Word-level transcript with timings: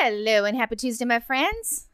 Hello 0.00 0.44
and 0.44 0.56
happy 0.56 0.76
Tuesday, 0.76 1.04
my 1.04 1.18
friends. 1.18 1.88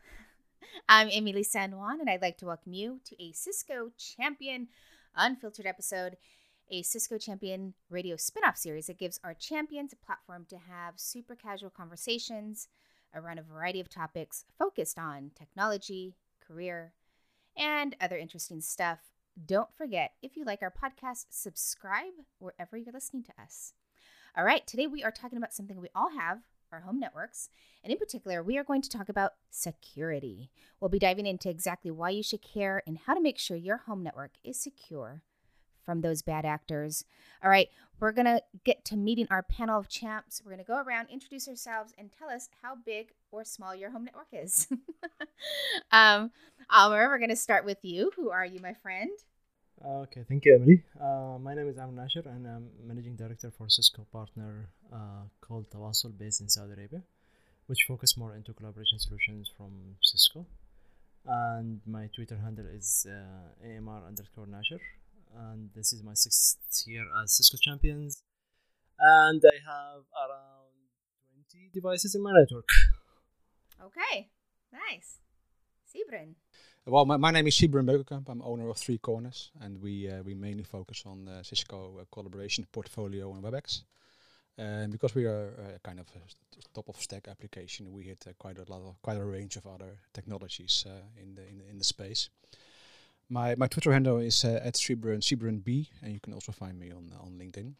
I'm 0.90 1.08
Emily 1.10 1.42
San 1.42 1.74
Juan, 1.74 2.00
and 2.00 2.10
I'd 2.10 2.20
like 2.20 2.36
to 2.36 2.44
welcome 2.44 2.74
you 2.74 3.00
to 3.06 3.16
a 3.18 3.32
Cisco 3.32 3.92
Champion 3.96 4.68
Unfiltered 5.16 5.64
episode, 5.64 6.18
a 6.70 6.82
Cisco 6.82 7.16
Champion 7.16 7.72
radio 7.88 8.16
spin-off 8.16 8.58
series 8.58 8.88
that 8.88 8.98
gives 8.98 9.18
our 9.24 9.32
champions 9.32 9.94
a 9.94 10.04
platform 10.04 10.44
to 10.50 10.58
have 10.58 10.94
super 11.00 11.34
casual 11.34 11.70
conversations 11.70 12.68
around 13.14 13.38
a 13.38 13.42
variety 13.42 13.80
of 13.80 13.88
topics 13.88 14.44
focused 14.58 14.98
on 14.98 15.30
technology, 15.34 16.14
career, 16.46 16.92
and 17.56 17.96
other 18.02 18.18
interesting 18.18 18.60
stuff. 18.60 18.98
Don't 19.46 19.74
forget, 19.74 20.12
if 20.20 20.36
you 20.36 20.44
like 20.44 20.60
our 20.60 20.70
podcast, 20.70 21.24
subscribe 21.30 22.12
wherever 22.38 22.76
you're 22.76 22.92
listening 22.92 23.22
to 23.22 23.42
us. 23.42 23.72
All 24.36 24.44
right, 24.44 24.66
today 24.66 24.86
we 24.86 25.02
are 25.02 25.10
talking 25.10 25.38
about 25.38 25.54
something 25.54 25.80
we 25.80 25.88
all 25.94 26.10
have 26.18 26.40
our 26.74 26.80
home 26.80 27.00
networks. 27.00 27.48
And 27.82 27.92
in 27.92 27.98
particular, 27.98 28.42
we 28.42 28.58
are 28.58 28.64
going 28.64 28.82
to 28.82 28.88
talk 28.88 29.08
about 29.08 29.32
security. 29.50 30.50
We'll 30.80 30.88
be 30.88 30.98
diving 30.98 31.26
into 31.26 31.48
exactly 31.48 31.90
why 31.90 32.10
you 32.10 32.22
should 32.22 32.42
care 32.42 32.82
and 32.86 32.98
how 33.06 33.14
to 33.14 33.20
make 33.20 33.38
sure 33.38 33.56
your 33.56 33.78
home 33.78 34.02
network 34.02 34.32
is 34.42 34.58
secure 34.58 35.22
from 35.84 36.00
those 36.00 36.22
bad 36.22 36.44
actors. 36.44 37.04
All 37.42 37.50
right, 37.50 37.68
we're 38.00 38.12
going 38.12 38.26
to 38.26 38.40
get 38.64 38.84
to 38.86 38.96
meeting 38.96 39.26
our 39.30 39.42
panel 39.42 39.78
of 39.78 39.88
champs. 39.88 40.42
We're 40.44 40.52
going 40.52 40.64
to 40.64 40.70
go 40.70 40.82
around, 40.82 41.08
introduce 41.10 41.46
ourselves, 41.46 41.92
and 41.98 42.10
tell 42.10 42.30
us 42.30 42.48
how 42.62 42.74
big 42.74 43.12
or 43.30 43.44
small 43.44 43.74
your 43.74 43.90
home 43.90 44.04
network 44.04 44.28
is. 44.32 44.66
um, 45.92 46.30
Amr, 46.70 47.08
we're 47.08 47.18
going 47.18 47.30
to 47.30 47.36
start 47.36 47.64
with 47.64 47.78
you. 47.82 48.10
Who 48.16 48.30
are 48.30 48.46
you, 48.46 48.60
my 48.60 48.74
friend? 48.74 49.10
Okay, 49.86 50.24
thank 50.26 50.46
you, 50.46 50.54
Emily. 50.54 50.82
Uh, 50.98 51.36
my 51.38 51.52
name 51.54 51.68
is 51.68 51.76
Amr 51.76 51.92
Nasher, 51.92 52.24
and 52.24 52.46
I'm 52.46 52.70
managing 52.86 53.16
director 53.16 53.52
for 53.58 53.68
Cisco 53.68 54.06
partner 54.10 54.70
uh, 54.90 55.24
called 55.42 55.68
Tawasul, 55.68 56.16
based 56.16 56.40
in 56.40 56.48
Saudi 56.48 56.72
Arabia, 56.72 57.02
which 57.66 57.84
focus 57.86 58.16
more 58.16 58.34
into 58.34 58.54
collaboration 58.54 58.98
solutions 58.98 59.50
from 59.54 59.96
Cisco. 60.00 60.46
And 61.26 61.82
my 61.86 62.08
Twitter 62.14 62.38
handle 62.38 62.64
is 62.66 63.06
uh, 63.06 63.66
AMR 63.66 64.06
underscore 64.06 64.46
Nasher, 64.46 64.80
and 65.36 65.68
this 65.76 65.92
is 65.92 66.02
my 66.02 66.14
sixth 66.14 66.56
year 66.86 67.04
as 67.22 67.36
Cisco 67.36 67.58
champions. 67.60 68.22
And 68.98 69.42
I 69.44 69.56
have 69.70 70.04
around 70.16 70.72
20 71.52 71.70
devices 71.74 72.14
in 72.14 72.22
my 72.22 72.32
network. 72.32 72.70
Okay, 73.84 74.30
nice. 74.72 75.18
Sibren. 75.84 76.36
Well, 76.86 77.06
my, 77.06 77.16
my 77.16 77.30
name 77.30 77.46
is 77.46 77.54
Sibren 77.54 77.86
Beukenkamp. 77.86 78.28
I'm 78.28 78.42
owner 78.42 78.68
of 78.68 78.76
Three 78.76 78.98
Corners, 78.98 79.50
and 79.62 79.80
we 79.80 80.10
uh, 80.10 80.22
we 80.22 80.34
mainly 80.34 80.64
focus 80.64 81.04
on 81.06 81.26
uh, 81.26 81.42
Cisco 81.42 81.98
uh, 81.98 82.04
collaboration 82.12 82.66
portfolio 82.70 83.32
and 83.32 83.42
WebEx. 83.42 83.84
And 84.58 84.92
because 84.92 85.14
we 85.14 85.24
are 85.24 85.54
uh, 85.58 85.78
kind 85.82 85.98
of 85.98 86.06
a 86.14 86.74
top 86.74 86.90
of 86.90 87.00
stack 87.00 87.26
application, 87.26 87.90
we 87.90 88.02
hit 88.02 88.26
uh, 88.28 88.32
quite 88.38 88.58
a 88.58 88.70
lot 88.70 88.82
of 88.82 89.00
quite 89.00 89.16
a 89.16 89.24
range 89.24 89.56
of 89.56 89.66
other 89.66 89.96
technologies 90.12 90.84
uh, 90.86 91.22
in 91.22 91.34
the 91.34 91.48
in 91.48 91.56
the, 91.56 91.70
in 91.70 91.78
the 91.78 91.84
space. 91.84 92.28
My 93.30 93.54
my 93.54 93.66
Twitter 93.66 93.90
handle 93.90 94.18
is 94.18 94.44
at 94.44 94.74
Sibren 94.74 95.22
Sibren 95.22 95.64
B, 95.64 95.88
and 96.02 96.12
you 96.12 96.20
can 96.20 96.34
also 96.34 96.52
find 96.52 96.78
me 96.78 96.90
on 96.90 97.12
on 97.18 97.38
LinkedIn. 97.38 97.72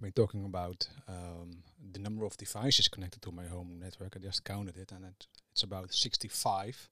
We're 0.00 0.10
talking 0.10 0.44
about 0.44 0.88
um, 1.06 1.62
the 1.92 2.00
number 2.00 2.24
of 2.24 2.36
devices 2.36 2.88
connected 2.88 3.22
to 3.22 3.30
my 3.30 3.46
home 3.46 3.78
network. 3.78 4.16
I 4.16 4.18
just 4.18 4.42
counted 4.42 4.76
it, 4.76 4.90
and 4.90 5.04
it, 5.04 5.28
it's 5.52 5.62
about 5.62 5.94
65 5.94 6.88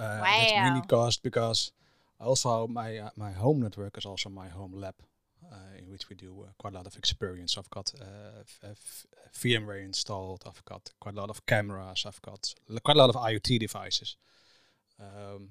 uh, 0.00 0.20
wow. 0.20 0.38
That's 0.38 0.52
mainly 0.52 0.82
caused 0.88 1.22
because 1.22 1.72
also 2.18 2.66
my 2.66 2.98
uh, 2.98 3.10
my 3.16 3.32
home 3.32 3.60
network 3.60 3.98
is 3.98 4.06
also 4.06 4.30
my 4.30 4.48
home 4.48 4.72
lab, 4.72 4.94
uh, 5.52 5.78
in 5.78 5.90
which 5.90 6.08
we 6.08 6.16
do 6.16 6.44
uh, 6.44 6.52
quite 6.58 6.74
a 6.74 6.76
lot 6.76 6.86
of 6.86 6.96
experience. 6.96 7.58
I've 7.58 7.70
got 7.70 7.92
uh, 8.00 8.72
VMware 9.34 9.84
installed. 9.84 10.44
I've 10.46 10.64
got 10.64 10.90
quite 11.00 11.16
a 11.16 11.20
lot 11.20 11.30
of 11.30 11.44
cameras. 11.46 12.04
I've 12.06 12.22
got 12.22 12.54
quite 12.82 12.96
a 12.96 13.00
lot 13.00 13.10
of 13.10 13.16
IoT 13.16 13.58
devices, 13.58 14.16
um, 14.98 15.50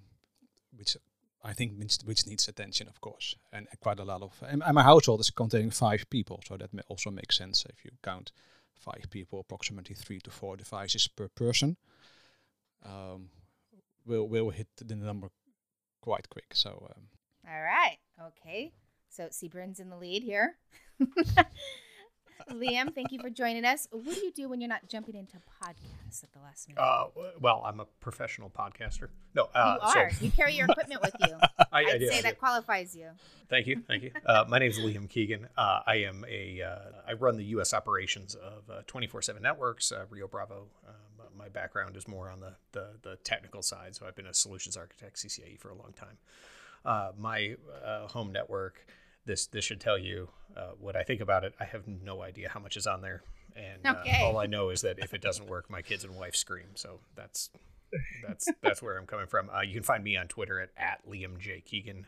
which 0.75 0.97
I 1.43 1.53
think 1.53 1.77
needs 1.77 1.99
which 2.03 2.25
needs 2.27 2.47
attention, 2.47 2.87
of 2.87 3.01
course, 3.01 3.35
and 3.51 3.67
quite 3.79 3.99
a 3.99 4.05
lot 4.05 4.21
of. 4.21 4.33
And, 4.47 4.63
and 4.65 4.75
my 4.75 4.83
household 4.83 5.19
is 5.19 5.29
containing 5.29 5.71
five 5.71 6.09
people, 6.09 6.41
so 6.47 6.57
that 6.57 6.69
also 6.87 7.11
makes 7.11 7.37
sense 7.37 7.65
if 7.69 7.85
you 7.85 7.91
count 8.03 8.31
five 8.73 9.09
people, 9.09 9.39
approximately 9.39 9.95
three 9.95 10.19
to 10.21 10.31
four 10.31 10.57
devices 10.57 11.07
per 11.07 11.27
person. 11.27 11.77
Um, 12.85 13.29
we'll 14.09 14.27
we'll 14.27 14.49
hit 14.49 14.67
the 14.77 14.95
number 14.95 15.29
quite 16.01 16.27
quick. 16.29 16.47
So. 16.53 16.91
Um, 16.95 17.03
All 17.47 17.61
right. 17.61 17.97
Okay. 18.27 18.73
So 19.09 19.29
Sibren's 19.31 19.79
in 19.79 19.89
the 19.89 19.97
lead 19.97 20.23
here. 20.23 20.55
Liam, 22.51 22.93
thank 22.95 23.11
you 23.11 23.19
for 23.19 23.29
joining 23.29 23.65
us. 23.65 23.87
What 23.91 24.15
do 24.15 24.21
you 24.21 24.31
do 24.31 24.49
when 24.49 24.61
you're 24.61 24.69
not 24.69 24.87
jumping 24.87 25.15
into 25.15 25.37
podcasts 25.61 26.23
at 26.23 26.31
the 26.31 26.39
last 26.39 26.67
minute? 26.67 26.81
Uh, 26.81 27.07
well, 27.39 27.61
I'm 27.65 27.79
a 27.79 27.85
professional 27.99 28.49
podcaster. 28.49 29.09
No, 29.35 29.49
uh, 29.53 29.77
you 29.81 29.87
are. 29.87 30.11
So 30.11 30.25
you 30.25 30.31
carry 30.31 30.53
your 30.53 30.65
equipment 30.67 31.01
with 31.01 31.13
you. 31.27 31.35
I, 31.59 31.65
I'd 31.81 31.87
I 31.87 31.97
do, 31.97 32.07
say 32.07 32.19
I 32.19 32.21
that 32.21 32.39
qualifies 32.39 32.95
you. 32.95 33.09
Thank 33.49 33.67
you, 33.67 33.83
thank 33.87 34.03
you. 34.03 34.11
Uh, 34.25 34.45
my 34.47 34.57
name 34.57 34.71
is 34.71 34.79
Liam 34.79 35.09
Keegan. 35.09 35.47
Uh, 35.57 35.81
I 35.85 35.95
am 35.97 36.25
a. 36.29 36.61
Uh, 36.61 36.77
I 37.07 37.13
run 37.13 37.35
the 37.35 37.43
U.S. 37.45 37.73
operations 37.73 38.35
of 38.35 38.69
uh, 38.69 38.81
24/7 38.87 39.41
Networks, 39.41 39.91
uh, 39.91 40.05
Rio 40.09 40.27
Bravo. 40.27 40.67
My 41.39 41.49
background 41.49 41.95
is 41.97 42.07
more 42.07 42.29
on 42.29 42.39
the, 42.41 42.53
the 42.73 42.89
the 43.01 43.15
technical 43.23 43.63
side, 43.63 43.95
so 43.95 44.05
I've 44.05 44.15
been 44.15 44.27
a 44.27 44.33
solutions 44.33 44.77
architect, 44.77 45.15
CCIE, 45.17 45.57
for 45.59 45.69
a 45.69 45.75
long 45.75 45.93
time. 45.95 46.17
Uh, 46.85 47.11
my 47.17 47.55
uh, 47.83 48.07
home 48.07 48.31
network. 48.31 48.85
This 49.25 49.47
this 49.47 49.63
should 49.63 49.79
tell 49.81 49.97
you 49.97 50.29
uh, 50.57 50.71
what 50.79 50.95
I 50.95 51.03
think 51.03 51.21
about 51.21 51.43
it. 51.43 51.53
I 51.59 51.65
have 51.65 51.87
no 51.87 52.21
idea 52.21 52.49
how 52.49 52.59
much 52.59 52.75
is 52.77 52.85
on 52.87 53.01
there, 53.01 53.21
and 53.55 53.85
uh, 53.85 53.95
Okay. 54.01 54.21
all 54.23 54.37
I 54.37 54.45
know 54.47 54.69
is 54.69 54.81
that 54.81 54.99
if 54.99 55.13
it 55.13 55.21
doesn't 55.21 55.47
work, 55.47 55.69
my 55.69 55.81
kids 55.81 56.03
and 56.03 56.15
wife 56.15 56.35
scream. 56.35 56.69
So 56.75 56.99
that's 57.15 57.49
that's 58.27 58.47
that's 58.61 58.81
where 58.81 58.97
I'm 58.97 59.05
coming 59.05 59.27
from. 59.27 59.49
Uh, 59.49 59.61
you 59.61 59.73
can 59.73 59.83
find 59.83 60.03
me 60.03 60.17
on 60.17 60.27
Twitter 60.27 60.59
at, 60.59 60.69
at 60.77 61.07
Liam 61.09 61.37
J 61.39 61.61
Keegan 61.61 62.07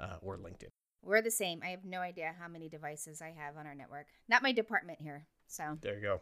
uh, 0.00 0.16
or 0.20 0.36
LinkedIn. 0.36 0.68
We're 1.02 1.22
the 1.22 1.30
same. 1.30 1.60
I 1.64 1.68
have 1.68 1.84
no 1.84 2.00
idea 2.00 2.34
how 2.40 2.48
many 2.48 2.68
devices 2.68 3.22
I 3.22 3.32
have 3.36 3.56
on 3.56 3.66
our 3.66 3.74
network. 3.74 4.06
Not 4.28 4.42
my 4.42 4.52
department 4.52 5.00
here. 5.00 5.26
So, 5.46 5.78
There 5.80 5.94
you 5.94 6.02
go. 6.02 6.20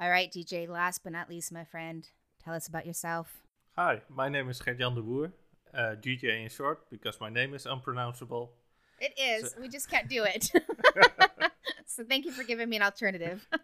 All 0.00 0.08
right, 0.08 0.32
DJ. 0.32 0.66
Last 0.66 1.04
but 1.04 1.12
not 1.12 1.28
least, 1.28 1.52
my 1.52 1.64
friend, 1.64 2.08
tell 2.42 2.54
us 2.54 2.66
about 2.66 2.86
yourself. 2.86 3.42
Hi, 3.76 4.00
my 4.08 4.30
name 4.30 4.48
is 4.48 4.58
Gert-Jan 4.58 4.94
de 4.94 5.02
Boer, 5.02 5.30
uh, 5.74 5.94
DJ 6.00 6.42
in 6.42 6.48
short, 6.48 6.88
because 6.88 7.20
my 7.20 7.28
name 7.28 7.52
is 7.52 7.66
unpronounceable. 7.66 8.50
It 8.98 9.12
is. 9.20 9.50
So- 9.50 9.60
we 9.60 9.68
just 9.68 9.90
can't 9.90 10.08
do 10.08 10.24
it. 10.24 10.50
so 11.86 12.02
thank 12.02 12.24
you 12.24 12.32
for 12.32 12.44
giving 12.44 12.68
me 12.70 12.76
an 12.76 12.82
alternative. 12.82 13.46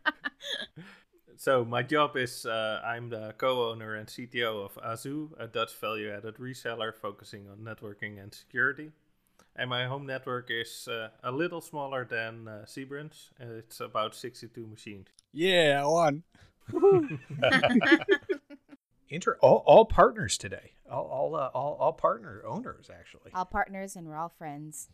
So 1.38 1.66
my 1.66 1.82
job 1.82 2.16
is 2.16 2.46
uh, 2.46 2.80
I'm 2.82 3.10
the 3.10 3.34
co-owner 3.36 3.94
and 3.96 4.08
CTO 4.08 4.64
of 4.64 4.78
Azu, 4.82 5.38
a 5.38 5.46
Dutch 5.46 5.74
value-added 5.74 6.36
reseller 6.36 6.94
focusing 6.94 7.46
on 7.46 7.58
networking 7.58 8.18
and 8.18 8.32
security. 8.32 8.90
And 9.54 9.68
my 9.68 9.84
home 9.84 10.06
network 10.06 10.50
is 10.50 10.88
uh, 10.88 11.08
a 11.22 11.30
little 11.30 11.60
smaller 11.60 12.06
than 12.06 12.48
uh, 12.48 12.64
Sibren's. 12.64 13.32
Uh, 13.38 13.58
it's 13.58 13.80
about 13.80 14.14
62 14.14 14.66
machines. 14.66 15.08
Yeah, 15.36 15.84
one. 15.84 16.22
Inter- 19.08 19.36
all, 19.40 19.62
all 19.66 19.84
partners 19.84 20.36
today. 20.38 20.72
All 20.90 21.04
all, 21.04 21.36
uh, 21.36 21.50
all 21.54 21.76
all 21.78 21.92
partner 21.92 22.42
owners 22.46 22.90
actually. 22.92 23.32
all 23.34 23.44
partners 23.44 23.96
and 23.96 24.06
we're 24.08 24.16
all 24.16 24.28
friends. 24.28 24.88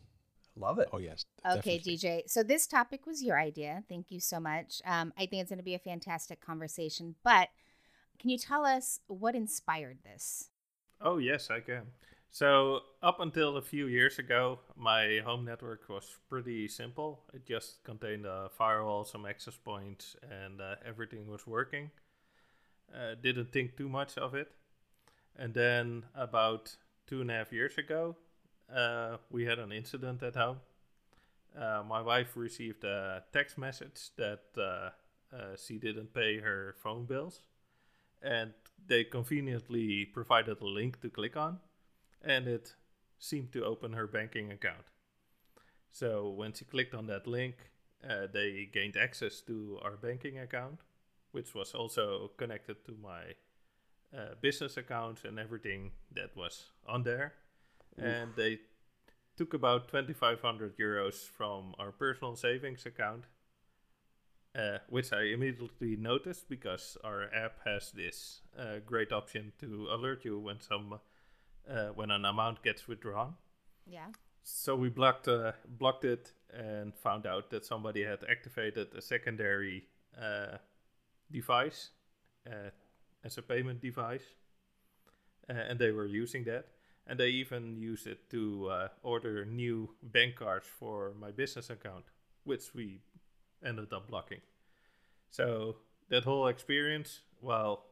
Love 0.55 0.79
it. 0.79 0.89
Oh 0.91 0.99
yes. 0.99 1.23
Okay, 1.45 1.77
definitely. 1.77 1.97
DJ. 1.97 2.21
So 2.27 2.43
this 2.43 2.67
topic 2.67 3.05
was 3.07 3.23
your 3.23 3.39
idea. 3.39 3.83
Thank 3.89 4.11
you 4.11 4.19
so 4.19 4.39
much. 4.39 4.81
Um, 4.85 5.13
I 5.17 5.25
think 5.25 5.41
it's 5.41 5.49
going 5.49 5.57
to 5.57 5.63
be 5.63 5.75
a 5.75 5.79
fantastic 5.79 6.41
conversation. 6.41 7.15
But 7.23 7.49
can 8.19 8.29
you 8.29 8.37
tell 8.37 8.65
us 8.65 8.99
what 9.07 9.33
inspired 9.35 9.99
this? 10.03 10.49
Oh 11.01 11.17
yes, 11.17 11.49
I 11.49 11.59
can. 11.61 11.83
So 12.33 12.79
up 13.03 13.19
until 13.19 13.57
a 13.57 13.61
few 13.61 13.85
years 13.85 14.17
ago, 14.17 14.57
my 14.75 15.21
home 15.23 15.45
network 15.45 15.87
was 15.87 16.15
pretty 16.27 16.67
simple. 16.67 17.19
It 17.31 17.45
just 17.45 17.83
contained 17.83 18.25
a 18.25 18.49
firewall, 18.49 19.05
some 19.05 19.27
access 19.27 19.55
points, 19.55 20.15
and 20.23 20.59
uh, 20.59 20.77
everything 20.83 21.27
was 21.27 21.45
working. 21.45 21.91
Uh, 22.91 23.13
didn't 23.21 23.51
think 23.51 23.77
too 23.77 23.87
much 23.87 24.17
of 24.17 24.33
it. 24.33 24.51
And 25.37 25.53
then 25.53 26.05
about 26.15 26.75
two 27.05 27.21
and 27.21 27.29
a 27.29 27.35
half 27.35 27.53
years 27.53 27.77
ago, 27.77 28.15
uh, 28.75 29.17
we 29.29 29.45
had 29.45 29.59
an 29.59 29.71
incident 29.71 30.23
at 30.23 30.35
home. 30.35 30.57
Uh, 31.55 31.83
my 31.87 32.01
wife 32.01 32.35
received 32.35 32.83
a 32.83 33.21
text 33.31 33.59
message 33.59 34.09
that 34.17 34.41
uh, 34.57 34.89
uh, 35.31 35.55
she 35.55 35.77
didn't 35.77 36.15
pay 36.15 36.39
her 36.39 36.73
phone 36.81 37.05
bills, 37.05 37.41
and 38.23 38.53
they 38.87 39.03
conveniently 39.03 40.05
provided 40.05 40.59
a 40.61 40.65
link 40.65 40.99
to 41.01 41.11
click 41.11 41.37
on, 41.37 41.59
and 42.23 42.47
it 42.47 42.73
seemed 43.19 43.51
to 43.53 43.63
open 43.63 43.93
her 43.93 44.07
banking 44.07 44.51
account. 44.51 44.85
So 45.91 46.29
when 46.29 46.53
she 46.53 46.65
clicked 46.65 46.95
on 46.95 47.07
that 47.07 47.27
link, 47.27 47.55
uh, 48.07 48.27
they 48.31 48.69
gained 48.71 48.97
access 48.97 49.41
to 49.41 49.79
our 49.81 49.95
banking 49.95 50.39
account, 50.39 50.79
which 51.31 51.53
was 51.53 51.73
also 51.73 52.31
connected 52.37 52.83
to 52.85 52.95
my 53.01 53.35
uh, 54.17 54.35
business 54.41 54.77
account 54.77 55.23
and 55.23 55.39
everything 55.39 55.91
that 56.11 56.35
was 56.35 56.71
on 56.87 57.03
there. 57.03 57.33
And 57.97 58.31
they 58.35 58.59
took 59.37 59.53
about 59.53 59.87
2,500 59.87 60.77
euros 60.77 61.27
from 61.27 61.75
our 61.77 61.91
personal 61.91 62.35
savings 62.35 62.85
account 62.85 63.25
uh, 64.55 64.77
which 64.87 65.11
I 65.11 65.23
immediately 65.23 65.95
noticed 65.95 66.47
because 66.47 66.97
our 67.03 67.23
app 67.33 67.59
has 67.65 67.91
this 67.91 68.41
uh, 68.57 68.79
great 68.85 69.11
option 69.11 69.51
to 69.59 69.87
alert 69.91 70.25
you 70.25 70.39
when 70.39 70.61
some 70.61 70.99
uh, 71.69 71.87
when 71.95 72.11
an 72.11 72.25
amount 72.25 72.63
gets 72.63 72.87
withdrawn. 72.87 73.35
Yeah. 73.85 74.07
So 74.43 74.75
we 74.75 74.89
blocked 74.89 75.27
uh, 75.27 75.53
blocked 75.67 76.05
it 76.05 76.33
and 76.53 76.93
found 76.95 77.25
out 77.25 77.49
that 77.49 77.65
somebody 77.65 78.03
had 78.03 78.23
activated 78.29 78.93
a 78.95 79.01
secondary 79.01 79.87
uh, 80.21 80.57
device 81.31 81.89
uh, 82.45 82.69
as 83.23 83.37
a 83.37 83.41
payment 83.41 83.81
device, 83.81 84.25
uh, 85.49 85.53
and 85.53 85.79
they 85.79 85.91
were 85.91 86.05
using 86.05 86.43
that. 86.45 86.67
And 87.05 87.19
they 87.19 87.29
even 87.29 87.75
used 87.75 88.07
it 88.07 88.29
to 88.29 88.69
uh, 88.69 88.87
order 89.01 89.43
new 89.43 89.89
bank 90.01 90.35
cards 90.35 90.65
for 90.79 91.13
my 91.19 91.31
business 91.31 91.69
account, 91.69 92.05
which 92.45 92.73
we 92.73 93.01
ended 93.65 93.91
up 93.91 94.07
blocking. 94.07 94.39
So 95.29 95.77
that 96.09 96.23
whole 96.23 96.47
experience, 96.47 97.21
well, 97.41 97.85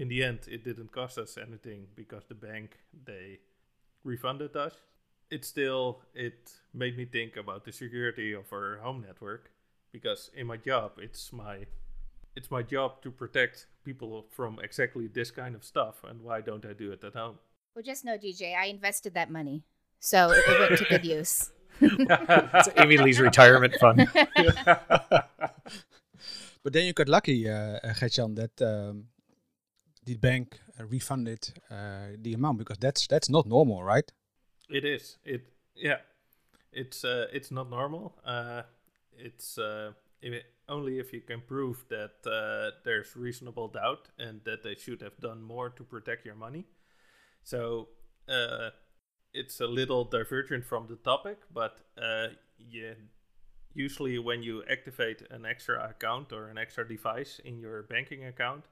in 0.00 0.08
the 0.08 0.24
end, 0.24 0.40
it 0.50 0.64
didn't 0.64 0.92
cost 0.92 1.18
us 1.18 1.36
anything 1.36 1.86
because 1.94 2.24
the 2.26 2.34
bank 2.34 2.78
they 3.04 3.38
refunded 4.02 4.56
us. 4.56 4.74
It 5.30 5.44
still 5.44 6.00
it 6.14 6.52
made 6.72 6.96
me 6.96 7.04
think 7.04 7.36
about 7.36 7.64
the 7.66 7.72
security 7.72 8.32
of 8.32 8.50
our 8.50 8.78
home 8.82 9.04
network 9.06 9.50
because 9.92 10.30
in 10.34 10.46
my 10.46 10.56
job 10.56 10.92
it's 10.96 11.32
my 11.32 11.66
it's 12.34 12.50
my 12.50 12.62
job 12.62 13.02
to 13.02 13.10
protect 13.10 13.66
people 13.84 14.24
from 14.30 14.58
exactly 14.62 15.06
this 15.06 15.30
kind 15.30 15.54
of 15.54 15.62
stuff 15.64 16.02
and 16.08 16.22
why 16.22 16.40
don't 16.40 16.64
I 16.64 16.72
do 16.72 16.90
it 16.92 17.04
at 17.04 17.14
home? 17.14 17.36
Well, 17.74 17.84
just 17.84 18.04
know, 18.04 18.16
DJ, 18.16 18.56
I 18.56 18.66
invested 18.66 19.14
that 19.14 19.30
money, 19.30 19.64
so 20.00 20.30
it, 20.30 20.42
it 20.48 20.60
went 20.60 20.78
to 20.78 20.84
good 20.88 21.04
use. 21.04 21.50
It's 21.80 22.68
Emily's 22.76 23.20
retirement 23.20 23.74
fund. 23.80 24.08
But 26.62 26.74
then 26.74 26.84
you 26.84 26.92
got 26.92 27.08
lucky, 27.08 27.48
uh, 27.48 27.78
uh, 27.82 27.94
Gertjan, 27.94 28.36
that 28.36 28.60
um, 28.60 29.04
the 30.04 30.16
bank 30.16 30.60
uh, 30.78 30.84
refunded 30.84 31.52
uh, 31.70 32.16
the 32.20 32.34
amount 32.34 32.58
because 32.58 32.78
that's 32.78 33.06
that's 33.06 33.28
not 33.28 33.46
normal, 33.46 33.82
right? 33.82 34.10
It 34.68 34.84
is. 34.84 35.18
It 35.24 35.52
yeah. 35.74 35.98
It's 36.72 37.04
uh, 37.04 37.26
it's 37.32 37.50
not 37.50 37.68
normal. 37.68 38.16
It's 39.12 39.58
if 40.22 40.42
only 40.68 40.98
if 40.98 41.12
you 41.12 41.20
can 41.20 41.40
prove 41.40 41.84
that 41.88 42.22
there's 42.84 43.16
reasonable 43.16 43.68
doubt 43.68 44.08
and 44.18 44.40
that 44.44 44.62
they 44.62 44.76
should 44.76 45.02
have 45.02 45.18
done 45.18 45.42
more 45.42 45.70
to 45.70 45.82
protect 45.82 46.24
your 46.24 46.36
money. 46.36 46.66
So 47.42 47.88
it's 49.32 49.60
a 49.60 49.66
little 49.66 50.04
divergent 50.04 50.64
from 50.64 50.86
the 50.88 50.96
topic, 50.96 51.38
but 51.52 51.80
uh, 52.00 52.28
yeah, 52.58 52.94
usually 53.74 54.18
when 54.18 54.42
you 54.42 54.62
activate 54.70 55.22
an 55.30 55.46
extra 55.46 55.88
account 55.88 56.32
or 56.32 56.48
an 56.48 56.58
extra 56.58 56.86
device 56.86 57.40
in 57.44 57.58
your 57.58 57.82
banking 57.84 58.24
account, 58.24 58.64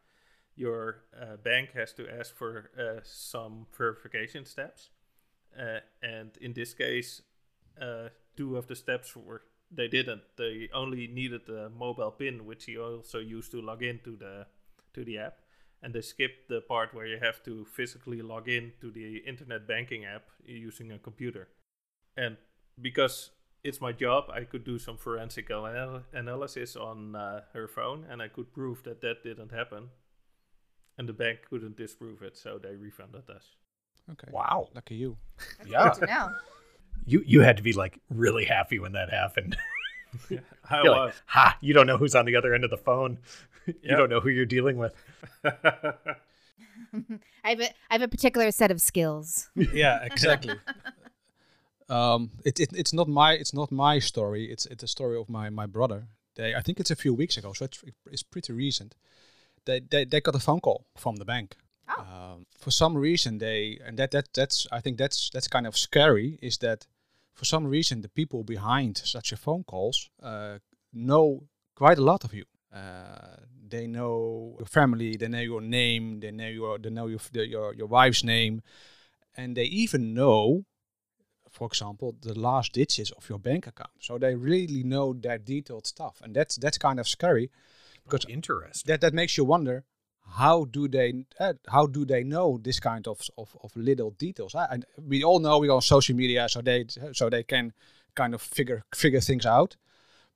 your 0.59 1.05
uh, 1.19 1.37
bank 1.37 1.71
has 1.73 1.93
to 1.93 2.09
ask 2.09 2.35
for 2.35 2.71
uh, 2.79 3.01
some 3.05 3.67
verification 3.77 4.45
steps. 4.45 4.91
Uh, 5.59 5.79
and 6.03 6.37
in 6.41 6.53
this 6.53 6.75
case, 6.75 7.23
uh, 7.81 8.09
two 8.37 8.57
of 8.57 8.67
the 8.67 8.75
steps 8.75 9.17
were 9.17 9.43
they 9.71 9.89
didn't. 9.89 10.23
They 10.37 10.69
only 10.73 11.07
needed 11.07 11.43
the 11.47 11.71
mobile 11.71 12.11
PIN, 12.11 12.47
which 12.47 12.69
you 12.69 12.83
also 12.83 13.19
use 13.19 13.49
to 13.51 13.61
log 13.61 13.83
into 13.83 14.17
the 14.17 14.47
to 14.95 15.05
the 15.05 15.19
app, 15.19 15.41
and 15.83 15.95
they 15.95 16.01
skipped 16.01 16.49
the 16.49 16.61
part 16.63 16.95
where 16.95 17.07
you 17.07 17.19
have 17.19 17.43
to 17.45 17.67
physically 17.67 18.23
log 18.23 18.49
in 18.49 18.73
to 18.81 18.91
the 18.91 19.19
internet 19.19 19.69
banking 19.69 20.07
app 20.07 20.25
using 20.45 20.91
a 20.91 20.99
computer. 20.99 21.49
And 22.17 22.37
because 22.81 23.31
it's 23.63 23.81
my 23.81 23.93
job, 23.93 24.31
I 24.33 24.45
could 24.45 24.65
do 24.65 24.79
some 24.79 24.97
forensic 24.97 25.51
anal- 25.51 26.05
analysis 26.13 26.75
on 26.75 27.15
uh, 27.15 27.43
her 27.53 27.69
phone, 27.69 28.07
and 28.11 28.23
I 28.23 28.29
could 28.29 28.53
prove 28.53 28.83
that 28.85 29.03
that 29.03 29.23
didn't 29.23 29.53
happen. 29.53 29.91
And 30.99 31.09
the 31.09 31.13
bank 31.13 31.41
couldn't 31.49 31.77
disprove 31.77 32.23
it, 32.23 32.37
so 32.37 32.59
they 32.59 32.75
refunded 32.77 33.31
us. 33.31 33.45
Okay. 34.13 34.29
Wow. 34.33 34.69
Lucky 34.75 34.97
you. 34.97 35.17
That's 35.59 35.71
Yeah. 35.71 35.85
good 35.91 36.01
to 36.01 36.07
know. 36.07 36.31
You 37.07 37.23
you 37.25 37.41
had 37.41 37.57
to 37.59 37.63
be 37.63 37.73
like 37.73 38.01
really 38.11 38.45
happy 38.45 38.79
when 38.81 38.93
that 38.93 39.11
happened. 39.11 39.57
I 40.71 40.83
You're 40.83 40.91
like, 40.91 41.13
was. 41.13 41.23
ha! 41.27 41.57
You 41.61 41.75
don't 41.75 41.87
know 41.87 41.99
who's 41.99 42.15
on 42.15 42.25
the 42.25 42.35
other 42.37 42.55
end 42.55 42.65
of 42.65 42.71
the 42.71 42.79
phone. 42.79 43.19
you 43.67 43.75
Yeah. 43.83 43.97
don't 43.97 44.09
know 44.11 44.21
who 44.21 44.31
you're 44.31 44.47
dealing 44.47 44.79
with. 44.79 44.95
I 45.45 45.51
have 47.51 47.61
a 47.61 47.69
I 47.91 47.95
have 47.95 48.03
a 48.03 48.09
particular 48.09 48.51
set 48.51 48.71
of 48.71 48.81
skills. 48.81 49.51
yeah, 49.55 50.03
exactly. 50.05 50.55
um, 51.89 52.31
it, 52.45 52.59
it 52.61 52.71
it's 52.75 52.93
not 52.93 53.09
my 53.09 53.33
it's 53.35 53.55
not 53.55 53.71
my 53.71 53.99
story. 53.99 54.51
It's 54.51 54.67
it's 54.67 54.83
a 54.83 54.89
story 54.89 55.19
of 55.19 55.29
my 55.29 55.51
my 55.51 55.67
brother. 55.67 56.09
They 56.37 56.55
I 56.55 56.61
think 56.63 56.81
it's 56.81 56.91
a 56.91 56.97
few 56.97 57.15
weeks 57.15 57.37
ago, 57.37 57.53
so 57.53 57.65
it's 57.67 57.83
it's 58.11 58.23
pretty 58.23 58.53
recent. 58.53 58.95
They 59.69 59.81
they, 59.81 60.05
they 60.07 60.21
got 60.21 60.35
a 60.35 60.45
phone 60.49 60.61
call 60.61 60.87
from 60.97 61.17
the 61.17 61.25
bank. 61.25 61.57
Oh. 61.89 62.01
Um, 62.01 62.47
for 62.59 62.71
some 62.71 62.97
reason 62.97 63.39
they 63.39 63.79
and 63.87 63.99
that 63.99 64.11
that 64.11 64.29
that's 64.33 64.67
I 64.73 64.81
think 64.81 64.99
that's 64.99 65.31
that's 65.31 65.49
kind 65.49 65.67
of 65.67 65.77
scary. 65.77 66.39
Is 66.43 66.59
that 66.59 66.87
for 67.35 67.45
some 67.45 67.67
reason 67.67 68.01
the 68.01 68.09
people 68.09 68.43
behind 68.45 68.97
such 68.99 69.33
a 69.33 69.37
phone 69.37 69.65
calls 69.65 70.11
uh, 70.23 70.59
know 70.93 71.45
quite 71.75 71.99
a 71.99 72.05
lot 72.05 72.25
of 72.25 72.33
you. 72.33 72.45
Uh, 72.73 73.37
they 73.71 73.87
know 73.87 74.57
your 74.59 74.67
family, 74.67 75.17
they 75.17 75.29
know 75.29 75.41
your 75.53 75.61
name, 75.61 76.21
they 76.21 76.31
know 76.31 76.49
your 76.49 76.79
they 76.79 76.91
know 76.91 77.09
your 77.09 77.21
your 77.33 77.75
your 77.75 77.89
wife's 77.89 78.25
name, 78.25 78.63
and 79.37 79.57
they 79.57 79.69
even 79.83 80.15
know, 80.15 80.65
for 81.51 81.67
example, 81.67 82.15
the 82.21 82.39
last 82.39 82.73
digits 82.73 83.13
of 83.13 83.29
your 83.29 83.39
bank 83.39 83.67
account. 83.67 83.97
So 84.01 84.19
they 84.19 84.35
really 84.35 84.83
know 84.83 85.15
that 85.23 85.45
detailed 85.45 85.87
stuff, 85.87 86.23
and 86.23 86.35
that's 86.35 86.57
that's 86.57 86.79
kind 86.79 86.99
of 87.01 87.07
scary 87.07 87.51
because 88.09 88.27
interesting. 88.29 88.89
that 88.89 89.01
that 89.01 89.15
makes 89.15 89.37
you 89.37 89.45
wonder 89.45 89.85
how 90.37 90.65
do 90.65 90.89
they 90.89 91.25
uh, 91.41 91.55
how 91.69 91.87
do 91.87 92.05
they 92.05 92.23
know 92.23 92.59
this 92.63 92.81
kind 92.81 93.07
of 93.07 93.21
of, 93.37 93.57
of 93.63 93.75
little 93.77 94.11
details? 94.11 94.55
I, 94.55 94.67
and 94.71 94.85
we 94.97 95.25
all 95.25 95.41
know 95.41 95.59
we're 95.59 95.73
on 95.73 95.83
social 95.83 96.17
media 96.17 96.49
so 96.49 96.61
they 96.63 96.87
so 97.13 97.31
they 97.31 97.43
can 97.43 97.73
kind 98.15 98.35
of 98.35 98.43
figure 98.43 98.85
figure 98.95 99.21
things 99.21 99.47
out. 99.47 99.77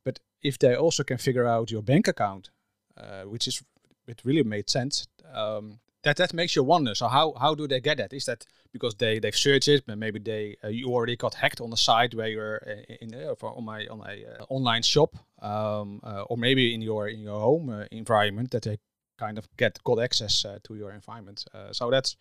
But 0.04 0.20
if 0.42 0.58
they 0.58 0.74
also 0.74 1.04
can 1.04 1.18
figure 1.18 1.46
out 1.46 1.70
your 1.70 1.82
bank 1.82 2.08
account 2.08 2.50
uh, 2.96 3.22
which 3.22 3.48
is 3.48 3.62
it 4.06 4.20
really 4.24 4.42
made 4.42 4.68
sense 4.68 5.06
um, 5.32 5.78
that 6.02 6.16
that 6.16 6.34
makes 6.34 6.56
you 6.56 6.64
wonder. 6.64 6.94
So 6.94 7.08
how 7.08 7.34
how 7.40 7.54
do 7.54 7.66
they 7.66 7.80
get 7.80 7.98
that? 7.98 8.12
Is 8.12 8.24
that 8.24 8.46
because 8.72 8.94
they 8.96 9.18
they've 9.18 9.36
searched 9.36 9.68
it 9.68 9.84
but 9.86 9.98
maybe 9.98 10.18
they 10.18 10.56
uh, 10.64 10.68
you 10.68 10.92
already 10.92 11.16
got 11.16 11.34
hacked 11.34 11.60
on 11.60 11.70
the 11.70 11.76
site 11.76 12.14
where 12.14 12.28
you're 12.28 12.62
uh, 12.66 12.94
in 13.00 13.14
uh, 13.14 13.34
for 13.34 13.56
on 13.56 13.64
my 13.64 13.86
on 13.86 14.00
a 14.00 14.24
uh, 14.26 14.44
online 14.48 14.82
shop 14.82 15.16
um, 15.40 16.00
uh, 16.02 16.22
or 16.22 16.36
maybe 16.36 16.74
in 16.74 16.82
your 16.82 17.08
in 17.08 17.20
your 17.20 17.40
home 17.40 17.68
uh, 17.68 17.84
environment 17.90 18.50
that 18.50 18.62
they 18.62 18.78
kind 19.18 19.38
of 19.38 19.48
get 19.56 19.82
got 19.84 19.98
access 20.00 20.44
uh, 20.44 20.58
to 20.64 20.74
your 20.74 20.90
environment. 20.90 21.44
Uh, 21.54 21.72
so 21.72 21.90
that's 21.90 22.16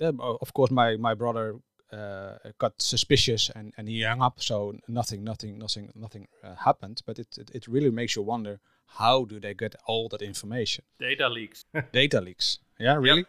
of 0.00 0.52
course 0.52 0.70
my 0.70 0.96
my 0.96 1.14
brother 1.14 1.54
uh, 1.92 2.34
got 2.58 2.72
suspicious 2.82 3.50
and, 3.54 3.72
and 3.78 3.88
he 3.88 4.02
hung 4.02 4.20
up. 4.20 4.42
So 4.42 4.74
nothing 4.88 5.24
nothing 5.24 5.58
nothing 5.58 5.92
nothing 5.94 6.28
uh, 6.42 6.56
happened 6.56 7.02
but 7.06 7.18
it, 7.18 7.38
it 7.38 7.50
it 7.54 7.68
really 7.68 7.90
makes 7.90 8.16
you 8.16 8.22
wonder 8.22 8.58
how 8.86 9.24
do 9.24 9.40
they 9.40 9.54
get 9.54 9.74
all 9.86 10.08
that 10.08 10.22
information? 10.22 10.84
Data 10.98 11.28
leaks. 11.28 11.64
data 11.92 12.20
leaks 12.20 12.58
yeah 12.78 12.94
really 12.94 13.24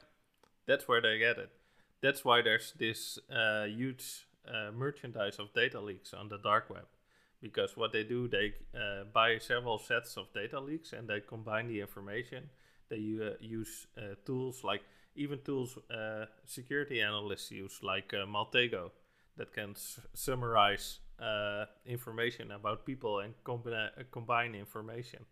That's 0.67 0.87
where 0.87 1.01
they 1.01 1.17
get 1.19 1.37
it. 1.37 1.49
That's 2.01 2.23
why 2.25 2.41
there's 2.41 2.73
this 2.77 3.19
uh, 3.31 3.65
huge 3.65 4.27
uh, 4.47 4.71
merchandise 4.71 5.39
of 5.39 5.53
data 5.53 5.79
leaks 5.81 6.13
on 6.13 6.29
the 6.29 6.37
dark 6.37 6.69
web. 6.69 6.87
Because 7.41 7.77
what 7.77 7.91
they 7.91 8.03
do, 8.03 8.27
they 8.27 8.53
uh, 8.75 9.05
buy 9.13 9.37
several 9.39 9.77
sets 9.79 10.17
of 10.17 10.33
data 10.33 10.59
leaks 10.59 10.93
and 10.93 11.07
they 11.07 11.21
combine 11.21 11.67
the 11.67 11.81
information. 11.81 12.49
They 12.89 12.97
uh, 13.21 13.31
use 13.41 13.87
uh, 13.97 14.15
tools 14.25 14.63
like, 14.63 14.83
even 15.15 15.39
tools 15.43 15.77
uh, 15.91 16.25
security 16.45 17.01
analysts 17.01 17.51
use, 17.51 17.79
like 17.83 18.13
uh, 18.13 18.25
Maltego, 18.25 18.91
that 19.37 19.53
can 19.53 19.71
s- 19.71 19.99
summarize 20.13 20.99
uh, 21.19 21.65
information 21.85 22.51
about 22.51 22.85
people 22.85 23.19
and 23.19 23.33
combine, 23.43 23.73
uh, 23.73 24.03
combine 24.11 24.55
information. 24.55 25.25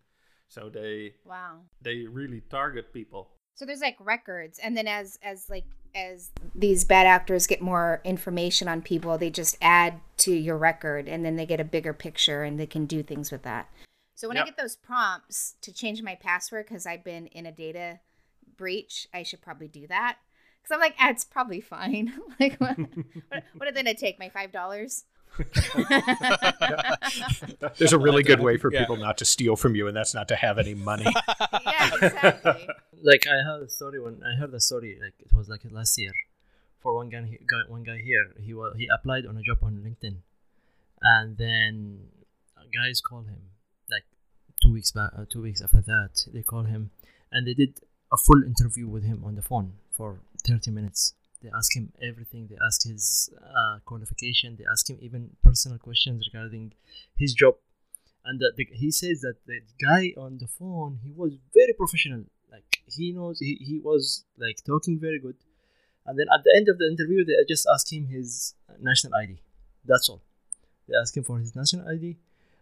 So 0.48 0.69
they 0.69 1.15
Wow. 1.25 1.65
they 1.81 2.05
really 2.07 2.41
target 2.41 2.93
people. 2.93 3.29
So 3.55 3.65
there's 3.65 3.81
like 3.81 3.97
records, 4.00 4.59
and 4.59 4.75
then 4.75 4.88
as 4.88 5.17
as 5.24 5.50
like 5.50 5.65
as 5.95 6.31
these 6.53 6.83
bad 6.83 7.07
actors 7.07 7.47
get 7.47 7.62
more 7.62 8.01
information 8.03 8.67
on 8.67 8.81
people, 8.81 9.17
they 9.17 9.29
just 9.29 9.57
add 9.62 10.01
to 10.17 10.33
your 10.33 10.57
record, 10.57 11.07
and 11.07 11.25
then 11.25 11.38
they 11.38 11.45
get 11.45 11.62
a 11.62 11.65
bigger 11.65 11.93
picture, 11.93 12.43
and 12.43 12.59
they 12.59 12.67
can 12.67 12.85
do 12.85 13.01
things 13.01 13.31
with 13.31 13.43
that. 13.43 13.69
So 14.15 14.29
when 14.29 14.38
I 14.38 14.45
get 14.45 14.57
those 14.57 14.75
prompts 14.77 15.55
to 15.62 15.74
change 15.74 16.01
my 16.01 16.15
password 16.15 16.65
because 16.67 16.85
I've 16.85 17.03
been 17.03 17.27
in 17.27 17.45
a 17.45 17.51
data 17.51 18.00
breach, 18.57 19.07
I 19.13 19.24
should 19.24 19.41
probably 19.41 19.67
do 19.67 19.88
that. 19.88 20.17
Because 20.62 20.74
I'm 20.74 20.79
like, 20.79 20.95
ah, 21.00 21.09
it's 21.09 21.25
probably 21.25 21.62
fine. 21.62 22.13
like, 22.39 22.57
what, 22.57 22.77
what, 23.29 23.43
what 23.55 23.67
are 23.67 23.71
they 23.71 23.83
gonna 23.83 23.93
take? 23.93 24.19
My 24.19 24.29
five 24.29 24.51
dollars? 24.51 25.03
There's 27.77 27.94
a 27.94 28.00
really 28.00 28.24
good 28.24 28.39
way 28.42 28.58
for 28.58 28.72
Yeah. 28.72 28.82
people 28.82 28.98
not 28.98 29.18
to 29.20 29.25
steal 29.25 29.56
from 29.56 29.75
you, 29.75 29.88
and 29.88 29.96
that's 29.96 30.13
not 30.13 30.27
to 30.30 30.36
have 30.36 30.58
any 30.58 30.74
money. 30.74 31.06
yeah, 31.65 31.89
exactly. 32.01 32.68
like 33.04 33.25
I 33.27 33.44
heard 33.44 33.63
a 33.63 33.70
story 33.70 34.00
when 34.00 34.22
I 34.24 34.36
heard 34.39 34.54
a 34.54 34.60
story 34.60 34.98
like 35.01 35.13
it 35.20 35.34
was 35.34 35.50
like 35.50 35.62
last 35.70 35.98
year 35.98 36.12
for 36.82 36.96
one 36.96 37.10
guy, 37.10 37.22
guy 37.48 37.62
one 37.68 37.84
guy 37.84 37.98
here 37.98 38.32
he 38.42 38.54
was 38.54 38.75
he 38.77 38.88
applied 38.94 39.25
on 39.25 39.38
a 39.38 39.42
job 39.42 39.58
on 39.62 39.84
LinkedIn 39.86 40.18
and 41.01 41.38
then 41.38 42.00
guys 42.74 43.01
call 43.01 43.20
him 43.22 43.42
like 43.89 44.04
two 44.62 44.72
weeks 44.74 44.92
back, 44.92 45.12
uh, 45.18 45.25
two 45.30 45.42
weeks 45.42 45.62
after 45.62 45.82
that, 45.82 46.10
they 46.34 46.42
call 46.42 46.63
him, 46.63 46.92
and 47.32 47.48
they 47.48 47.54
did 47.54 47.80
a 48.12 48.18
full 48.18 48.44
interview 48.44 48.88
with 48.88 49.04
him 49.04 49.24
on 49.25 49.36
the 49.36 49.42
phone 49.42 49.74
for 49.92 50.20
30 50.48 50.72
minutes. 50.72 51.13
They 51.46 51.52
ask 51.56 51.75
him 51.75 51.94
everything. 52.02 52.48
They 52.50 52.58
ask 52.66 52.84
his 52.84 53.30
uh, 53.40 53.78
qualification. 53.86 54.56
They 54.58 54.66
ask 54.72 54.90
him 54.90 54.98
even 55.00 55.30
personal 55.44 55.78
questions 55.78 56.28
regarding 56.34 56.74
his 57.16 57.36
job. 57.36 57.56
And 58.25 58.40
the, 58.40 58.66
he 58.72 58.90
says 58.90 59.22
that 59.22 59.36
the 59.46 59.60
guy 59.80 60.14
on 60.18 60.40
the 60.40 60.48
phone 60.48 61.00
he 61.04 61.12
was 61.16 61.34
very 61.54 61.74
professional. 61.74 62.24
Like 62.52 62.82
he 62.88 63.12
knows 63.12 63.40
he, 63.40 63.60
he 63.62 63.78
was 63.78 64.25
like 64.40 64.58
talking 64.66 65.00
very 65.00 65.20
good. 65.20 65.36
And 66.08 66.18
then 66.18 66.25
at 66.34 66.44
the 66.44 66.54
end 66.58 66.68
of 66.68 66.80
the 66.80 66.88
interview, 66.88 67.24
they 67.24 67.34
just 67.48 67.68
ask 67.72 67.92
him 67.94 68.08
his 68.08 68.56
national 68.80 69.14
ID. 69.14 69.38
That's 69.86 70.10
all. 70.10 70.22
They 70.88 70.96
ask 71.00 71.16
him 71.16 71.24
for 71.24 71.38
his 71.38 71.56
national 71.56 71.88
ID 71.88 72.18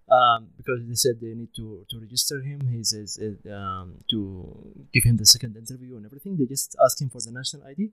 um, 0.09 0.49
because 0.57 0.79
they 0.87 0.95
said 0.95 1.21
they 1.21 1.33
need 1.33 1.53
to, 1.55 1.85
to 1.89 1.99
register 1.99 2.41
him. 2.41 2.67
He 2.67 2.83
says 2.83 3.19
uh, 3.21 3.53
um, 3.53 4.03
to 4.09 4.85
give 4.93 5.03
him 5.03 5.17
the 5.17 5.25
second 5.25 5.55
interview 5.55 5.95
and 5.95 6.05
everything. 6.05 6.35
They 6.37 6.45
just 6.45 6.75
ask 6.83 7.01
him 7.01 7.09
for 7.09 7.21
the 7.21 7.31
national 7.31 7.63
ID. 7.65 7.91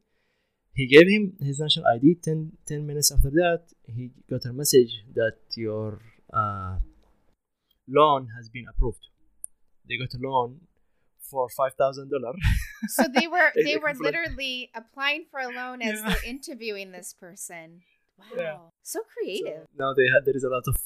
He 0.75 0.87
gave 0.87 1.09
him 1.09 1.35
his 1.41 1.59
national 1.61 1.87
ID. 1.87 2.17
10, 2.23 2.53
10 2.67 2.87
minutes 2.87 3.11
after 3.12 3.31
that, 3.31 3.62
he 3.87 4.11
got 4.29 4.45
a 4.45 4.53
message 4.53 5.03
that 5.15 5.37
your 5.57 6.00
uh, 6.33 6.79
loan 7.89 8.29
has 8.37 8.49
been 8.49 8.67
approved. 8.69 9.07
They 9.89 9.97
got 9.99 10.15
a 10.15 10.19
loan 10.23 10.61
for 11.31 11.49
five 11.50 11.75
thousand 11.75 12.11
dollars. 12.11 12.37
So 12.89 13.05
they 13.15 13.27
were 13.29 13.53
They 13.55 13.62
they 13.65 13.77
were 13.85 13.95
literally 13.99 14.71
applying 14.75 15.27
for 15.31 15.39
a 15.41 15.49
loan 15.49 15.83
as 15.83 16.00
Yeah. 16.00 16.09
they're 16.09 16.25
interviewing 16.31 16.93
this 16.93 17.15
person. 17.19 17.81
Wow. 18.21 18.27
Yeah. 18.37 18.59
So 18.83 19.00
creative. 19.17 19.67
now 19.79 19.95
they 19.95 20.07
had 20.12 20.27
there 20.27 20.37
is 20.37 20.45
a 20.45 20.50
lot 20.50 20.65
of 20.69 20.77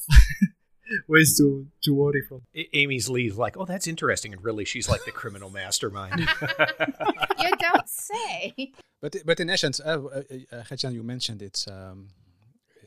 ways 1.09 1.37
to 1.37 1.67
to 1.83 1.93
worry 1.93 2.21
from. 2.27 2.41
Amy's 2.73 3.09
Lee's 3.09 3.35
like, 3.37 3.57
oh, 3.57 3.65
that's 3.65 3.87
interesting, 3.87 4.31
and 4.33 4.41
really, 4.41 4.63
she's 4.63 4.87
like 4.87 5.03
the 5.03 5.11
criminal 5.11 5.49
mastermind. 5.49 6.19
you 6.19 7.51
don't 7.59 7.89
say. 7.89 8.71
But 9.05 9.17
but 9.23 9.39
in 9.39 9.51
essence, 9.51 9.79
uh, 9.79 10.01
uh, 10.01 10.23
uh, 10.51 10.63
Gertjan, 10.63 10.93
you 10.93 11.03
mentioned 11.03 11.43
it's 11.43 11.67
um, 11.67 12.07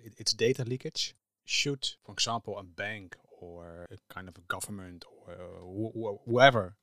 it, 0.05 0.15
it's 0.19 0.33
data 0.33 0.65
leakage. 0.65 1.15
Should, 1.45 1.95
for 2.05 2.13
example, 2.13 2.59
a 2.59 2.65
bank 2.65 3.17
or 3.41 3.87
a 3.89 3.99
kind 4.13 4.29
of 4.29 4.37
a 4.37 4.41
government 4.49 5.05
or 5.11 5.35
wh- 5.63 5.95
wh- 5.97 6.29
whoever, 6.29 6.75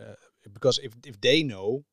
uh, 0.00 0.14
because 0.54 0.80
if 0.82 0.92
if 1.04 1.20
they 1.20 1.42
know, 1.42 1.84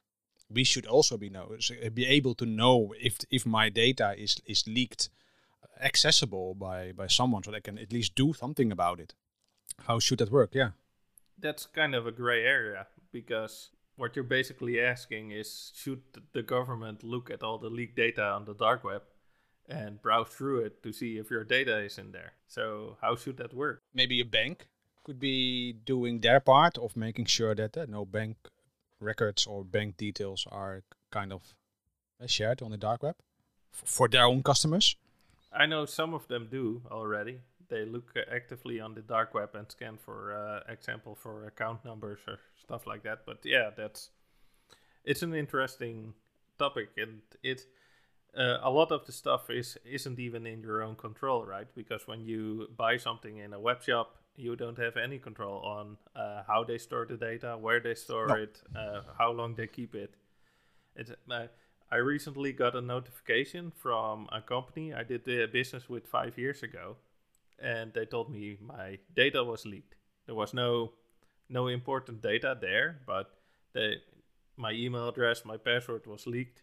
we 0.50 0.64
should 0.64 0.86
also 0.86 1.18
be 1.18 1.30
know 1.30 1.52
uh, 1.86 1.90
be 1.90 2.06
able 2.06 2.34
to 2.36 2.46
know 2.46 2.94
if 2.98 3.18
if 3.30 3.46
my 3.46 3.70
data 3.70 4.16
is 4.18 4.38
is 4.46 4.64
leaked, 4.66 5.10
uh, 5.62 5.86
accessible 5.86 6.56
by 6.56 6.94
by 6.94 7.08
someone, 7.08 7.44
so 7.44 7.52
they 7.52 7.62
can 7.62 7.78
at 7.78 7.92
least 7.92 8.16
do 8.16 8.34
something 8.34 8.72
about 8.72 9.00
it. 9.02 9.16
How 9.88 10.00
should 10.00 10.20
that 10.20 10.32
work? 10.32 10.56
Yeah. 10.56 10.72
That's 11.42 11.66
kind 11.66 11.94
of 11.96 12.08
a 12.08 12.12
gray 12.12 12.46
area 12.46 12.88
because 13.12 13.72
what 14.00 14.16
you're 14.16 14.24
basically 14.24 14.80
asking 14.80 15.32
is 15.32 15.72
should 15.76 16.02
the 16.34 16.42
government 16.42 17.04
look 17.04 17.30
at 17.30 17.44
all 17.44 17.58
the 17.58 17.70
leaked 17.70 17.98
data 17.98 18.24
on 18.24 18.46
the 18.46 18.54
dark 18.54 18.84
web 18.84 19.04
and 19.68 20.02
browse 20.02 20.30
through 20.30 20.60
it 20.62 20.82
to 20.82 20.92
see 20.94 21.18
if 21.18 21.30
your 21.30 21.44
data 21.44 21.78
is 21.80 21.98
in 21.98 22.12
there? 22.12 22.34
So, 22.48 22.98
how 23.02 23.16
should 23.16 23.38
that 23.38 23.54
work? 23.54 23.82
maybe 23.94 24.20
a 24.22 24.26
bank 24.26 24.68
could 25.04 25.20
be 25.20 25.74
doing 25.74 26.22
their 26.22 26.40
part 26.40 26.78
of 26.78 26.96
making 26.96 27.26
sure 27.26 27.54
that 27.56 27.78
uh, 27.78 27.86
no 27.90 28.06
bank 28.06 28.38
records 29.00 29.46
or 29.46 29.64
bank 29.64 29.98
details 29.98 30.48
are 30.52 30.84
kind 31.12 31.34
of 31.34 31.42
uh, 32.22 32.28
shared 32.28 32.62
on 32.62 32.72
the 32.72 32.78
dark 32.78 33.04
web 33.04 33.16
for 33.72 34.08
their 34.08 34.24
own 34.24 34.44
customers. 34.44 34.96
I 35.52 35.66
know 35.66 35.86
some 35.86 36.14
of 36.14 36.28
them 36.28 36.48
do 36.50 36.84
already. 36.92 37.40
They 37.70 37.86
look 37.86 38.14
actively 38.32 38.80
on 38.80 38.96
the 38.96 39.02
dark 39.02 39.34
web 39.34 39.56
and 39.56 39.70
scan 39.72 39.98
for 39.98 40.34
uh, 40.34 40.72
example 40.72 41.16
for 41.16 41.46
account 41.46 41.86
numbers 41.86 42.20
or 42.28 42.40
stuff 42.62 42.88
like 42.88 43.04
that. 43.04 43.26
But 43.26 43.40
yeah, 43.46 43.70
that's 43.76 44.10
it's 45.06 45.22
an 45.24 45.34
interesting 45.34 46.14
topic, 46.58 46.90
and 46.98 47.22
it 47.44 47.66
uh, 48.38 48.58
a 48.62 48.70
lot 48.70 48.92
of 48.92 49.06
the 49.06 49.12
stuff 49.12 49.50
is 49.50 49.78
isn't 49.86 50.20
even 50.20 50.46
in 50.46 50.62
your 50.62 50.84
own 50.84 50.96
control, 50.96 51.46
right? 51.46 51.68
Because 51.76 52.08
when 52.08 52.22
you 52.22 52.68
buy 52.78 52.98
something 52.98 53.38
in 53.38 53.54
a 53.54 53.60
web 53.60 53.82
shop, 53.84 54.18
you 54.36 54.56
don't 54.56 54.78
have 54.78 54.98
any 54.98 55.20
control 55.20 55.60
on 55.64 55.98
uh, 56.16 56.44
how 56.48 56.64
they 56.64 56.78
store 56.78 57.06
the 57.06 57.18
data, 57.18 57.58
where 57.58 57.80
they 57.80 57.96
store 57.96 58.28
No. 58.28 58.34
it, 58.36 58.62
uh, 58.76 59.02
how 59.18 59.32
long 59.32 59.56
they 59.56 59.68
keep 59.68 59.96
it. 59.96 60.16
It's 60.96 61.12
uh, 61.32 61.48
I 61.92 61.96
recently 61.98 62.54
got 62.54 62.76
a 62.76 62.82
notification 62.82 63.72
from 63.72 64.28
a 64.32 64.42
company 64.42 64.94
I 64.94 65.04
did 65.04 65.26
the 65.26 65.48
business 65.48 65.90
with 65.90 66.08
five 66.08 66.38
years 66.38 66.62
ago, 66.64 66.98
and 67.62 67.94
they 67.94 68.06
told 68.06 68.30
me 68.32 68.58
my 68.62 69.00
data 69.16 69.44
was 69.44 69.66
leaked. 69.66 69.96
There 70.26 70.36
was 70.36 70.54
no 70.54 70.94
no 71.50 71.68
important 71.68 72.22
data 72.22 72.58
there, 72.60 73.00
but 73.06 73.32
they, 73.74 73.96
my 74.56 74.72
email 74.72 75.10
address, 75.10 75.44
my 75.46 75.58
password 75.58 76.06
was 76.06 76.28
leaked. 76.28 76.62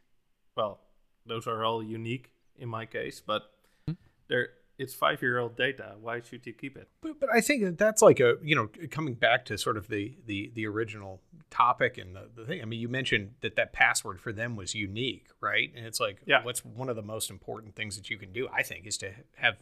Well, 0.56 0.80
those 1.26 1.46
are 1.46 1.64
all 1.64 1.82
unique 1.82 2.30
in 2.56 2.68
my 2.68 2.86
case, 2.86 3.20
but 3.24 3.50
hmm. 3.86 3.94
there 4.28 4.50
it's 4.78 4.94
five 4.94 5.22
year 5.22 5.38
old 5.38 5.56
data. 5.56 5.94
Why 6.00 6.20
should 6.20 6.46
you 6.46 6.52
keep 6.52 6.76
it? 6.76 6.88
But, 7.00 7.18
but 7.20 7.30
I 7.32 7.40
think 7.40 7.64
that 7.64 7.78
that's 7.78 8.02
like 8.02 8.20
a 8.20 8.36
you 8.42 8.54
know 8.54 8.68
coming 8.90 9.14
back 9.14 9.44
to 9.46 9.58
sort 9.58 9.76
of 9.76 9.88
the 9.88 10.16
the 10.26 10.52
the 10.54 10.66
original 10.66 11.20
topic 11.50 11.98
and 11.98 12.14
the, 12.14 12.28
the 12.34 12.44
thing. 12.44 12.62
I 12.62 12.64
mean, 12.64 12.80
you 12.80 12.88
mentioned 12.88 13.34
that 13.40 13.56
that 13.56 13.72
password 13.72 14.20
for 14.20 14.32
them 14.32 14.56
was 14.56 14.74
unique, 14.74 15.28
right? 15.40 15.70
And 15.74 15.86
it's 15.86 16.00
like, 16.00 16.18
Yeah. 16.26 16.44
what's 16.44 16.64
one 16.64 16.88
of 16.88 16.96
the 16.96 17.02
most 17.02 17.30
important 17.30 17.74
things 17.74 17.96
that 17.96 18.10
you 18.10 18.18
can 18.18 18.32
do? 18.32 18.48
I 18.52 18.62
think 18.62 18.86
is 18.86 18.98
to 18.98 19.12
have 19.36 19.56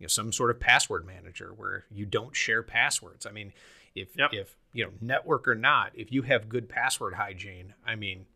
you 0.00 0.04
know 0.04 0.08
some 0.08 0.32
sort 0.32 0.50
of 0.50 0.58
password 0.58 1.06
manager 1.06 1.52
where 1.54 1.84
you 1.92 2.04
don't 2.06 2.34
share 2.34 2.64
passwords. 2.64 3.24
I 3.26 3.30
mean, 3.30 3.52
if 3.94 4.16
Yep. 4.16 4.30
if 4.32 4.56
you 4.72 4.84
know 4.84 4.90
network 5.00 5.46
or 5.46 5.54
not, 5.54 5.92
if 5.94 6.10
you 6.10 6.22
have 6.22 6.48
good 6.48 6.68
password 6.68 7.14
hygiene, 7.14 7.74
I 7.86 7.94
mean. 7.94 8.26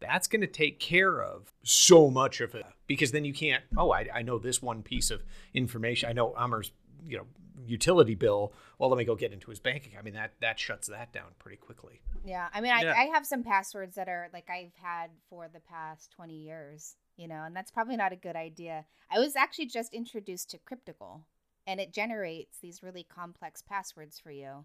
That's 0.00 0.26
going 0.26 0.40
to 0.40 0.48
take 0.48 0.80
care 0.80 1.22
of 1.22 1.52
so 1.62 2.10
much 2.10 2.40
of 2.40 2.56
it 2.56 2.66
because 2.88 3.12
then 3.12 3.24
you 3.24 3.32
can't. 3.32 3.62
Oh, 3.76 3.92
I, 3.92 4.08
I 4.12 4.22
know 4.22 4.36
this 4.36 4.60
one 4.60 4.82
piece 4.82 5.12
of 5.12 5.22
information. 5.54 6.08
I 6.08 6.12
know 6.12 6.34
Amar's, 6.36 6.72
you 7.06 7.18
know, 7.18 7.26
utility 7.68 8.16
bill. 8.16 8.52
Well, 8.80 8.90
let 8.90 8.98
me 8.98 9.04
go 9.04 9.14
get 9.14 9.32
into 9.32 9.48
his 9.48 9.60
bank 9.60 9.86
account. 9.86 10.00
I 10.00 10.02
mean, 10.02 10.14
that 10.14 10.32
that 10.40 10.58
shuts 10.58 10.88
that 10.88 11.12
down 11.12 11.28
pretty 11.38 11.56
quickly. 11.56 12.00
Yeah. 12.24 12.48
I 12.52 12.60
mean, 12.60 12.72
I, 12.72 12.82
Yeah. 12.82 12.94
I 12.98 13.04
have 13.14 13.24
some 13.24 13.44
passwords 13.44 13.94
that 13.94 14.08
are 14.08 14.28
like 14.32 14.50
I've 14.50 14.74
had 14.82 15.10
for 15.30 15.48
the 15.48 15.60
past 15.60 16.10
20 16.16 16.34
years, 16.34 16.96
you 17.16 17.28
know, 17.28 17.42
and 17.44 17.54
that's 17.54 17.70
probably 17.70 17.96
not 17.96 18.12
a 18.12 18.16
good 18.16 18.36
idea. 18.36 18.84
I 19.10 19.18
was 19.18 19.36
actually 19.36 19.66
just 19.66 19.92
introduced 19.92 20.50
to 20.50 20.58
Cryptical 20.58 21.22
and 21.66 21.80
it 21.80 21.92
generates 21.92 22.58
these 22.58 22.82
really 22.82 23.04
complex 23.04 23.62
passwords 23.62 24.18
for 24.18 24.30
you 24.30 24.64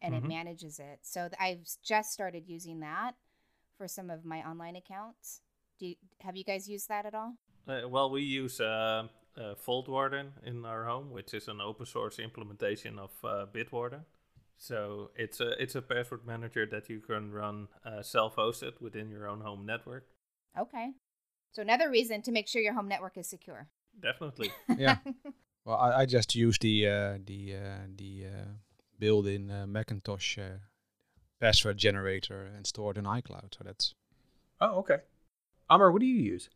and 0.00 0.14
it 0.14 0.22
Mhm. 0.22 0.28
manages 0.28 0.78
it. 0.78 1.00
So 1.02 1.28
I've 1.38 1.68
just 1.82 2.12
started 2.12 2.48
using 2.48 2.80
that 2.80 3.16
for 3.76 3.88
some 3.88 4.10
of 4.10 4.24
my 4.24 4.46
online 4.48 4.76
accounts. 4.76 5.42
Do 5.78 5.86
you, 5.86 5.96
have 6.20 6.36
you 6.36 6.44
guys 6.44 6.68
used 6.68 6.88
that 6.88 7.06
at 7.06 7.14
all? 7.14 7.36
Uh, 7.66 7.88
well, 7.88 8.10
we 8.10 8.22
use 8.22 8.60
uh, 8.60 9.08
uh, 9.36 9.54
Vaultwarden 9.54 10.32
in 10.44 10.64
our 10.64 10.84
home, 10.84 11.10
which 11.10 11.34
is 11.34 11.48
an 11.48 11.60
open 11.60 11.86
source 11.86 12.18
implementation 12.18 12.98
of 12.98 13.10
uh, 13.24 13.46
Bitwarden. 13.46 14.04
So 14.56 15.10
it's 15.16 15.40
a 15.40 15.60
it's 15.62 15.74
a 15.74 15.80
password 15.82 16.26
manager 16.26 16.66
that 16.66 16.90
you 16.90 17.00
can 17.00 17.30
run 17.32 17.68
uh, 17.84 18.02
self-hosted 18.02 18.80
within 18.80 19.08
your 19.08 19.26
own 19.26 19.40
home 19.40 19.64
network. 19.64 20.06
Okay. 20.58 20.92
So 21.52 21.62
another 21.62 21.90
reason 21.90 22.22
to 22.22 22.32
make 22.32 22.48
sure 22.48 22.62
your 22.62 22.74
home 22.74 22.88
network 22.88 23.16
is 23.18 23.28
secure. 23.28 23.68
Definitely. 24.00 24.50
Yeah. 24.78 24.96
Well, 25.66 25.76
I, 25.76 26.00
I 26.00 26.06
just 26.06 26.34
use 26.34 26.58
the 26.58 26.88
uh, 26.88 27.18
the 27.22 27.54
uh, 27.54 27.86
the 27.94 28.24
uh, 28.26 28.48
built-in 28.98 29.50
uh, 29.50 29.66
Macintosh 29.66 30.38
uh, 30.38 30.56
password 31.38 31.76
generator 31.76 32.48
and 32.56 32.66
store 32.66 32.92
it 32.92 32.96
in 32.96 33.04
iCloud. 33.04 33.54
So 33.56 33.64
that's 33.64 33.94
Oh, 34.62 34.78
okay. 34.80 35.00
Amar, 35.68 35.92
what 35.92 36.00
do 36.00 36.06
you 36.06 36.14
use? 36.32 36.48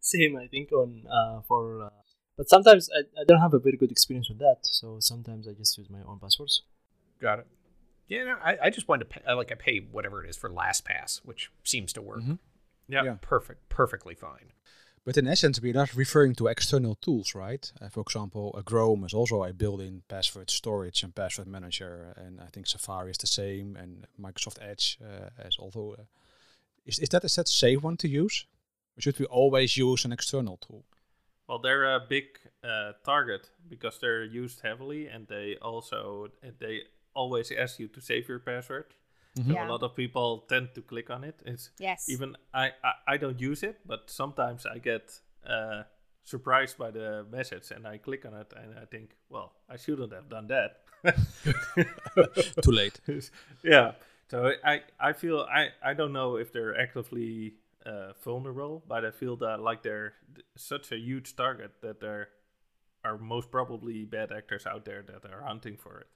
Same, 0.00 0.36
I 0.36 0.48
think 0.48 0.72
on 0.72 1.04
uh, 1.06 1.40
for. 1.46 1.84
Uh, 1.84 1.90
but 2.36 2.48
sometimes 2.48 2.90
I, 2.92 3.20
I 3.20 3.24
don't 3.28 3.40
have 3.40 3.54
a 3.54 3.60
very 3.60 3.76
good 3.76 3.92
experience 3.92 4.28
with 4.28 4.38
that, 4.40 4.58
so 4.62 4.98
sometimes 4.98 5.46
I 5.46 5.52
just 5.52 5.78
use 5.78 5.88
my 5.88 6.02
own 6.04 6.18
passwords. 6.18 6.62
Got 7.20 7.38
it. 7.38 7.46
Yeah, 8.08 8.24
no, 8.24 8.36
I, 8.42 8.58
I 8.64 8.70
just 8.70 8.88
wanted 8.88 9.04
to 9.04 9.20
pay, 9.20 9.32
like 9.34 9.52
I 9.52 9.54
pay 9.54 9.78
whatever 9.78 10.24
it 10.24 10.30
is 10.30 10.36
for 10.36 10.50
LastPass, 10.50 11.20
which 11.24 11.50
seems 11.62 11.92
to 11.92 12.02
work 12.02 12.22
Mhm. 12.22 12.38
Yeah. 12.88 13.04
Yeah. 13.04 13.16
perfect, 13.20 13.68
perfectly 13.68 14.14
fine. 14.14 14.52
But 15.04 15.16
in 15.16 15.26
essence, 15.26 15.60
we're 15.60 15.72
not 15.72 15.94
referring 15.94 16.34
to 16.34 16.48
external 16.48 16.96
tools, 16.96 17.34
right? 17.34 17.72
Uh, 17.80 17.88
for 17.88 18.00
example, 18.00 18.54
a 18.54 18.62
Chrome 18.62 19.04
is 19.04 19.14
also 19.14 19.42
a 19.42 19.54
built-in 19.54 20.02
password 20.06 20.50
storage 20.50 21.02
and 21.02 21.14
password 21.14 21.48
manager, 21.48 22.12
and 22.16 22.40
I 22.40 22.46
think 22.52 22.66
Safari 22.66 23.10
is 23.10 23.16
the 23.16 23.26
same, 23.26 23.76
and 23.76 24.06
Microsoft 24.20 24.58
Edge 24.60 24.98
uh, 25.02 25.30
is 25.46 25.56
also. 25.58 25.94
Uh, 25.98 26.02
is 26.84 26.98
is 26.98 27.08
that 27.08 27.24
is 27.24 27.36
that 27.36 27.48
safe 27.48 27.82
one 27.82 27.96
to 27.96 28.08
use, 28.08 28.46
or 28.96 29.00
should 29.00 29.18
we 29.18 29.26
always 29.26 29.76
use 29.76 30.04
an 30.04 30.12
external 30.12 30.58
tool? 30.58 30.84
Well, 31.48 31.58
they're 31.58 31.94
a 31.94 32.00
big 32.00 32.24
uh, 32.62 32.92
target 33.04 33.50
because 33.66 33.98
they're 33.98 34.24
used 34.24 34.60
heavily, 34.60 35.06
and 35.08 35.26
they 35.26 35.56
also 35.62 36.28
they 36.58 36.82
always 37.14 37.50
ask 37.50 37.78
you 37.78 37.88
to 37.88 38.00
save 38.00 38.28
your 38.28 38.40
password. 38.40 38.94
So 39.46 39.52
Yeah. 39.54 39.66
a 39.68 39.70
lot 39.70 39.82
of 39.82 39.94
people 39.94 40.44
tend 40.48 40.74
to 40.74 40.82
click 40.82 41.10
on 41.10 41.24
it. 41.24 41.40
It's 41.46 41.70
Yes. 41.78 42.08
even 42.08 42.36
I, 42.54 42.72
I 42.82 43.14
I 43.14 43.16
don't 43.18 43.40
use 43.40 43.62
it, 43.62 43.76
but 43.86 44.10
sometimes 44.10 44.66
I 44.66 44.78
get 44.78 45.20
uh, 45.46 45.82
surprised 46.24 46.76
by 46.78 46.90
the 46.90 47.24
message 47.30 47.70
and 47.76 47.86
I 47.86 47.98
click 47.98 48.24
on 48.26 48.34
it 48.34 48.52
and 48.56 48.78
I 48.78 48.84
think, 48.86 49.16
well, 49.30 49.52
I 49.68 49.76
shouldn't 49.78 50.12
have 50.12 50.28
done 50.28 50.46
that. 50.48 50.82
Too 52.62 52.70
late. 52.72 53.00
yeah. 53.62 53.92
So 54.30 54.52
I, 54.64 54.82
I 55.00 55.12
feel 55.14 55.46
I, 55.50 55.68
I 55.82 55.94
don't 55.94 56.12
know 56.12 56.36
if 56.36 56.52
they're 56.52 56.78
actively 56.78 57.54
uh, 57.86 58.12
vulnerable, 58.22 58.82
but 58.86 59.04
I 59.04 59.10
feel 59.10 59.36
that 59.36 59.60
like 59.60 59.82
they're 59.82 60.12
such 60.56 60.92
a 60.92 60.96
huge 60.98 61.34
target 61.36 61.72
that 61.80 62.00
there 62.00 62.28
are 63.04 63.16
most 63.16 63.50
probably 63.50 64.04
bad 64.04 64.32
actors 64.32 64.66
out 64.66 64.84
there 64.84 65.02
that 65.02 65.24
are 65.32 65.42
hunting 65.42 65.76
for 65.76 66.00
it. 66.00 66.06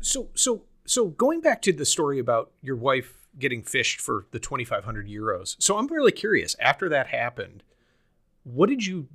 So 0.00 0.28
so 0.34 0.62
so 0.86 1.08
going 1.08 1.40
back 1.40 1.62
to 1.62 1.72
the 1.72 1.84
story 1.84 2.18
about 2.18 2.50
your 2.62 2.76
wife 2.76 3.24
getting 3.38 3.62
phished 3.62 4.00
for 4.00 4.26
the 4.30 4.38
2500 4.38 5.08
euros. 5.08 5.56
So 5.58 5.76
I'm 5.76 5.86
really 5.88 6.12
curious 6.12 6.54
after 6.60 6.88
that 6.90 7.08
happened, 7.08 7.62
what 8.44 8.68
did 8.68 8.84
you 8.84 9.08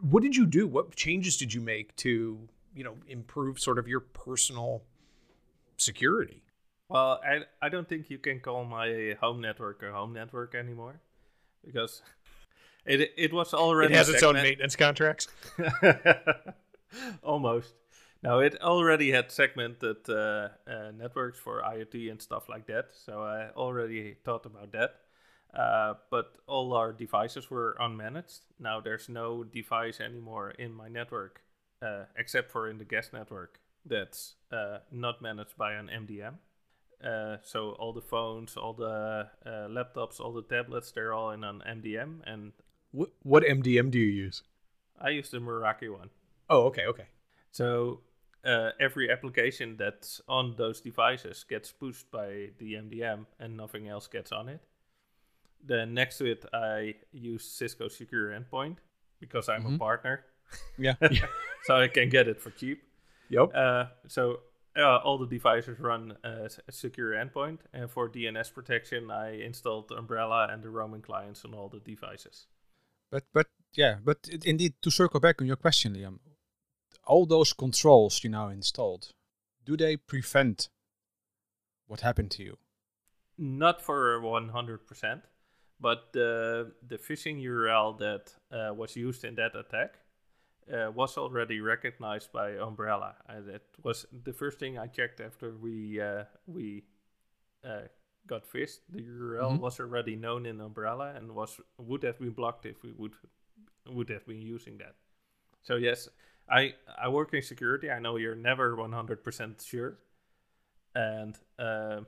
what 0.00 0.22
did 0.22 0.36
you 0.36 0.44
do? 0.46 0.66
What 0.66 0.94
changes 0.94 1.36
did 1.36 1.54
you 1.54 1.60
make 1.60 1.94
to, 1.96 2.38
you 2.74 2.84
know, 2.84 2.96
improve 3.08 3.58
sort 3.58 3.78
of 3.78 3.88
your 3.88 4.00
personal 4.00 4.82
security? 5.76 6.42
Well, 6.88 7.20
I, 7.26 7.40
I 7.62 7.68
don't 7.70 7.88
think 7.88 8.10
you 8.10 8.18
can 8.18 8.40
call 8.40 8.64
my 8.64 9.16
home 9.20 9.40
network 9.40 9.82
a 9.82 9.92
home 9.92 10.12
network 10.12 10.54
anymore 10.54 11.00
because 11.64 12.02
it 12.84 13.12
it 13.16 13.32
was 13.32 13.54
already 13.54 13.94
It 13.94 13.96
has 13.96 14.08
its 14.08 14.22
own 14.22 14.34
maintenance 14.34 14.76
contracts. 14.76 15.28
Almost. 17.22 17.72
No, 18.24 18.38
it 18.38 18.58
already 18.62 19.10
had 19.12 19.30
segmented 19.30 20.08
uh, 20.08 20.48
uh, 20.66 20.92
networks 20.96 21.38
for 21.38 21.60
IoT 21.60 22.10
and 22.10 22.22
stuff 22.22 22.48
like 22.48 22.66
that. 22.68 22.86
So 22.94 23.22
I 23.22 23.50
already 23.50 24.16
thought 24.24 24.46
about 24.46 24.72
that. 24.72 25.00
Uh, 25.52 25.94
but 26.10 26.38
all 26.46 26.72
our 26.72 26.90
devices 26.92 27.50
were 27.50 27.76
unmanaged. 27.78 28.40
Now 28.58 28.80
there's 28.80 29.10
no 29.10 29.44
device 29.44 30.00
anymore 30.00 30.52
in 30.52 30.72
my 30.72 30.88
network, 30.88 31.42
uh, 31.82 32.04
except 32.16 32.50
for 32.50 32.66
in 32.66 32.78
the 32.78 32.84
guest 32.86 33.12
network, 33.12 33.60
that's 33.84 34.36
uh, 34.50 34.78
not 34.90 35.20
managed 35.20 35.58
by 35.58 35.74
an 35.74 35.88
MDM. 35.88 36.36
Uh, 37.04 37.36
so 37.42 37.72
all 37.72 37.92
the 37.92 38.00
phones, 38.00 38.56
all 38.56 38.72
the 38.72 39.28
uh, 39.44 39.68
laptops, 39.68 40.18
all 40.18 40.32
the 40.32 40.42
tablets, 40.42 40.92
they're 40.92 41.12
all 41.12 41.30
in 41.30 41.44
an 41.44 41.62
MDM. 41.68 42.20
And 42.26 42.52
What, 42.90 43.10
what 43.22 43.44
MDM 43.44 43.90
do 43.90 43.98
you 43.98 44.10
use? 44.10 44.42
I 44.98 45.10
use 45.10 45.28
the 45.30 45.38
Meraki 45.38 45.92
one. 45.92 46.08
Oh, 46.48 46.62
okay, 46.62 46.86
okay. 46.86 47.08
So 47.52 48.00
uh, 48.44 48.70
every 48.80 49.10
application 49.10 49.76
that's 49.76 50.20
on 50.28 50.54
those 50.56 50.80
devices 50.80 51.44
gets 51.48 51.72
pushed 51.72 52.10
by 52.10 52.50
the 52.58 52.74
MDM 52.74 53.26
and 53.38 53.56
nothing 53.56 53.88
else 53.88 54.06
gets 54.06 54.32
on 54.32 54.48
it. 54.48 54.60
Then 55.66 55.94
next 55.94 56.18
to 56.18 56.26
it, 56.30 56.44
I 56.52 56.94
use 57.12 57.44
Cisco 57.44 57.88
Secure 57.88 58.30
Endpoint 58.30 58.76
because 59.20 59.48
I'm 59.48 59.64
a 59.66 59.70
Mhm. 59.70 59.78
partner, 59.78 60.24
Yeah. 60.78 60.94
so 61.64 61.76
I 61.76 61.88
can 61.88 62.08
get 62.10 62.28
it 62.28 62.40
for 62.40 62.50
cheap. 62.50 62.82
Yep. 63.30 63.54
Uh, 63.54 63.86
so 64.08 64.40
uh, 64.76 64.98
all 64.98 65.16
the 65.18 65.26
devices 65.26 65.78
run 65.80 66.18
uh, 66.22 66.44
s- 66.44 66.60
Secure 66.70 67.12
Endpoint, 67.12 67.60
and 67.72 67.90
for 67.90 68.08
DNS 68.10 68.52
protection, 68.52 69.10
I 69.10 69.40
installed 69.40 69.90
Umbrella 69.92 70.48
and 70.50 70.62
the 70.62 70.68
roaming 70.68 71.00
clients 71.02 71.44
on 71.44 71.54
all 71.54 71.68
the 71.68 71.80
devices. 71.80 72.46
But 73.10 73.24
but 73.32 73.46
yeah, 73.74 73.96
but 74.04 74.28
it, 74.30 74.44
indeed 74.44 74.74
to 74.82 74.90
circle 74.90 75.20
back 75.20 75.40
on 75.40 75.46
your 75.46 75.56
question, 75.56 75.94
Liam, 75.94 76.18
all 77.06 77.26
those 77.26 77.52
controls 77.52 78.22
you 78.24 78.30
now 78.30 78.48
installed, 78.48 79.12
do 79.64 79.76
they 79.76 79.96
prevent 79.96 80.68
what 81.86 82.00
happened 82.00 82.30
to 82.32 82.42
you? 82.42 82.56
not 83.36 83.82
for 83.82 84.20
100%, 84.20 85.22
but 85.80 86.12
the 86.12 86.72
the 86.86 86.96
phishing 86.98 87.42
URL 87.42 87.98
that 87.98 88.32
uh, 88.52 88.72
was 88.74 88.94
used 88.96 89.24
in 89.24 89.34
that 89.34 89.56
attack 89.56 89.98
uh, 90.72 90.90
was 90.94 91.18
already 91.18 91.60
recognized 91.60 92.32
by 92.32 92.50
Umbrella. 92.52 93.16
And 93.28 93.48
it 93.48 93.66
was 93.82 94.06
the 94.24 94.32
first 94.32 94.58
thing 94.60 94.78
I 94.78 94.86
checked 94.86 95.20
after 95.20 95.50
we 95.56 96.00
uh, 96.00 96.24
we 96.46 96.84
uh, 97.64 97.88
got 98.26 98.44
phished. 98.46 98.80
The 98.88 99.02
URL 99.02 99.58
Mhm. 99.58 99.60
was 99.60 99.80
already 99.80 100.16
known 100.16 100.46
in 100.46 100.60
Umbrella 100.60 101.14
and 101.16 101.32
was 101.34 101.60
would 101.78 102.04
have 102.04 102.18
been 102.20 102.34
blocked 102.34 102.66
if 102.66 102.82
we 102.82 102.92
would 102.92 103.14
would 103.86 104.10
have 104.10 104.26
been 104.26 104.42
using 104.42 104.78
that. 104.78 104.94
So 105.62 105.76
yes, 105.76 106.08
I 106.48 106.74
I 107.00 107.08
work 107.08 107.32
in 107.32 107.42
security. 107.42 107.90
I 107.90 107.98
know 107.98 108.16
you're 108.16 108.34
never 108.34 108.76
100% 108.76 109.66
sure, 109.66 109.98
and 110.94 111.36
uh, 111.58 112.00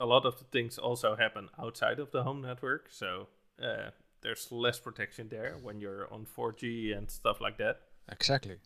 a 0.00 0.06
lot 0.06 0.26
of 0.26 0.38
the 0.38 0.44
things 0.44 0.78
also 0.78 1.16
happen 1.16 1.48
outside 1.58 1.98
of 1.98 2.10
the 2.10 2.22
home 2.22 2.42
network. 2.42 2.88
So 2.90 3.28
uh, 3.62 3.90
there's 4.22 4.52
less 4.52 4.78
protection 4.78 5.28
there 5.28 5.56
when 5.62 5.80
you're 5.80 6.12
on 6.12 6.26
4G 6.26 6.96
and 6.96 7.10
stuff 7.10 7.40
like 7.40 7.58
that. 7.58 7.80
Exactly. 8.10 8.56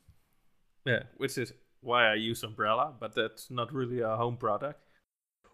Yeah, 0.84 1.04
which 1.16 1.38
is 1.38 1.52
why 1.80 2.10
I 2.10 2.14
use 2.14 2.42
Umbrella, 2.42 2.92
but 2.98 3.14
that's 3.14 3.50
not 3.50 3.72
really 3.72 4.00
a 4.00 4.16
home 4.16 4.36
product. 4.36 4.80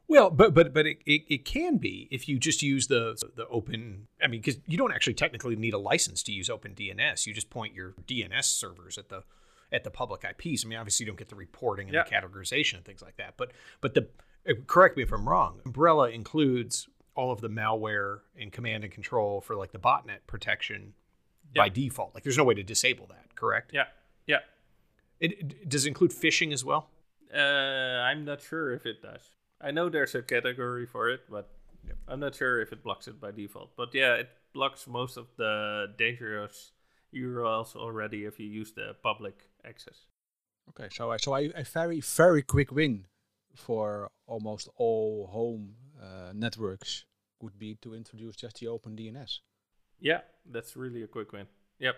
Well, 0.08 0.30
but 0.30 0.54
but 0.54 0.72
but 0.72 0.86
it, 0.86 0.98
it, 1.04 1.22
it 1.28 1.44
can 1.44 1.76
be 1.76 2.08
if 2.10 2.28
you 2.28 2.38
just 2.38 2.62
use 2.62 2.86
the 2.86 3.14
the 3.36 3.46
open. 3.48 4.08
I 4.22 4.26
mean, 4.26 4.40
because 4.40 4.58
you 4.66 4.78
don't 4.78 4.92
actually 4.92 5.14
technically 5.14 5.54
need 5.54 5.74
a 5.74 5.78
license 5.78 6.22
to 6.24 6.32
use 6.32 6.48
OpenDNS. 6.48 7.26
You 7.26 7.34
just 7.34 7.50
point 7.50 7.74
your 7.74 7.94
DNS 8.06 8.44
servers 8.44 8.96
at 8.96 9.10
the 9.10 9.24
at 9.72 9.84
the 9.84 9.90
public 9.90 10.24
IPs. 10.24 10.64
I 10.64 10.68
mean, 10.68 10.78
obviously 10.78 11.04
you 11.04 11.10
don't 11.10 11.18
get 11.18 11.28
the 11.28 11.36
reporting 11.36 11.88
and 11.88 11.96
the 11.96 12.10
categorization 12.10 12.74
and 12.74 12.84
things 12.84 13.02
like 13.02 13.16
that. 13.16 13.34
But 13.36 13.52
but 13.80 13.94
the 13.94 14.08
uh, 14.48 14.54
correct 14.66 14.96
me 14.96 15.02
if 15.02 15.12
I'm 15.12 15.28
wrong. 15.28 15.60
Umbrella 15.64 16.10
includes 16.10 16.88
all 17.14 17.32
of 17.32 17.40
the 17.40 17.48
malware 17.48 18.20
and 18.40 18.52
command 18.52 18.84
and 18.84 18.92
control 18.92 19.40
for 19.40 19.56
like 19.56 19.72
the 19.72 19.78
botnet 19.78 20.18
protection 20.26 20.94
by 21.54 21.68
default. 21.68 22.14
Like, 22.14 22.22
there's 22.22 22.36
no 22.36 22.44
way 22.44 22.54
to 22.54 22.62
disable 22.62 23.06
that. 23.06 23.34
Correct? 23.34 23.72
Yeah, 23.74 23.84
yeah. 24.26 24.38
It, 25.18 25.32
it 25.32 25.68
does 25.68 25.84
it 25.84 25.88
include 25.88 26.12
phishing 26.12 26.52
as 26.52 26.64
well. 26.64 26.90
Uh, 27.34 27.38
I'm 27.38 28.24
not 28.24 28.40
sure 28.42 28.72
if 28.72 28.86
it 28.86 29.02
does. 29.02 29.30
I 29.60 29.72
know 29.72 29.88
there's 29.88 30.14
a 30.14 30.22
category 30.22 30.86
for 30.86 31.08
it, 31.10 31.22
but 31.28 31.50
Yep. 31.88 31.96
I'm 32.08 32.20
not 32.20 32.34
sure 32.34 32.60
if 32.60 32.72
it 32.72 32.82
blocks 32.82 33.08
it 33.08 33.20
by 33.20 33.30
default. 33.30 33.74
But 33.76 33.94
yeah, 33.94 34.14
it 34.14 34.28
blocks 34.52 34.86
most 34.86 35.16
of 35.16 35.26
the 35.36 35.92
dangerous 35.96 36.72
URLs 37.14 37.76
already 37.76 38.24
if 38.24 38.38
you 38.38 38.46
use 38.46 38.72
the 38.72 38.94
public 39.02 39.48
access. 39.64 40.06
Okay, 40.70 40.88
so 40.92 41.10
I 41.10 41.16
so 41.16 41.32
I, 41.32 41.50
a 41.54 41.64
very 41.64 42.00
very 42.00 42.42
quick 42.42 42.70
win 42.72 43.06
for 43.54 44.10
almost 44.26 44.68
all 44.76 45.28
home 45.30 45.74
uh, 46.00 46.32
networks 46.34 47.04
would 47.40 47.58
be 47.58 47.76
to 47.76 47.94
introduce 47.94 48.36
just 48.36 48.60
the 48.60 48.66
OpenDNS. 48.66 49.38
Yeah, 50.00 50.20
that's 50.44 50.76
really 50.76 51.02
a 51.02 51.06
quick 51.06 51.32
win. 51.32 51.46
Yep. 51.78 51.96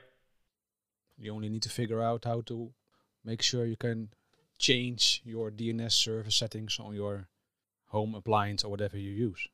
You 1.19 1.35
only 1.35 1.49
need 1.49 1.63
to 1.63 1.69
figure 1.69 2.03
out 2.03 2.25
how 2.25 2.43
to 2.43 2.73
make 3.25 3.43
sure 3.43 3.67
you 3.67 3.77
can 3.77 4.09
change 4.59 5.23
your 5.25 5.51
DNS 5.51 5.93
server 5.93 6.31
settings 6.31 6.79
on 6.79 6.95
your 6.95 7.29
home 7.87 8.15
appliance 8.15 8.65
or 8.65 8.71
whatever 8.71 8.97
you 8.97 9.11
use. 9.11 9.49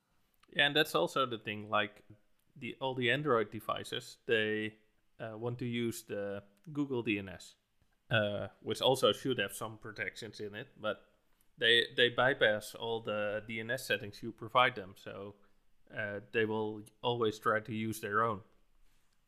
Yeah, 0.54 0.66
and 0.66 0.76
that's 0.76 0.94
also 0.94 1.26
the 1.26 1.38
thing. 1.38 1.68
Like 1.70 2.02
the 2.58 2.76
all 2.80 2.94
the 2.94 3.10
Android 3.10 3.50
devices, 3.50 4.18
they 4.26 4.74
uh, 5.20 5.36
want 5.36 5.58
to 5.58 5.66
use 5.66 6.02
the 6.02 6.42
Google 6.72 7.02
DNS, 7.02 7.54
uh, 8.10 8.48
which 8.62 8.80
also 8.80 9.12
should 9.12 9.38
have 9.38 9.52
some 9.52 9.78
protections 9.78 10.40
in 10.40 10.54
it, 10.54 10.68
but 10.80 11.02
they 11.58 11.84
they 11.96 12.08
bypass 12.10 12.74
all 12.74 13.00
the 13.00 13.42
DNS 13.48 13.80
settings 13.80 14.22
you 14.22 14.32
provide 14.32 14.74
them. 14.74 14.94
So 14.96 15.34
uh, 15.96 16.20
they 16.32 16.44
will 16.44 16.82
always 17.02 17.38
try 17.38 17.60
to 17.60 17.72
use 17.72 18.00
their 18.00 18.22
own. 18.22 18.40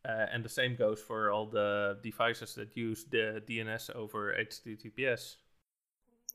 Uh, 0.09 0.27
and 0.33 0.45
the 0.45 0.49
same 0.49 0.77
goes 0.77 1.01
for 1.01 1.31
all 1.31 1.47
the 1.47 1.99
devices 2.03 2.55
that 2.55 2.77
use 2.77 3.05
the 3.11 3.43
DNS 3.49 3.95
over 3.95 4.35
HTTPS. 4.39 5.37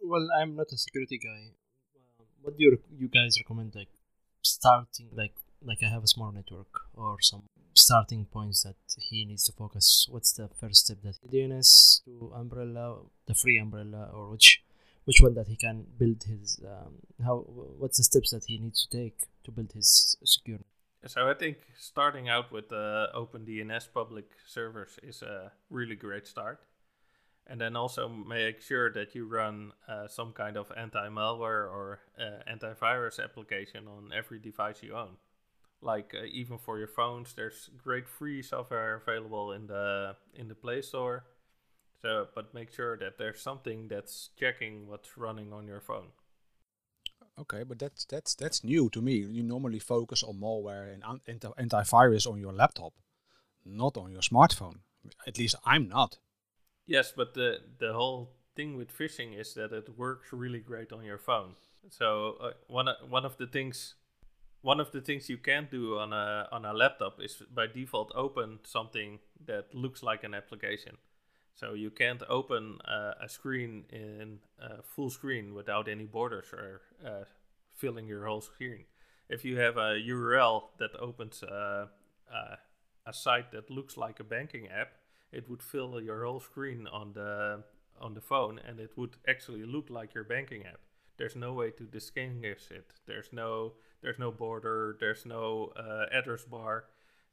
Well, 0.03 0.27
I'm 0.39 0.55
not 0.55 0.67
a 0.71 0.77
security 0.77 1.17
guy. 1.17 1.53
What 2.41 2.57
do 2.57 2.63
you 2.63 2.77
you 2.97 3.07
guys 3.07 3.39
recommend? 3.39 3.73
Like 3.73 3.87
starting, 4.41 5.09
like 5.13 5.33
like 5.61 5.79
I 5.81 5.89
have 5.89 6.03
a 6.03 6.07
small 6.07 6.31
network 6.31 6.81
or 6.93 7.17
some 7.21 7.43
starting 7.73 8.25
points 8.25 8.63
that 8.63 8.75
he 8.97 9.25
needs 9.25 9.45
to 9.45 9.51
focus. 9.51 10.07
What's 10.09 10.33
the 10.33 10.49
first 10.59 10.86
step 10.86 10.97
that 11.03 11.15
DNS 11.31 12.03
to 12.05 12.31
Umbrella, 12.36 12.99
the 13.25 13.36
free 13.36 13.57
Umbrella, 13.57 14.09
or 14.13 14.29
which 14.29 14.63
which 15.05 15.19
one 15.19 15.33
that 15.33 15.47
he 15.47 15.55
can 15.55 15.86
build 15.97 16.23
his 16.23 16.59
um, 16.65 16.93
how? 17.23 17.38
What's 17.38 17.97
the 17.97 18.03
steps 18.03 18.31
that 18.31 18.45
he 18.45 18.57
needs 18.57 18.86
to 18.86 18.97
take 18.97 19.17
to 19.43 19.51
build 19.51 19.71
his 19.73 20.17
security? 20.23 20.65
So 21.05 21.29
I 21.29 21.33
think 21.33 21.57
starting 21.77 22.29
out 22.29 22.51
with 22.51 22.69
the 22.69 23.09
OpenDNS 23.13 23.89
public 23.93 24.25
servers 24.47 24.97
is 25.03 25.21
a 25.21 25.51
really 25.69 25.95
great 25.95 26.27
start. 26.27 26.62
And 27.45 27.59
then 27.59 27.75
also 27.75 28.07
make 28.07 28.62
sure 28.62 28.89
that 28.93 29.13
you 29.13 29.25
run 29.25 29.73
uh, 29.86 30.07
some 30.07 30.31
kind 30.31 30.55
of 30.55 30.71
anti-malware 30.77 31.67
or 31.69 31.99
uh, 32.17 32.49
antivirus 32.49 33.21
application 33.21 33.86
on 33.86 34.12
every 34.15 34.39
device 34.39 34.81
you 34.81 34.95
own. 34.95 35.17
Like 35.83 36.15
uh, 36.15 36.25
even 36.25 36.57
for 36.57 36.77
your 36.79 36.87
phones, 36.87 37.33
there's 37.33 37.69
great 37.83 38.07
free 38.07 38.41
software 38.41 38.95
available 38.95 39.51
in 39.51 39.67
the 39.67 40.15
in 40.33 40.47
the 40.47 40.55
Play 40.55 40.81
Store. 40.81 41.25
So, 42.01 42.27
but 42.35 42.53
make 42.53 42.71
sure 42.71 42.97
that 42.97 43.17
there's 43.17 43.41
something 43.41 43.87
that's 43.87 44.29
checking 44.37 44.87
what's 44.87 45.17
running 45.17 45.53
on 45.53 45.67
your 45.67 45.81
phone. 45.81 46.09
Okay, 47.37 47.63
but 47.63 47.79
that's 47.79 48.05
that's 48.05 48.35
that's 48.35 48.63
new 48.63 48.89
to 48.89 49.01
me. 49.01 49.15
You 49.15 49.43
normally 49.43 49.79
focus 49.79 50.23
on 50.23 50.39
malware 50.39 50.91
and 50.93 51.03
an- 51.03 51.21
anti- 51.27 51.53
antivirus 51.59 52.27
on 52.27 52.39
your 52.39 52.53
laptop, 52.53 52.93
not 53.65 53.97
on 53.97 54.11
your 54.11 54.21
smartphone. 54.21 54.79
At 55.27 55.37
least 55.39 55.55
I'm 55.65 55.89
not. 55.89 56.19
Yes, 56.85 57.11
but 57.15 57.33
the 57.33 57.61
the 57.79 57.93
whole 57.93 58.31
thing 58.55 58.77
with 58.77 58.95
phishing 58.97 59.37
is 59.37 59.53
that 59.55 59.73
it 59.73 59.97
works 59.97 60.31
really 60.31 60.59
great 60.59 60.91
on 60.91 61.03
your 61.03 61.17
phone. 61.17 61.55
So 61.89 62.37
uh, 62.39 62.51
one 62.67 62.87
one 63.09 63.25
of 63.25 63.37
the 63.37 63.47
things 63.47 63.95
one 64.63 64.80
of 64.80 64.91
the 64.91 65.02
things 65.02 65.30
you 65.30 65.38
can't 65.38 65.69
do 65.69 65.99
on 65.99 66.13
a 66.13 66.47
on 66.52 66.65
a 66.65 66.73
laptop 66.73 67.19
is 67.21 67.43
by 67.54 67.67
default 67.67 68.12
open 68.15 68.60
something 68.63 69.19
that 69.45 69.76
looks 69.76 70.02
like 70.02 70.23
an 70.23 70.34
application. 70.34 70.97
So 71.54 71.73
you 71.73 71.91
can't 71.91 72.23
open 72.28 72.80
uh, 72.86 73.13
a 73.21 73.30
screen 73.30 73.86
in 73.91 74.39
uh, 74.60 74.82
full 74.82 75.10
screen 75.12 75.54
without 75.54 75.88
any 75.88 76.06
borders 76.06 76.52
or 76.52 76.82
uh, 77.06 77.26
filling 77.76 78.08
your 78.08 78.26
whole 78.26 78.41
screen. 78.41 78.86
If 79.30 79.45
you 79.45 79.60
have 79.60 79.78
a 79.78 79.99
URL 79.99 80.63
that 80.80 80.95
opens 80.99 81.43
uh, 81.43 81.88
uh, 82.34 82.56
a 83.06 83.13
site 83.13 83.52
that 83.52 83.69
looks 83.69 83.97
like 83.97 84.19
a 84.19 84.23
banking 84.23 84.67
app, 84.69 84.93
it 85.32 85.49
would 85.49 85.62
fill 85.62 86.02
your 86.02 86.26
whole 86.26 86.39
screen 86.39 86.88
on 86.88 87.13
the 87.13 87.63
on 87.99 88.13
the 88.13 88.21
phone, 88.21 88.60
and 88.67 88.80
it 88.80 88.91
would 88.97 89.17
actually 89.28 89.63
look 89.65 89.89
like 89.89 90.13
your 90.13 90.23
banking 90.23 90.65
app. 90.65 90.80
There's 91.17 91.36
no 91.36 91.54
way 91.54 91.71
to 91.71 91.84
distinguish 91.84 92.71
it. 92.71 92.93
There's 93.06 93.32
no 93.32 93.73
there's 94.03 94.19
no 94.19 94.31
border. 94.31 94.97
There's 94.99 95.25
no 95.25 95.71
uh, 95.75 96.05
address 96.11 96.43
bar. 96.43 96.85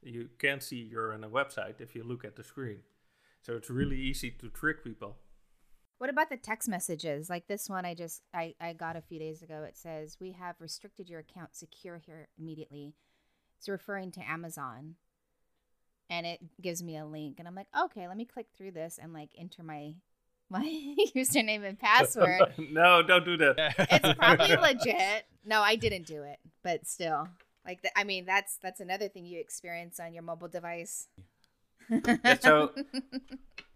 You 0.03 0.31
can't 0.39 0.63
see 0.63 0.77
you're 0.77 1.13
on 1.13 1.25
a 1.25 1.29
website 1.29 1.81
if 1.81 1.95
you 1.95 2.05
look 2.05 2.25
at 2.25 2.37
the 2.37 2.45
screen. 2.45 2.79
So 3.43 3.55
it's 3.55 3.69
really 3.69 3.99
easy 3.99 4.31
to 4.31 4.49
trick 4.49 4.83
people. 4.83 5.17
What 5.99 6.09
about 6.09 6.31
the 6.31 6.39
text 6.39 6.69
messages? 6.69 7.29
Like 7.29 7.47
this 7.47 7.69
one 7.69 7.85
I 7.85 7.95
just 7.95 8.23
I, 8.33 8.55
I 8.59 8.73
got 8.73 8.97
a 8.97 9.03
few 9.03 9.19
days 9.19 9.43
ago. 9.43 9.65
It 9.69 9.77
says, 9.77 10.17
We 10.19 10.33
have 10.33 10.57
restricted 10.59 11.11
your 11.11 11.21
account 11.21 11.55
secure 11.55 11.99
here 11.99 12.29
immediately. 12.39 12.95
It's 13.59 13.69
referring 13.69 14.13
to 14.13 14.31
Amazon. 14.31 14.95
And 16.09 16.27
it 16.27 16.41
gives 16.63 16.83
me 16.83 16.97
a 16.97 17.05
link. 17.05 17.37
And 17.39 17.47
I'm 17.47 17.55
like, 17.55 17.69
okay, 17.85 18.09
let 18.09 18.17
me 18.17 18.25
click 18.25 18.47
through 18.57 18.73
this 18.73 18.99
and 19.01 19.13
like 19.13 19.31
enter 19.39 19.63
my 19.63 19.95
my 20.59 20.95
username 21.15 21.65
and 21.65 21.79
password. 21.79 22.53
no, 22.73 23.03
don't 23.03 23.25
do 23.25 23.37
that. 23.39 23.75
it's 23.79 24.19
probably 24.19 24.57
legit. 24.69 25.25
No, 25.45 25.61
I 25.63 25.77
didn't 25.77 26.07
do 26.07 26.23
it, 26.23 26.39
but 26.63 26.87
still. 26.87 27.29
Like 27.65 27.83
th- 27.83 27.93
I 27.97 28.05
mean, 28.05 28.25
that's 28.27 28.59
that's 28.63 28.81
another 28.81 29.09
thing 29.09 29.25
you 29.27 29.39
experience 29.39 30.01
on 30.01 30.13
your 30.13 30.23
mobile 30.25 30.49
device. 30.49 31.09
so- 32.41 32.73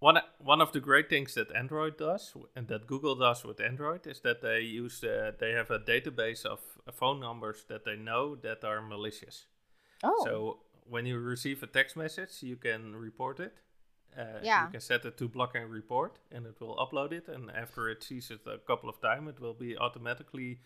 One 0.00 0.18
one 0.38 0.60
of 0.60 0.72
the 0.72 0.80
great 0.80 1.08
things 1.08 1.32
that 1.34 1.50
Android 1.54 1.96
does 1.96 2.34
and 2.54 2.68
that 2.68 2.86
Google 2.86 3.14
does 3.14 3.42
with 3.44 3.58
Android 3.60 4.06
is 4.06 4.20
that 4.20 4.42
they 4.42 4.60
use 4.60 5.02
uh, 5.02 5.32
they 5.38 5.52
have 5.52 5.70
a 5.70 5.78
database 5.78 6.44
of 6.44 6.60
uh, 6.86 6.92
phone 6.92 7.20
numbers 7.20 7.64
that 7.68 7.84
they 7.86 7.96
know 7.96 8.36
that 8.36 8.64
are 8.64 8.82
malicious. 8.82 9.46
oh, 10.02 10.22
So 10.26 10.58
when 10.86 11.06
you 11.06 11.18
receive 11.18 11.62
a 11.62 11.66
text 11.66 11.96
message, 11.96 12.42
you 12.42 12.56
can 12.56 12.94
report 12.96 13.40
it. 13.40 13.54
Uh, 14.16 14.40
Yeah. 14.42 14.64
You 14.66 14.70
can 14.72 14.80
set 14.80 15.04
it 15.04 15.16
to 15.18 15.28
block 15.28 15.54
and 15.54 15.70
report, 15.70 16.18
and 16.30 16.46
it 16.46 16.60
will 16.60 16.76
upload 16.76 17.12
it. 17.12 17.28
And 17.28 17.50
after 17.50 17.88
it 17.88 18.02
sees 18.02 18.30
it 18.30 18.40
a 18.46 18.58
couple 18.58 18.88
of 18.88 19.00
times, 19.00 19.28
it 19.30 19.40
will 19.40 19.54
be 19.54 19.76
automatically 19.76 20.60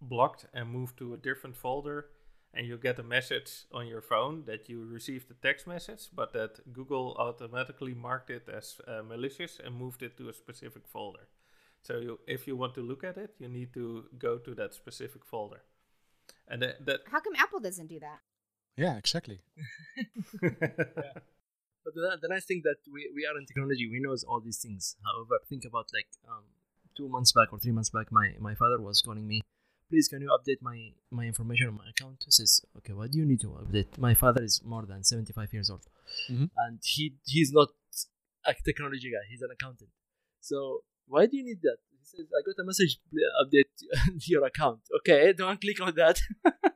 blocked 0.00 0.46
and 0.52 0.70
moved 0.70 0.96
to 0.98 1.14
a 1.14 1.16
different 1.16 1.56
folder. 1.56 2.06
And 2.54 2.66
you 2.66 2.76
get 2.76 2.98
a 2.98 3.02
message 3.02 3.64
on 3.72 3.86
your 3.86 4.02
phone 4.02 4.44
that 4.44 4.68
you 4.68 4.84
received 4.84 5.30
a 5.30 5.34
text 5.34 5.66
message, 5.66 6.08
but 6.14 6.32
that 6.34 6.72
Google 6.72 7.14
automatically 7.18 7.94
marked 7.94 8.28
it 8.30 8.48
as 8.48 8.78
uh, 8.86 9.02
malicious 9.02 9.58
and 9.64 9.74
moved 9.74 10.02
it 10.02 10.16
to 10.18 10.28
a 10.28 10.32
specific 10.34 10.86
folder. 10.86 11.28
So 11.82 11.98
you, 11.98 12.20
if 12.26 12.46
you 12.46 12.56
want 12.56 12.74
to 12.74 12.82
look 12.82 13.04
at 13.04 13.16
it, 13.16 13.34
you 13.38 13.48
need 13.48 13.72
to 13.74 14.04
go 14.18 14.38
to 14.38 14.54
that 14.54 14.74
specific 14.74 15.24
folder. 15.24 15.62
And 16.46 16.60
that, 16.62 16.84
that 16.86 17.00
how 17.10 17.20
come 17.20 17.34
Apple 17.36 17.60
doesn't 17.60 17.86
do 17.88 18.00
that? 18.00 18.20
yeah, 18.76 18.96
exactly. 18.98 19.40
But 21.84 21.94
the, 21.94 22.18
the 22.20 22.28
nice 22.28 22.44
thing 22.44 22.62
that 22.64 22.76
we, 22.92 23.10
we 23.14 23.26
are 23.26 23.36
in 23.38 23.46
technology, 23.46 23.88
we 23.90 24.00
knows 24.00 24.22
all 24.24 24.40
these 24.40 24.58
things. 24.58 24.96
However, 25.04 25.40
think 25.48 25.64
about 25.64 25.86
like 25.92 26.06
um, 26.28 26.44
two 26.96 27.08
months 27.08 27.32
back 27.32 27.52
or 27.52 27.58
three 27.58 27.72
months 27.72 27.90
back, 27.90 28.12
my, 28.12 28.34
my 28.38 28.54
father 28.54 28.80
was 28.80 29.02
calling 29.02 29.26
me, 29.26 29.42
please 29.90 30.08
can 30.08 30.22
you 30.22 30.28
update 30.28 30.62
my, 30.62 30.90
my 31.10 31.24
information 31.24 31.68
on 31.68 31.74
my 31.74 31.88
account? 31.90 32.22
He 32.24 32.30
says, 32.30 32.60
okay, 32.78 32.92
what 32.92 33.10
do 33.10 33.18
you 33.18 33.26
need 33.26 33.40
to 33.40 33.48
update? 33.48 33.98
My 33.98 34.14
father 34.14 34.42
is 34.42 34.62
more 34.64 34.86
than 34.86 35.02
75 35.04 35.52
years 35.52 35.70
old. 35.70 35.86
Mhm. 36.30 36.50
And 36.56 36.78
he 36.82 37.14
he's 37.26 37.52
not 37.52 37.68
a 38.46 38.54
technology 38.64 39.10
guy, 39.10 39.24
he's 39.30 39.42
an 39.42 39.50
accountant. 39.52 39.90
So 40.40 40.82
why 41.06 41.26
do 41.26 41.36
you 41.36 41.44
need 41.44 41.60
that? 41.62 41.76
He 41.90 42.04
says, 42.04 42.26
I 42.36 42.40
got 42.44 42.62
a 42.62 42.64
message, 42.66 42.98
update 43.42 44.26
your 44.28 44.44
account. 44.44 44.80
Okay, 44.98 45.32
don't 45.32 45.60
click 45.60 45.80
on 45.80 45.94
that. 45.96 46.20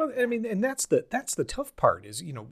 Well, 0.00 0.12
I 0.18 0.24
mean, 0.24 0.46
and 0.46 0.64
that's 0.64 0.86
the 0.86 1.04
that's 1.10 1.34
the 1.34 1.44
tough 1.44 1.76
part 1.76 2.06
is 2.06 2.22
you 2.22 2.32
know, 2.32 2.46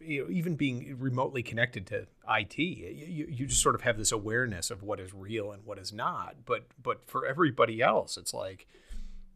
you 0.00 0.24
know 0.24 0.30
even 0.30 0.56
being 0.56 0.96
remotely 0.98 1.42
connected 1.42 1.86
to 1.88 2.06
IT, 2.26 2.56
you, 2.56 3.26
you 3.28 3.46
just 3.46 3.60
sort 3.60 3.74
of 3.74 3.82
have 3.82 3.98
this 3.98 4.10
awareness 4.10 4.70
of 4.70 4.82
what 4.82 4.98
is 4.98 5.12
real 5.12 5.52
and 5.52 5.66
what 5.66 5.78
is 5.78 5.92
not. 5.92 6.46
But 6.46 6.66
but 6.82 7.06
for 7.06 7.26
everybody 7.26 7.82
else, 7.82 8.16
it's 8.16 8.32
like, 8.32 8.66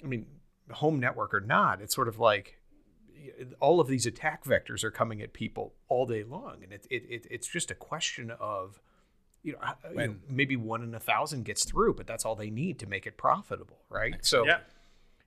I 0.02 0.06
mean, 0.06 0.24
home 0.70 0.98
network 0.98 1.34
or 1.34 1.40
not, 1.40 1.82
it's 1.82 1.94
sort 1.94 2.08
of 2.08 2.18
like 2.18 2.58
all 3.60 3.80
of 3.80 3.88
these 3.88 4.06
attack 4.06 4.44
vectors 4.44 4.82
are 4.82 4.90
coming 4.90 5.20
at 5.20 5.34
people 5.34 5.74
all 5.88 6.06
day 6.06 6.24
long, 6.24 6.62
and 6.62 6.72
it, 6.72 6.86
it, 6.88 7.02
it 7.10 7.26
it's 7.30 7.46
just 7.46 7.70
a 7.70 7.74
question 7.74 8.32
of. 8.40 8.80
You 9.44 9.52
know, 9.52 9.58
you 9.90 10.06
know, 10.08 10.16
maybe 10.28 10.56
one 10.56 10.82
in 10.82 10.92
a 10.96 11.00
thousand 11.00 11.44
gets 11.44 11.64
through, 11.64 11.94
but 11.94 12.08
that's 12.08 12.24
all 12.24 12.34
they 12.34 12.50
need 12.50 12.80
to 12.80 12.86
make 12.86 13.06
it 13.06 13.16
profitable, 13.16 13.78
right? 13.88 14.16
So, 14.20 14.44
yeah. 14.44 14.58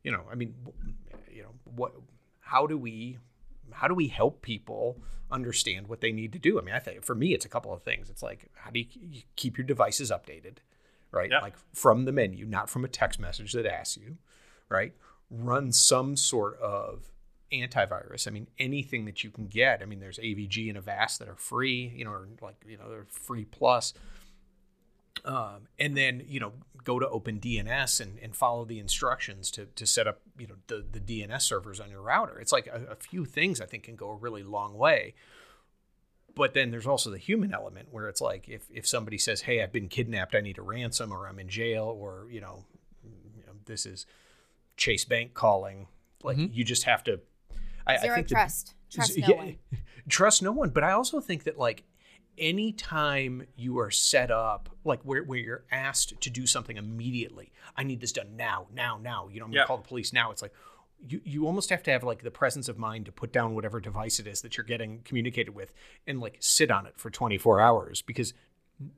you 0.03 0.11
know 0.11 0.23
i 0.29 0.35
mean 0.35 0.53
you 1.31 1.43
know 1.43 1.49
what 1.75 1.93
how 2.51 2.67
do 2.67 2.77
we 2.77 3.17
how 3.71 3.87
do 3.87 3.95
we 3.95 4.07
help 4.07 4.41
people 4.41 4.97
understand 5.31 5.87
what 5.87 6.01
they 6.01 6.11
need 6.11 6.33
to 6.33 6.39
do? 6.39 6.59
I 6.59 6.61
mean 6.61 6.75
i 6.75 6.79
think 6.79 7.03
for 7.05 7.15
me 7.15 7.33
it's 7.33 7.45
a 7.45 7.49
couple 7.49 7.73
of 7.73 7.81
things. 7.81 8.09
It's 8.09 8.21
like 8.21 8.47
how 8.55 8.71
do 8.71 8.79
you 8.79 8.85
you 8.99 9.21
keep 9.35 9.57
your 9.57 9.65
devices 9.65 10.11
updated 10.11 10.57
right? 11.11 11.29
Like 11.41 11.55
from 11.73 12.05
the 12.05 12.11
menu 12.11 12.45
not 12.45 12.69
from 12.69 12.83
a 12.85 12.87
text 12.87 13.19
message 13.19 13.53
that 13.53 13.65
asks 13.65 13.97
you 13.97 14.17
right? 14.69 14.93
Run 15.29 15.71
some 15.71 16.15
sort 16.17 16.59
of 16.59 17.11
antivirus. 17.53 18.27
I 18.27 18.31
mean 18.31 18.47
anything 18.59 19.05
that 19.05 19.23
you 19.23 19.29
can 19.29 19.47
get. 19.47 19.81
I 19.81 19.85
mean 19.85 20.01
there's 20.01 20.19
AVG 20.19 20.67
and 20.67 20.77
Avast 20.77 21.19
that 21.19 21.29
are 21.29 21.35
free 21.35 21.93
you 21.95 22.03
know 22.03 22.11
or 22.11 22.27
like 22.41 22.57
you 22.67 22.77
know 22.77 22.89
they're 22.89 23.07
free 23.09 23.45
plus 23.45 23.93
um, 25.25 25.67
and 25.79 25.95
then 25.95 26.23
you 26.27 26.39
know 26.39 26.53
go 26.83 26.99
to 26.99 27.05
OpenDNS 27.05 28.01
and, 28.01 28.17
and 28.19 28.35
follow 28.35 28.65
the 28.65 28.79
instructions 28.79 29.51
to, 29.51 29.65
to 29.67 29.85
set 29.85 30.07
up 30.07 30.21
you 30.37 30.47
know 30.47 30.55
the, 30.67 30.85
the 30.91 30.99
DNS 30.99 31.41
servers 31.41 31.79
on 31.79 31.89
your 31.89 32.01
router. 32.01 32.39
It's 32.39 32.51
like 32.51 32.67
a, 32.67 32.87
a 32.91 32.95
few 32.95 33.25
things 33.25 33.61
I 33.61 33.65
think 33.65 33.83
can 33.83 33.95
go 33.95 34.09
a 34.09 34.15
really 34.15 34.43
long 34.43 34.77
way. 34.77 35.13
But 36.33 36.53
then 36.53 36.71
there's 36.71 36.87
also 36.87 37.09
the 37.09 37.17
human 37.17 37.53
element 37.53 37.89
where 37.91 38.07
it's 38.07 38.21
like 38.21 38.47
if, 38.47 38.63
if 38.71 38.87
somebody 38.87 39.17
says, 39.17 39.41
"Hey, 39.41 39.61
I've 39.61 39.73
been 39.73 39.89
kidnapped, 39.89 40.33
I 40.33 40.39
need 40.39 40.57
a 40.57 40.61
ransom, 40.61 41.11
or 41.11 41.27
I'm 41.27 41.39
in 41.39 41.49
jail, 41.49 41.83
or 41.85 42.27
you 42.31 42.39
know, 42.39 42.63
you 43.03 43.43
know 43.45 43.53
this 43.65 43.85
is 43.85 44.05
Chase 44.77 45.03
Bank 45.03 45.33
calling," 45.33 45.87
like 46.23 46.37
you 46.37 46.63
just 46.63 46.83
have 46.83 47.03
to. 47.05 47.19
I, 47.85 47.95
I 47.95 47.97
think 47.97 48.27
that- 48.27 48.29
trust. 48.29 48.75
Trust 48.91 49.17
no 49.17 49.27
yeah, 49.27 49.35
one. 49.35 49.55
trust 50.09 50.43
no 50.43 50.51
one 50.51 50.69
but 50.69 50.83
i 50.83 50.91
also 50.91 51.21
think 51.21 51.43
that 51.43 51.57
like 51.57 51.83
anytime 52.41 53.45
you 53.55 53.79
are 53.79 53.91
set 53.91 54.31
up 54.31 54.67
like 54.83 54.99
where, 55.03 55.23
where 55.23 55.37
you're 55.37 55.63
asked 55.71 56.19
to 56.19 56.29
do 56.29 56.47
something 56.47 56.75
immediately 56.75 57.51
i 57.77 57.83
need 57.83 58.01
this 58.01 58.11
done 58.11 58.35
now 58.35 58.67
now 58.73 58.99
now 59.01 59.29
you 59.31 59.39
know 59.39 59.45
i'm 59.45 59.51
gonna 59.51 59.65
call 59.65 59.77
the 59.77 59.87
police 59.87 60.11
now 60.11 60.31
it's 60.31 60.41
like 60.41 60.51
you, 61.07 61.21
you 61.23 61.45
almost 61.47 61.69
have 61.69 61.81
to 61.83 61.91
have 61.91 62.03
like 62.03 62.23
the 62.23 62.31
presence 62.31 62.67
of 62.67 62.77
mind 62.77 63.05
to 63.05 63.11
put 63.11 63.31
down 63.31 63.55
whatever 63.55 63.79
device 63.79 64.19
it 64.19 64.27
is 64.27 64.41
that 64.41 64.57
you're 64.57 64.65
getting 64.65 65.01
communicated 65.03 65.55
with 65.55 65.73
and 66.07 66.19
like 66.19 66.37
sit 66.39 66.71
on 66.71 66.85
it 66.85 66.93
for 66.97 67.09
24 67.09 67.61
hours 67.61 68.01
because 68.01 68.33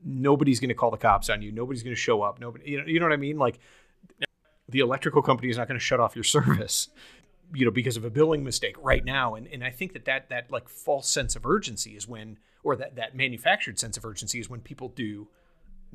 nobody's 0.03 0.59
going 0.59 0.69
to 0.69 0.75
call 0.75 0.91
the 0.91 0.97
cops 0.97 1.29
on 1.29 1.41
you 1.41 1.51
nobody's 1.51 1.83
going 1.83 1.95
to 1.95 1.99
show 1.99 2.21
up 2.21 2.39
nobody 2.39 2.71
you 2.71 2.77
know, 2.79 2.85
you 2.85 2.99
know 2.99 3.05
what 3.05 3.13
i 3.13 3.17
mean? 3.17 3.37
Like 3.37 3.59
the 4.69 4.79
electrical 4.79 5.21
company 5.21 5.49
is 5.49 5.57
not 5.57 5.67
going 5.67 5.79
to 5.79 5.83
shut 5.83 5.99
off 5.99 6.15
your 6.15 6.23
service 6.23 6.87
you 7.53 7.65
know 7.65 7.71
because 7.71 7.97
of 7.97 8.05
a 8.05 8.09
billing 8.09 8.43
mistake 8.43 8.75
right 8.81 9.05
now 9.05 9.35
and 9.35 9.47
and 9.47 9.63
I 9.63 9.69
think 9.69 9.93
that 9.93 10.05
that 10.05 10.29
that 10.29 10.49
like 10.49 10.69
false 10.69 11.09
sense 11.09 11.35
of 11.35 11.45
urgency 11.45 11.91
is 11.95 12.07
when 12.07 12.37
or 12.63 12.75
that 12.75 12.95
that 12.95 13.15
manufactured 13.15 13.77
sense 13.79 13.97
of 13.97 14.05
urgency 14.05 14.39
is 14.39 14.49
when 14.49 14.61
people 14.61 14.89
do 14.89 15.27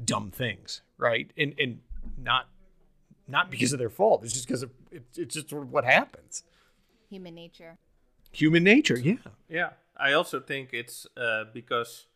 dumb 0.05 0.31
things 0.31 0.83
right 0.97 1.33
and 1.37 1.55
and 1.59 1.81
not 2.17 2.49
not 3.27 3.51
because 3.51 3.73
of 3.73 3.79
their 3.79 3.91
fault 3.91 4.23
it's 4.25 4.33
just 4.33 4.47
because 4.47 4.63
of 4.63 4.71
it, 4.91 5.03
it's 5.17 5.35
just 5.35 5.51
sort 5.51 5.63
of 5.63 5.73
what 5.73 5.85
happens 5.85 6.43
Human 7.11 7.35
nature. 7.35 7.79
human 8.33 8.63
nature 8.65 8.99
yeah 8.99 9.17
Yeah, 9.49 9.71
I 9.97 10.13
also 10.13 10.41
think 10.41 10.71
it's 10.73 11.07
uh, 11.17 11.45
because 11.53 12.07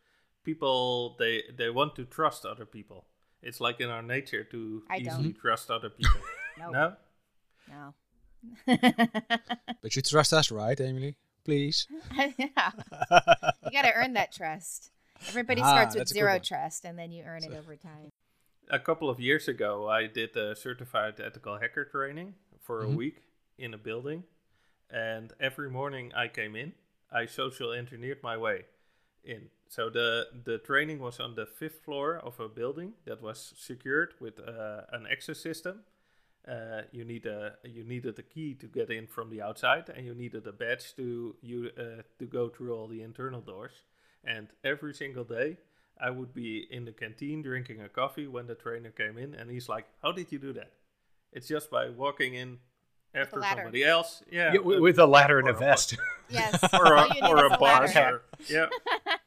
people 0.44 1.16
they 1.18 1.42
they 1.56 1.70
want 1.70 1.96
to 1.96 2.04
trust 2.04 2.44
other 2.44 2.66
people. 2.66 3.06
It's 3.42 3.60
like 3.60 3.80
in 3.80 3.88
our 3.90 4.02
nature 4.02 4.44
to 4.44 4.82
I 4.88 4.98
easily 4.98 5.32
don't. 5.32 5.40
trust 5.40 5.70
other 5.70 5.90
people. 5.90 6.20
No. 6.58 6.70
no, 6.70 6.92
No. 7.68 7.94
But 9.82 9.96
you 9.96 10.02
trust 10.02 10.32
us, 10.32 10.50
right, 10.50 10.78
Emily? 10.80 11.16
Please. 11.44 11.86
yeah. 12.38 12.70
You 13.64 13.70
got 13.72 13.82
to 13.82 13.92
earn 13.94 14.12
that 14.14 14.32
trust. 14.32 14.90
Everybody 15.28 15.60
Ah, 15.62 15.70
starts 15.70 15.94
with 15.94 16.00
that's 16.02 16.10
a 16.10 16.14
good 16.14 16.20
zero 16.20 16.32
one. 16.32 16.40
trust 16.42 16.84
and 16.84 16.98
then 16.98 17.10
you 17.12 17.24
earn 17.24 17.44
it 17.44 17.52
over 17.52 17.76
time. 17.76 18.10
a 18.70 18.78
couple 18.78 19.10
of 19.10 19.20
years 19.20 19.48
ago, 19.48 19.88
I 19.88 20.06
did 20.06 20.36
a 20.36 20.54
certified 20.56 21.20
ethical 21.20 21.58
hacker 21.58 21.84
training 21.84 22.34
for 22.60 22.82
a 22.82 22.88
week 22.88 23.22
in 23.58 23.74
a 23.74 23.78
building, 23.78 24.24
and 24.90 25.32
every 25.40 25.68
morning 25.70 26.12
I 26.14 26.28
came 26.28 26.56
in, 26.56 26.72
I 27.10 27.26
social 27.26 27.72
engineered 27.72 28.22
my 28.22 28.36
way 28.36 28.64
in. 29.24 29.50
So 29.68 29.90
the 29.90 30.26
the 30.44 30.58
training 30.58 30.98
was 31.00 31.20
on 31.20 31.34
the 31.34 31.46
fifth 31.46 31.84
floor 31.84 32.16
of 32.18 32.40
a 32.40 32.48
building 32.48 32.94
that 33.04 33.20
was 33.22 33.52
secured 33.56 34.14
with 34.20 34.38
uh, 34.40 34.82
an 34.92 35.06
access 35.10 35.38
system. 35.40 35.80
Uh, 36.48 36.82
you 36.90 37.04
need 37.04 37.24
a 37.24 37.54
you 37.64 37.84
needed 37.84 38.18
a 38.18 38.22
key 38.22 38.54
to 38.54 38.66
get 38.66 38.90
in 38.90 39.06
from 39.06 39.30
the 39.30 39.40
outside, 39.40 39.88
and 39.94 40.04
you 40.04 40.14
needed 40.14 40.46
a 40.46 40.52
badge 40.52 40.94
to 40.96 41.36
you 41.40 41.70
uh, 41.78 42.02
to 42.18 42.26
go 42.26 42.48
through 42.48 42.74
all 42.74 42.88
the 42.88 43.02
internal 43.02 43.40
doors. 43.40 43.72
And 44.24 44.48
every 44.64 44.92
single 44.94 45.24
day, 45.24 45.58
I 46.00 46.10
would 46.10 46.34
be 46.34 46.66
in 46.70 46.84
the 46.84 46.92
canteen 46.92 47.42
drinking 47.42 47.80
a 47.80 47.88
coffee 47.88 48.26
when 48.26 48.46
the 48.48 48.56
trainer 48.56 48.90
came 48.90 49.18
in, 49.18 49.34
and 49.34 49.50
he's 49.50 49.68
like, 49.68 49.86
"How 50.02 50.10
did 50.10 50.32
you 50.32 50.38
do 50.40 50.52
that?" 50.54 50.72
It's 51.32 51.46
just 51.46 51.70
by 51.70 51.88
walking 51.90 52.34
in 52.34 52.58
after 53.14 53.40
somebody 53.42 53.84
else. 53.84 54.22
Yeah, 54.30 54.52
Yeah, 54.52 54.58
wi- 54.58 54.80
with 54.80 54.98
a 54.98 55.06
ladder 55.06 55.38
and 55.38 55.48
a 55.48 55.52
a 55.52 55.54
vest. 55.54 55.96
Yes. 56.28 56.58
or 56.72 56.96
a, 56.96 57.06
or 57.28 57.46
is 57.46 57.52
a 57.52 57.56
bar 57.58 58.22
Yeah. 58.48 58.66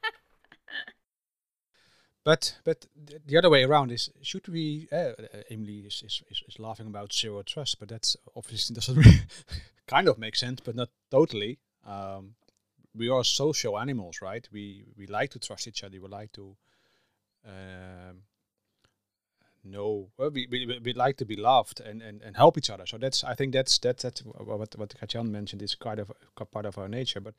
But 2.25 2.57
but 2.63 2.87
the 3.27 3.37
other 3.37 3.51
way 3.51 3.63
around 3.63 3.91
is 3.91 4.09
should 4.23 4.47
we? 4.47 4.87
Uh, 4.91 4.95
uh, 4.95 5.43
Emily 5.51 5.81
is, 5.81 6.01
is, 6.03 6.23
is, 6.31 6.59
laughing 6.59 6.87
about 6.87 7.13
zero 7.13 7.43
trust, 7.43 7.79
but 7.79 7.87
that's 7.87 8.17
obviously 8.35 8.73
doesn't 8.79 8.95
really 8.97 9.21
kind 9.87 10.07
of 10.07 10.17
make 10.17 10.35
sense, 10.35 10.59
but 10.59 10.75
not 10.75 10.89
totally. 11.11 11.59
Um, 11.85 12.33
we 12.95 13.09
are 13.09 13.23
social 13.23 13.77
animals, 13.77 14.21
right? 14.23 14.49
We 14.51 14.85
we 14.97 15.05
like 15.05 15.29
to 15.31 15.39
trust 15.39 15.67
each 15.67 15.83
other. 15.83 16.01
We 16.01 16.07
like 16.07 16.31
to 16.33 16.57
um, 17.45 18.23
know. 19.63 20.09
Well, 20.17 20.31
we, 20.31 20.47
we 20.49 20.65
we- 20.65 20.79
we 20.79 20.93
like 20.93 21.17
to 21.17 21.25
be 21.25 21.35
loved 21.35 21.79
and, 21.79 22.01
and, 22.01 22.23
and 22.23 22.35
help 22.35 22.57
each 22.57 22.71
other. 22.71 22.87
So 22.87 22.97
that's 22.97 23.23
I 23.23 23.35
think 23.35 23.53
that's 23.53 23.77
that's 23.77 24.01
that's 24.01 24.21
what 24.21 24.47
what 24.79 24.95
Gertjan 24.99 25.29
mentioned 25.29 25.61
is 25.61 25.75
kind 25.75 25.99
of 25.99 26.11
part 26.51 26.65
of 26.65 26.79
our 26.79 26.87
nature. 26.87 27.21
But 27.21 27.35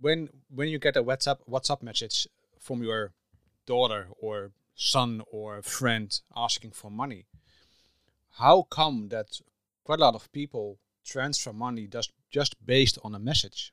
when 0.00 0.30
when 0.48 0.68
you 0.68 0.78
get 0.78 0.96
a 0.96 1.02
WhatsApp 1.04 1.40
WhatsApp 1.46 1.82
message 1.82 2.26
from 2.58 2.82
your 2.82 3.12
daughter 3.66 4.08
or 4.20 4.52
son 4.74 5.22
or 5.30 5.62
friend 5.62 6.20
asking 6.36 6.72
for 6.72 6.90
money, 6.90 7.26
how 8.38 8.62
come 8.62 9.08
that 9.10 9.40
quite 9.84 10.00
a 10.00 10.02
lot 10.02 10.14
of 10.14 10.30
people 10.32 10.78
transfer 11.04 11.52
money 11.52 11.86
just 11.86 12.12
just 12.30 12.54
based 12.64 12.98
on 13.04 13.14
a 13.14 13.18
message? 13.18 13.72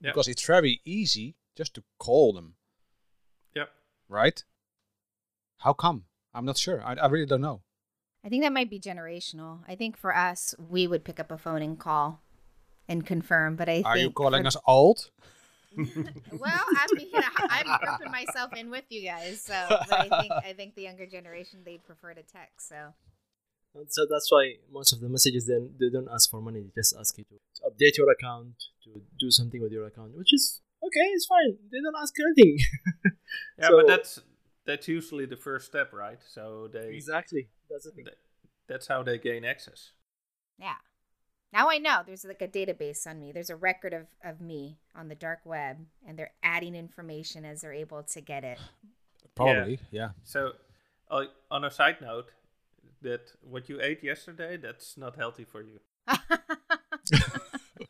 Yeah. 0.00 0.10
Because 0.10 0.28
it's 0.28 0.46
very 0.46 0.80
easy 0.84 1.34
just 1.56 1.74
to 1.74 1.82
call 1.98 2.32
them, 2.32 2.54
Yep. 3.56 3.68
right? 4.08 4.44
How 5.58 5.72
come? 5.72 6.04
I'm 6.32 6.44
not 6.44 6.56
sure. 6.56 6.80
I, 6.84 6.94
I 6.94 7.06
really 7.08 7.26
don't 7.26 7.40
know. 7.40 7.62
I 8.24 8.28
think 8.28 8.44
that 8.44 8.52
might 8.52 8.70
be 8.70 8.78
generational. 8.78 9.60
I 9.66 9.74
think 9.74 9.96
for 9.96 10.14
us, 10.14 10.54
we 10.58 10.86
would 10.86 11.02
pick 11.04 11.18
up 11.18 11.32
a 11.32 11.38
phone 11.38 11.62
and 11.62 11.78
call 11.78 12.20
and 12.88 13.04
confirm. 13.04 13.56
But 13.56 13.68
I 13.68 13.82
Are 13.84 13.94
think 13.94 14.04
you 14.04 14.10
calling 14.12 14.42
for- 14.42 14.48
us 14.48 14.56
old? 14.66 15.10
Well, 16.32 16.64
I'm 16.80 16.98
you 16.98 17.12
know, 17.12 17.20
I'm 17.50 17.78
grouping 17.80 18.10
myself 18.10 18.52
in 18.56 18.70
with 18.70 18.84
you 18.90 19.02
guys. 19.04 19.42
So, 19.42 19.54
but 19.68 19.92
I 19.92 20.08
think 20.20 20.32
I 20.32 20.52
think 20.52 20.74
the 20.74 20.82
younger 20.82 21.06
generation 21.06 21.60
they 21.64 21.78
prefer 21.78 22.14
to 22.14 22.22
text. 22.22 22.68
So 22.68 22.94
And 23.74 23.86
so 23.90 24.06
that's 24.10 24.30
why 24.30 24.54
most 24.72 24.92
of 24.92 25.00
the 25.00 25.08
messages 25.08 25.46
then 25.46 25.74
they 25.78 25.90
don't 25.90 26.08
ask 26.12 26.30
for 26.30 26.40
money; 26.40 26.60
they 26.62 26.72
just 26.80 26.94
ask 26.98 27.16
you 27.18 27.24
to, 27.24 27.34
to 27.56 27.60
update 27.70 27.96
your 27.98 28.10
account, 28.10 28.54
to 28.84 28.90
do 29.20 29.30
something 29.30 29.60
with 29.62 29.72
your 29.72 29.86
account, 29.86 30.16
which 30.16 30.32
is 30.32 30.60
okay. 30.82 31.06
It's 31.16 31.26
fine. 31.26 31.56
They 31.70 31.78
don't 31.84 31.96
ask 32.00 32.14
anything. 32.20 32.58
Yeah, 33.58 33.68
So- 33.68 33.76
but 33.78 33.86
that's 33.86 34.20
that's 34.64 34.86
usually 34.88 35.26
the 35.26 35.36
first 35.36 35.66
step, 35.66 35.92
right? 35.92 36.18
So 36.28 36.68
they 36.72 36.88
exactly. 36.94 37.48
That's 37.70 37.84
the 37.84 37.90
thing. 37.92 38.04
th- 38.06 38.16
that's 38.68 38.86
how 38.86 39.02
they 39.02 39.18
gain 39.18 39.44
access. 39.44 39.92
yeah, 40.58 40.76
now 41.52 41.70
I 41.70 41.78
know 41.78 42.02
there's 42.06 42.24
like 42.24 42.42
a 42.42 42.48
database 42.48 43.06
on 43.06 43.20
me. 43.20 43.32
There's 43.32 43.50
a 43.50 43.56
record 43.56 43.92
of 43.92 44.06
of 44.24 44.40
me 44.40 44.78
on 44.94 45.08
the 45.08 45.14
dark 45.14 45.40
web, 45.44 45.78
and 46.06 46.18
they're 46.18 46.32
adding 46.42 46.74
information 46.74 47.44
as 47.44 47.60
they're 47.62 47.72
able 47.72 48.02
to 48.02 48.20
get 48.20 48.44
it. 48.44 48.58
Probably, 49.34 49.78
yeah. 49.92 50.10
So, 50.24 50.52
uh, 51.10 51.24
on 51.50 51.64
a 51.64 51.70
side 51.70 51.98
note, 52.00 52.30
that 53.02 53.32
what 53.42 53.68
you 53.68 53.80
ate 53.80 54.02
yesterday 54.02 54.56
that's 54.56 54.96
not 54.96 55.14
healthy 55.16 55.44
for 55.44 55.62
you. 55.62 55.78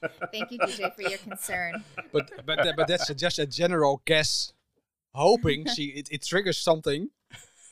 Thank 0.33 0.53
you, 0.53 0.59
DJ, 0.59 0.95
for 0.95 1.03
your 1.03 1.19
concern. 1.19 1.85
But 2.13 2.31
but 2.47 2.59
but 2.77 2.87
that's 2.87 3.13
just 3.15 3.39
a 3.39 3.47
general 3.47 4.03
guess, 4.05 4.53
hoping 5.15 5.67
she 5.75 5.85
it, 5.87 6.09
it 6.11 6.23
triggers 6.23 6.59
something. 6.59 7.09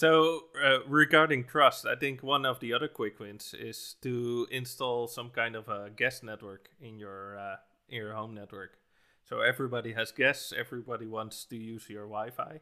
So, 0.02 0.46
uh, 0.60 0.82
regarding 0.88 1.44
trust, 1.44 1.86
I 1.86 1.94
think 1.94 2.24
one 2.24 2.44
of 2.44 2.58
the 2.58 2.72
other 2.72 2.88
quick 2.88 3.20
wins 3.20 3.54
is 3.56 3.94
to 4.02 4.48
install 4.50 5.06
some 5.06 5.30
kind 5.30 5.54
of 5.54 5.68
a 5.68 5.90
guest 5.94 6.24
network 6.24 6.70
in 6.80 6.98
your 6.98 7.38
uh, 7.38 7.56
in 7.88 7.98
your 7.98 8.14
home 8.14 8.34
network. 8.34 8.78
So 9.28 9.42
everybody 9.42 9.92
has 9.92 10.10
guests. 10.10 10.52
Everybody 10.52 11.06
wants 11.06 11.44
to 11.44 11.56
use 11.56 11.88
your 11.88 12.08
Wi-Fi. 12.08 12.58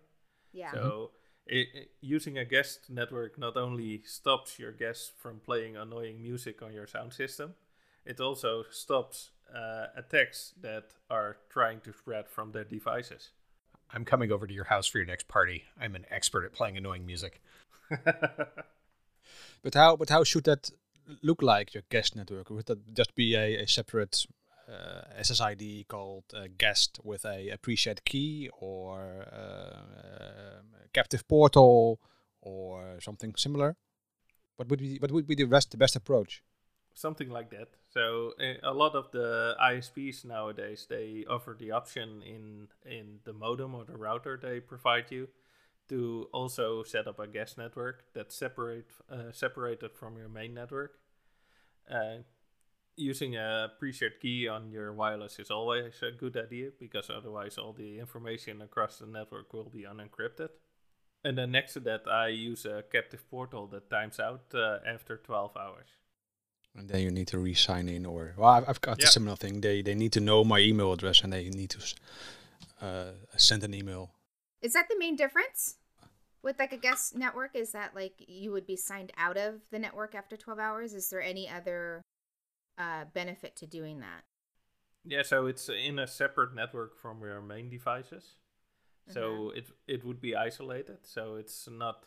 Yeah. 0.53 0.72
So 0.72 1.12
i 1.50 1.64
i 1.74 1.87
using 2.03 2.37
a 2.37 2.44
guest 2.44 2.90
network 2.90 3.38
not 3.38 3.57
only 3.57 4.03
stops 4.05 4.59
your 4.59 4.72
guests 4.72 5.11
from 5.16 5.40
playing 5.40 5.79
annoying 5.79 6.20
music 6.20 6.61
on 6.61 6.74
your 6.74 6.87
sound 6.87 7.14
system, 7.14 7.55
it 8.05 8.20
also 8.20 8.64
stops 8.70 9.31
uh, 9.55 9.87
attacks 9.96 10.53
that 10.61 10.92
are 11.09 11.38
trying 11.48 11.81
to 11.81 11.92
spread 11.94 12.29
from 12.29 12.53
their 12.53 12.68
devices. 12.68 13.31
I'm 13.92 14.05
coming 14.05 14.31
over 14.31 14.46
to 14.46 14.55
your 14.55 14.64
house 14.64 14.87
for 14.87 14.98
your 14.98 15.07
next 15.07 15.29
party. 15.29 15.64
I'm 15.81 15.94
an 15.94 16.07
expert 16.11 16.44
at 16.44 16.53
playing 16.53 16.76
annoying 16.76 17.07
music. 17.07 17.40
But 19.62 19.74
how 19.74 19.96
but 19.96 20.09
how 20.09 20.24
should 20.24 20.44
that 20.44 20.70
look 21.22 21.42
like 21.42 21.74
your 21.74 21.83
guest 21.90 22.16
network? 22.16 22.50
Would 22.50 22.66
that 22.66 22.94
just 22.94 23.14
be 23.14 23.35
a, 23.35 23.62
a 23.62 23.66
separate 23.68 24.26
uh, 24.68 25.03
SSID 25.20 25.88
called 25.88 26.24
uh, 26.35 26.46
guest 26.57 27.00
with 27.03 27.24
a 27.24 27.57
pre-shared 27.61 28.05
key 28.05 28.48
or 28.59 29.26
uh, 29.33 29.81
um, 30.59 30.66
a 30.85 30.88
captive 30.92 31.26
portal 31.29 32.00
or 32.40 32.98
something 33.00 33.35
similar? 33.37 33.76
What 34.57 34.68
would 34.68 34.81
be 34.81 34.96
what 34.98 35.11
would 35.11 35.26
be 35.26 35.35
the 35.35 35.44
best 35.44 35.70
the 35.70 35.76
best 35.76 35.96
approach? 35.96 36.42
Something 36.94 37.31
like 37.31 37.50
that. 37.50 37.68
So 37.88 38.33
uh, 38.40 38.55
a 38.62 38.74
lot 38.74 38.94
of 38.94 39.11
the 39.12 39.57
ISPs 39.61 40.24
nowadays 40.24 40.87
they 40.88 41.24
offer 41.29 41.57
the 41.59 41.70
option 41.70 42.22
in 42.22 42.68
in 42.85 43.20
the 43.24 43.33
modem 43.33 43.74
or 43.74 43.85
the 43.85 43.96
router 43.96 44.38
they 44.40 44.61
provide 44.61 45.11
you 45.11 45.29
to 45.88 46.29
also 46.33 46.83
set 46.83 47.07
up 47.09 47.18
a 47.18 47.26
guest 47.26 47.59
network 47.59 48.05
that's 48.14 48.35
separate 48.37 48.90
uh, 49.11 49.33
separated 49.33 49.92
from 49.94 50.16
your 50.16 50.29
main 50.29 50.55
network. 50.55 50.98
Uh, 51.90 52.22
using 52.96 53.35
a 53.37 53.72
pre-shared 53.79 54.20
key 54.20 54.46
on 54.46 54.70
your 54.70 54.92
wireless 54.92 55.38
is 55.38 55.50
always 55.50 55.94
a 56.03 56.11
good 56.11 56.37
idea 56.37 56.70
because 56.79 57.11
otherwise 57.11 57.57
all 57.59 57.72
the 57.72 57.98
information 57.98 58.61
across 58.62 58.98
the 58.98 59.07
network 59.07 59.53
will 59.53 59.70
be 59.70 59.85
unencrypted. 59.85 60.50
And 61.24 61.37
then 61.37 61.50
next 61.50 61.74
to 61.74 61.81
that, 61.81 62.03
I 62.07 62.29
use 62.29 62.64
a 62.64 62.83
captive 62.90 63.29
portal 63.31 63.66
that 63.68 63.90
times 63.90 64.20
out 64.20 64.55
uh, 64.55 64.79
after 64.87 65.16
12 65.16 65.57
hours. 65.57 65.88
And 66.76 66.88
then 66.88 67.00
you 67.00 67.11
need 67.11 67.26
to 67.28 67.38
re-sign 67.38 67.88
in, 67.88 68.06
or 68.06 68.35
well, 68.37 68.50
I've, 68.50 68.68
I've 68.68 68.80
got 68.80 68.98
Yeah. 69.00 69.06
a 69.06 69.11
similar 69.11 69.37
thing. 69.37 69.61
They 69.61 69.83
they 69.83 69.94
need 69.94 70.12
to 70.12 70.20
know 70.20 70.44
my 70.44 70.61
email 70.61 70.92
address 70.92 71.22
and 71.22 71.33
they 71.33 71.48
need 71.50 71.70
to 71.70 71.80
uh, 72.80 73.12
send 73.37 73.64
an 73.64 73.74
email. 73.74 74.12
Is 74.62 74.72
that 74.74 74.88
the 74.88 74.96
main 74.98 75.16
difference 75.16 75.76
with 76.42 76.59
like 76.59 76.72
a 76.72 76.76
guest 76.76 77.16
network? 77.16 77.56
Is 77.56 77.72
that 77.72 77.94
like 77.94 78.14
you 78.18 78.52
would 78.52 78.66
be 78.66 78.76
signed 78.76 79.12
out 79.16 79.37
of 79.37 79.61
the 79.70 79.78
network 79.78 80.14
after 80.14 80.37
12 80.37 80.59
hours? 80.59 80.94
Is 80.94 81.11
there 81.11 81.20
any 81.22 81.48
other 81.48 82.02
uh, 82.78 83.04
benefit 83.12 83.56
to 83.56 83.66
doing 83.66 84.00
that? 84.00 84.22
Yeah, 85.04 85.22
so 85.22 85.46
it's 85.46 85.68
in 85.68 85.98
a 85.98 86.06
separate 86.06 86.54
network 86.54 86.96
from 86.96 87.20
your 87.22 87.40
main 87.40 87.68
devices. 87.70 88.37
So 89.09 89.50
it 89.56 89.68
it 89.88 90.04
would 90.04 90.20
be 90.20 90.37
isolated. 90.37 90.98
So 91.02 91.35
it's 91.35 91.68
not. 91.68 92.04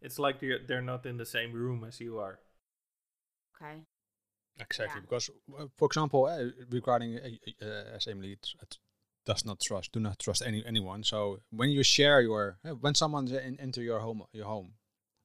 It's 0.00 0.18
like 0.18 0.40
they're 0.40 0.60
they're 0.66 0.80
not 0.80 1.04
in 1.04 1.18
the 1.18 1.26
same 1.26 1.52
room 1.52 1.84
as 1.84 2.00
you 2.00 2.18
are. 2.18 2.38
Okay. 3.54 3.82
Exactly, 4.58 5.00
Yeah. 5.00 5.00
because 5.02 5.30
uh, 5.58 5.66
for 5.76 5.86
example, 5.86 6.26
uh, 6.26 6.50
regarding 6.70 7.18
uh, 7.18 7.64
uh, 7.64 7.96
as 7.96 8.06
Emily 8.06 8.36
t- 8.42 8.78
does 9.24 9.44
not 9.44 9.60
trust, 9.60 9.92
do 9.92 10.00
not 10.00 10.18
trust 10.18 10.42
any 10.42 10.64
anyone. 10.64 11.04
So 11.04 11.40
when 11.50 11.70
you 11.70 11.82
share 11.82 12.20
your, 12.20 12.58
uh, 12.64 12.70
when 12.70 12.94
someone's 12.94 13.32
in, 13.32 13.58
into 13.60 13.82
your 13.82 14.00
home, 14.00 14.22
your 14.32 14.46
home, 14.46 14.72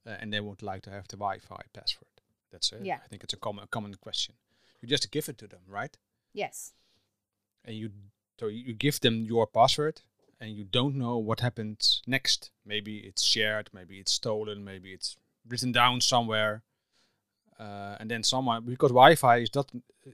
uh, 0.06 0.18
and 0.20 0.34
they 0.34 0.40
would 0.40 0.62
like 0.62 0.82
to 0.84 0.90
have 0.90 1.08
the 1.08 1.18
Wi-Fi 1.18 1.62
password, 1.74 2.10
that's 2.52 2.72
it. 2.74 2.86
Yeah. 2.86 3.00
I 3.06 3.08
think 3.08 3.24
it's 3.24 3.34
a 3.34 3.38
common 3.38 3.68
common 3.72 3.96
question. 3.96 4.36
You 4.82 4.88
just 4.90 5.12
give 5.12 5.30
it 5.30 5.38
to 5.38 5.48
them, 5.48 5.62
right? 5.68 5.98
Yes. 6.34 6.74
And 7.64 7.76
you 7.76 7.92
so 8.40 8.48
you 8.48 8.74
give 8.74 9.00
them 9.00 9.24
your 9.24 9.48
password, 9.48 10.02
and 10.40 10.50
you 10.58 10.64
don't 10.66 10.96
know 10.96 11.18
what 11.18 11.40
happens 11.40 12.02
next. 12.08 12.52
Maybe 12.66 12.98
it's 12.98 13.24
shared, 13.24 13.70
maybe 13.72 14.00
it's 14.00 14.12
stolen, 14.12 14.64
maybe 14.64 14.92
it's 14.92 15.16
written 15.48 15.72
down 15.72 16.02
somewhere 16.02 16.64
uh, 17.66 17.96
and 18.00 18.08
then 18.12 18.24
someone 18.24 18.60
because 18.66 18.92
Wi-Fi 18.92 19.36
is 19.46 19.52
not 19.56 19.68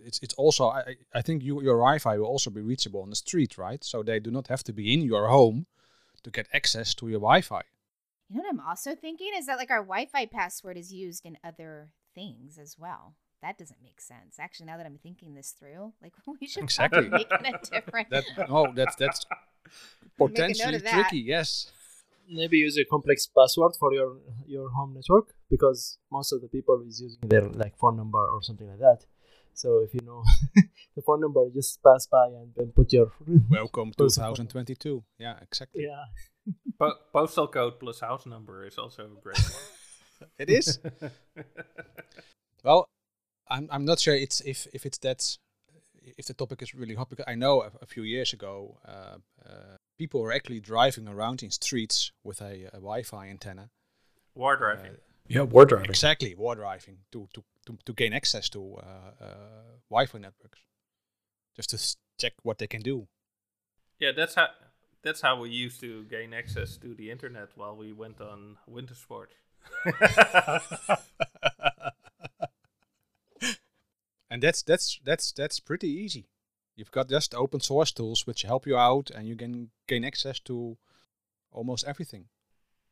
it's 0.10 0.20
it's 0.26 0.36
also 0.44 0.64
I, 0.80 0.82
I- 1.20 1.22
think 1.26 1.38
you, 1.48 1.54
your 1.68 1.78
Wi-Fi 1.88 2.14
will 2.20 2.32
also 2.36 2.50
be 2.50 2.62
reachable 2.72 3.02
on 3.06 3.10
the 3.10 3.16
street, 3.26 3.58
right? 3.58 3.82
So 3.92 4.04
they 4.04 4.20
do 4.28 4.32
not 4.38 4.48
have 4.54 4.64
to 4.66 4.74
be 4.80 4.86
in 4.96 5.02
your 5.12 5.26
home 5.38 5.66
to 6.24 6.30
get 6.38 6.48
access 6.60 6.94
to 6.96 7.04
your 7.14 7.22
Wi-Fi. 7.30 7.64
You 8.30 8.36
know 8.38 8.44
what 8.44 8.54
I'm 8.56 8.68
also 8.72 8.92
thinking 8.96 9.32
is 9.40 9.46
that 9.48 9.58
like 9.62 9.72
our 9.72 9.84
Wi-Fi 9.94 10.26
password 10.40 10.78
is 10.78 10.90
used 11.06 11.24
in 11.30 11.38
other 11.50 11.74
things 12.14 12.58
as 12.66 12.72
well. 12.84 13.04
that 13.46 13.58
doesn't 13.62 13.82
make 13.90 14.02
sense. 14.02 14.34
Actually, 14.40 14.66
now 14.72 14.78
that 14.80 14.86
I'm 14.90 14.98
thinking 15.08 15.30
this 15.36 15.52
through, 15.58 15.94
like 16.04 16.14
we 16.42 16.48
should 16.48 16.64
Exactly. 16.64 17.08
make 17.10 17.32
it 17.32 17.46
a 17.54 17.54
different. 17.76 18.10
That 18.10 18.26
oh, 18.50 18.68
that's 18.80 18.96
that's 19.04 19.26
potentially 20.18 20.80
tricky. 20.80 21.20
Yes. 21.20 21.72
Maybe 22.30 22.58
use 22.58 22.78
a 22.78 22.86
complex 22.86 23.28
password 23.28 23.74
for 23.80 23.94
your 23.94 24.18
your 24.46 24.70
home 24.70 24.94
network 24.94 25.34
because 25.50 25.98
most 26.12 26.32
of 26.34 26.42
the 26.42 26.48
people 26.48 26.84
is 26.88 27.02
using 27.02 27.20
their 27.30 27.48
like 27.50 27.78
phone 27.78 27.96
number 27.98 28.20
or 28.20 28.42
something 28.44 28.68
like 28.68 28.80
that. 28.80 29.06
So 29.54 29.80
if 29.80 29.94
you 29.94 30.02
know 30.06 30.24
the 30.96 31.02
phone 31.02 31.22
number, 31.22 31.42
just 31.54 31.82
pass 31.84 32.06
by 32.08 32.28
and 32.28 32.52
then 32.56 32.72
put 32.76 32.94
your 32.94 33.12
Welcome 33.50 33.92
Postal 33.98 34.36
2022. 34.36 35.04
Yeah, 35.18 35.36
exactly. 35.42 35.86
yeah. 35.86 36.06
Po- 36.80 37.00
postal 37.12 37.48
code 37.48 37.80
plus 37.80 38.00
house 38.02 38.26
number 38.26 38.66
is 38.66 38.78
also 38.78 39.06
a 39.06 39.22
great 39.22 39.38
one. 39.38 39.64
It 40.40 40.50
is. 40.50 40.80
well, 42.64 42.90
I'm 43.50 43.68
I'm 43.72 43.86
not 43.86 44.00
sure 44.00 44.16
it's 44.16 44.42
if 44.42 44.68
if 44.74 44.86
it's 44.86 44.98
that 45.00 45.22
if 46.18 46.26
the 46.26 46.34
topic 46.34 46.62
is 46.64 46.74
really 46.74 46.96
hot 46.96 47.10
because 47.10 47.26
I 47.28 47.36
know 47.36 47.62
a, 47.62 47.72
a 47.82 47.86
few 47.86 48.02
years 48.04 48.34
ago 48.34 48.80
uh, 48.88 49.18
uh, 49.46 49.77
people 49.98 50.24
are 50.24 50.32
actually 50.32 50.60
driving 50.60 51.08
around 51.08 51.44
in 51.44 51.52
streets 51.52 52.12
with 52.24 52.42
a, 52.42 52.66
a 52.74 52.80
Wi-Fi 52.80 53.28
antenna. 53.28 53.70
War 54.36 54.54
uh, 54.54 54.58
driving. 54.58 54.98
Yeah, 55.28 55.42
war 55.42 55.66
driving. 55.66 55.90
exactly, 55.90 56.36
war 56.36 56.56
driving 56.56 57.00
to 57.12 57.28
to 57.34 57.44
to, 57.66 57.78
to 57.86 57.94
gain 57.94 58.14
access 58.14 58.50
to 58.50 58.76
uh, 58.78 59.12
uh, 59.24 59.64
Wi-Fi 59.90 60.20
networks, 60.20 60.60
just 61.56 61.70
to 61.72 61.76
s- 61.76 61.98
check 62.18 62.34
what 62.44 62.58
they 62.60 62.68
can 62.68 62.82
do. 62.82 63.08
Yeah, 64.00 64.12
that's 64.16 64.36
how 64.36 64.48
that's 65.02 65.22
how 65.22 65.40
we 65.40 65.50
used 65.50 65.80
to 65.82 66.04
gain 66.06 66.34
access 66.34 66.78
to 66.78 66.94
the 66.94 67.12
internet 67.12 67.50
while 67.56 67.76
we 67.76 67.92
went 67.94 68.22
on 68.22 68.58
winter 68.68 68.96
sport. 68.96 69.32
and 74.30 74.42
that's 74.42 74.62
that's 74.62 75.00
that's 75.04 75.32
that's 75.34 75.60
pretty 75.60 75.90
easy. 75.90 76.30
You've 76.78 76.92
got 76.92 77.10
just 77.10 77.34
open 77.34 77.60
source 77.60 77.92
tools 77.92 78.28
which 78.28 78.44
help 78.44 78.68
you 78.68 78.78
out, 78.78 79.10
and 79.10 79.28
you 79.28 79.36
can 79.36 79.72
gain 79.88 80.06
access 80.06 80.40
to 80.42 80.78
almost 81.52 81.84
everything. 81.88 82.26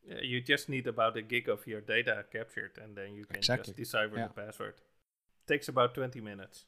Yeah, 0.06 0.20
you 0.22 0.40
just 0.40 0.68
need 0.68 0.88
about 0.88 1.16
a 1.16 1.22
gig 1.22 1.48
of 1.48 1.66
your 1.66 1.80
data 1.80 2.24
captured, 2.32 2.78
and 2.82 2.96
then 2.96 3.14
you 3.14 3.24
can 3.24 3.36
Exactly, 3.36 3.72
just 3.72 3.76
decipher 3.76 4.16
yeah. 4.16 4.26
the 4.26 4.34
password. 4.34 4.74
Takes 5.46 5.68
about 5.68 5.94
twenty 5.94 6.20
minutes. 6.20 6.66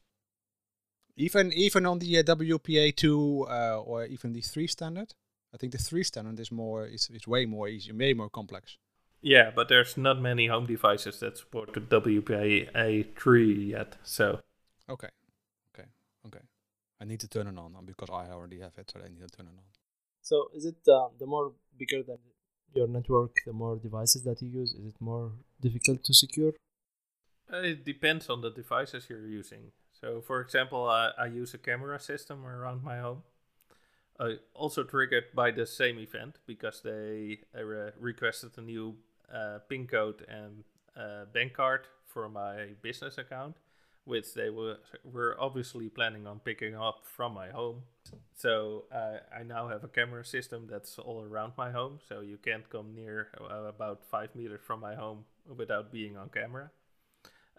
Even 1.17 1.53
even 1.53 1.87
on 1.87 1.99
the 1.99 2.19
uh, 2.19 2.23
WPA 2.23 2.95
two 2.95 3.47
uh, 3.51 3.81
or 3.81 4.05
even 4.05 4.33
the 4.33 4.41
three 4.41 4.69
standard, 4.69 5.15
I 5.53 5.57
think 5.57 5.73
the 5.73 5.79
three 5.79 6.05
standard 6.05 6.39
is 6.39 6.53
more 6.53 6.87
is, 6.87 7.11
is 7.13 7.27
way 7.27 7.47
more 7.47 7.69
easy, 7.69 7.91
way 7.91 8.15
more 8.15 8.31
complex. 8.31 8.79
Yeah, 9.21 9.51
but 9.55 9.69
there's 9.69 9.97
not 9.97 10.21
many 10.21 10.47
home 10.47 10.67
devices 10.67 11.19
that 11.19 11.37
support 11.39 11.75
the 11.75 11.81
WPA 11.81 13.07
three 13.17 13.71
yet. 13.71 13.97
So 14.05 14.41
Okay, 14.89 15.09
okay, 15.75 15.89
okay. 16.27 16.45
I 17.01 17.05
need 17.05 17.21
to 17.21 17.29
turn 17.29 17.47
it 17.47 17.59
on 17.59 17.75
because 17.87 18.09
I 18.11 18.31
already 18.33 18.61
have 18.61 18.73
it, 18.77 18.91
so 18.91 19.01
I 19.01 19.09
need 19.09 19.21
to 19.21 19.29
turn 19.37 19.47
it 19.47 19.57
on. 19.57 19.65
So 20.23 20.51
is 20.55 20.65
it 20.65 20.77
uh, 20.89 21.09
the 21.19 21.27
more 21.27 21.53
bigger 21.79 22.03
than 22.03 22.19
your 22.75 22.89
network, 22.89 23.37
the 23.47 23.53
more 23.53 23.77
devices 23.77 24.23
that 24.25 24.43
you 24.43 24.49
use? 24.49 24.73
Is 24.73 24.87
it 24.87 25.01
more 25.01 25.33
difficult 25.61 26.05
to 26.05 26.15
secure? 26.15 26.53
Uh, 27.53 27.63
It 27.63 27.85
depends 27.85 28.29
on 28.29 28.41
the 28.43 28.51
devices 28.51 29.09
you're 29.09 29.27
using. 29.27 29.73
So, 30.01 30.21
for 30.21 30.41
example, 30.41 30.89
I, 30.89 31.11
I 31.19 31.27
use 31.27 31.55
a 31.55 31.59
camera 31.59 31.99
system 31.99 32.45
around 32.47 32.83
my 32.83 32.99
home. 32.99 33.23
Uh, 34.21 34.35
also 34.53 34.83
triggered 34.83 35.27
by 35.35 35.53
the 35.53 35.65
same 35.65 35.99
event 35.99 36.39
because 36.47 36.83
they 36.83 37.39
uh, 37.57 37.63
re- 37.63 37.93
requested 37.99 38.51
a 38.59 38.61
new 38.61 38.97
uh, 39.33 39.61
PIN 39.69 39.87
code 39.87 40.27
and 40.29 40.65
uh, 40.97 41.25
bank 41.33 41.55
card 41.55 41.87
for 42.05 42.29
my 42.29 42.75
business 42.83 43.17
account, 43.17 43.57
which 44.09 44.33
they 44.33 44.49
were 44.49 44.79
were 45.05 45.37
obviously 45.39 45.89
planning 45.91 46.27
on 46.27 46.41
picking 46.41 46.75
up 46.75 47.05
from 47.05 47.35
my 47.35 47.51
home. 47.51 47.83
So 48.35 48.85
uh, 48.91 49.19
I 49.39 49.43
now 49.43 49.69
have 49.69 49.85
a 49.85 49.89
camera 49.89 50.25
system 50.25 50.67
that's 50.71 50.99
all 50.99 51.23
around 51.23 51.53
my 51.59 51.71
home, 51.71 51.99
so 52.09 52.21
you 52.21 52.39
can't 52.39 52.69
come 52.71 52.95
near 52.95 53.29
uh, 53.39 53.65
about 53.69 54.03
five 54.11 54.35
meters 54.35 54.61
from 54.67 54.81
my 54.81 54.95
home 54.95 55.25
without 55.57 55.93
being 55.93 56.17
on 56.17 56.31
camera. 56.31 56.71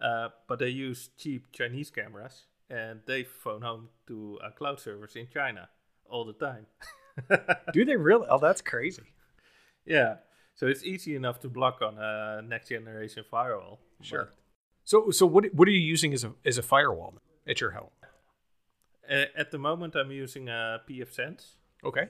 Uh, 0.02 0.30
but 0.48 0.58
they 0.60 0.70
use 0.70 1.10
cheap 1.18 1.52
Chinese 1.52 1.92
cameras 1.92 2.46
and 2.70 3.02
they 3.06 3.24
phone 3.24 3.62
home 3.62 3.90
to 4.08 4.40
a 4.44 4.50
cloud 4.52 4.80
servers 4.80 5.16
in 5.16 5.28
China 5.32 5.70
all 6.10 6.26
the 6.26 6.34
time. 6.34 6.66
Do 7.74 7.86
they 7.86 7.96
really? 7.98 8.26
Oh, 8.30 8.40
that's 8.40 8.62
crazy. 8.62 9.04
yeah, 9.86 10.16
so 10.56 10.68
it's 10.68 10.84
easy 10.84 11.16
enough 11.16 11.40
to 11.42 11.50
block 11.50 11.82
on 11.82 11.98
a 12.00 12.42
next 12.42 12.70
generation 12.70 13.24
firewall. 13.30 13.80
Sure. 14.02 14.34
But, 14.92 15.04
So, 15.06 15.12
so 15.12 15.26
what 15.26 15.46
what 15.54 15.68
are 15.68 15.72
you 15.72 15.92
using 15.92 16.14
as 16.14 16.24
a 16.24 16.32
as 16.46 16.58
a 16.58 16.62
firewall 16.62 17.14
at 17.48 17.60
your 17.62 17.72
home? 17.72 17.92
uh, 19.10 19.26
at 19.42 19.52
the 19.52 19.58
moment, 19.58 19.96
I'm 19.96 20.12
using 20.12 20.50
a 20.50 20.80
pfSense, 20.88 21.58
Okay. 21.84 22.10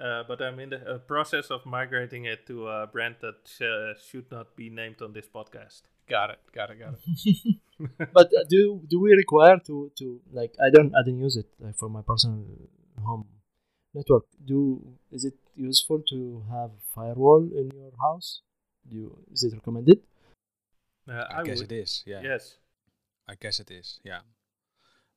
uh, 0.00 0.22
but 0.28 0.40
I'm 0.40 0.60
in 0.60 0.70
the 0.70 0.80
uh, 0.94 0.98
process 0.98 1.50
of 1.50 1.64
migrating 1.64 2.26
it 2.26 2.46
to 2.46 2.68
a 2.68 2.86
brand 2.86 3.16
that 3.20 3.40
uh, 3.60 3.98
should 4.08 4.30
not 4.30 4.56
be 4.56 4.68
named 4.70 5.02
on 5.02 5.12
this 5.12 5.28
podcast. 5.28 5.82
Got 6.08 6.30
it. 6.30 6.40
Got 6.52 6.70
it. 6.70 6.78
Got 6.78 6.94
it. 6.94 7.56
but 8.12 8.26
uh, 8.26 8.44
do 8.48 8.80
do 8.88 9.00
we 9.00 9.12
require 9.12 9.58
to 9.66 9.90
to 9.98 10.20
like 10.32 10.52
I 10.60 10.70
don't 10.70 10.92
I 10.94 11.02
don't 11.04 11.18
use 11.18 11.36
it 11.36 11.48
like 11.58 11.76
for 11.76 11.88
my 11.88 12.02
personal 12.02 12.44
home 13.04 13.24
network. 13.94 14.24
Do 14.44 14.80
is 15.10 15.24
it 15.24 15.34
useful 15.56 16.00
to 16.12 16.44
have 16.52 16.70
firewall 16.94 17.42
in 17.60 17.70
your 17.74 17.92
house? 18.00 18.42
Do 18.88 18.96
you, 18.96 19.18
is 19.32 19.42
it 19.42 19.52
recommended? 19.54 19.98
Uh, 21.08 21.24
I, 21.30 21.42
guess 21.42 21.58
would- 21.60 21.72
it 21.72 21.82
is. 21.82 22.02
Yeah. 22.06 22.20
Yes. 22.22 22.56
I 23.28 23.34
guess 23.34 23.58
it 23.60 23.70
is, 23.70 24.00
yeah. 24.04 24.20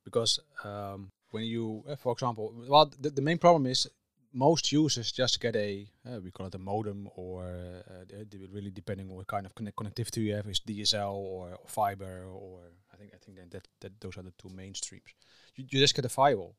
Because 0.04 0.40
um, 0.64 1.12
when 1.30 1.44
you, 1.44 1.84
uh, 1.88 1.96
for 1.96 2.12
example, 2.12 2.52
well, 2.68 2.90
the, 2.98 3.10
the 3.10 3.22
main 3.22 3.38
problem 3.38 3.66
is 3.66 3.86
most 4.32 4.72
users 4.72 5.12
just 5.12 5.40
get 5.40 5.54
a, 5.56 5.86
uh, 6.08 6.20
we 6.20 6.30
call 6.30 6.46
it 6.46 6.54
a 6.54 6.58
modem, 6.58 7.08
or 7.14 7.44
uh, 7.44 7.92
uh, 8.14 8.24
really 8.52 8.70
depending 8.70 9.08
on 9.10 9.16
what 9.16 9.26
kind 9.26 9.46
of 9.46 9.54
connect- 9.54 9.76
connectivity 9.76 10.18
you 10.18 10.34
have, 10.34 10.46
is 10.48 10.60
DSL 10.60 11.12
or, 11.12 11.50
or 11.52 11.66
fiber, 11.66 12.24
or 12.26 12.60
I 12.92 12.96
think 12.96 13.12
I 13.14 13.18
think 13.24 13.38
that, 13.38 13.50
that, 13.50 13.68
that 13.80 14.00
those 14.00 14.16
are 14.16 14.22
the 14.22 14.32
two 14.38 14.48
mainstreams. 14.48 15.14
You, 15.54 15.66
you 15.68 15.80
just 15.80 15.94
get 15.94 16.04
a 16.04 16.08
firewall. 16.08 16.56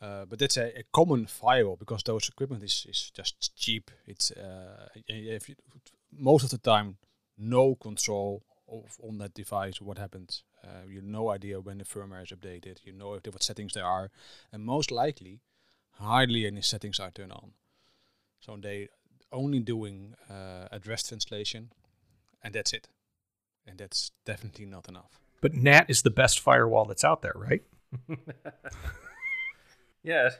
Uh, 0.00 0.24
but 0.26 0.38
that's 0.38 0.56
a, 0.56 0.78
a 0.78 0.84
common 0.92 1.26
firewall 1.26 1.76
because 1.76 2.02
those 2.04 2.28
equipment 2.28 2.62
is, 2.62 2.86
is 2.88 3.10
just 3.14 3.56
cheap. 3.56 3.90
It's 4.06 4.30
uh, 4.30 4.88
if 5.08 5.48
you, 5.48 5.56
most 6.12 6.44
of 6.44 6.50
the 6.50 6.58
time 6.58 6.98
no 7.38 7.74
control 7.74 8.42
of 8.68 8.98
on 9.02 9.18
that 9.18 9.34
device 9.34 9.80
what 9.80 9.98
happens. 9.98 10.42
Uh, 10.64 10.86
you 10.88 10.96
have 10.96 11.04
no 11.04 11.30
idea 11.30 11.60
when 11.60 11.78
the 11.78 11.84
firmware 11.84 12.22
is 12.22 12.30
updated. 12.30 12.78
You 12.84 12.92
know 12.92 13.14
if 13.14 13.22
there, 13.22 13.32
what 13.32 13.42
settings 13.42 13.74
there 13.74 13.84
are, 13.84 14.10
and 14.52 14.64
most 14.64 14.90
likely, 14.90 15.40
hardly 15.92 16.46
any 16.46 16.62
settings 16.62 17.00
are 17.00 17.10
turned 17.10 17.32
on. 17.32 17.52
So 18.40 18.56
they 18.60 18.88
only 19.32 19.60
doing 19.60 20.14
uh, 20.28 20.68
address 20.70 21.08
translation, 21.08 21.72
and 22.42 22.54
that's 22.54 22.72
it. 22.72 22.88
And 23.66 23.78
that's 23.78 24.12
definitely 24.24 24.64
not 24.64 24.88
enough. 24.88 25.20
But 25.40 25.54
NAT 25.54 25.86
is 25.88 26.02
the 26.02 26.10
best 26.10 26.40
firewall 26.40 26.86
that's 26.86 27.04
out 27.04 27.22
there, 27.22 27.34
right? 27.36 27.62
yeah, 30.02 30.30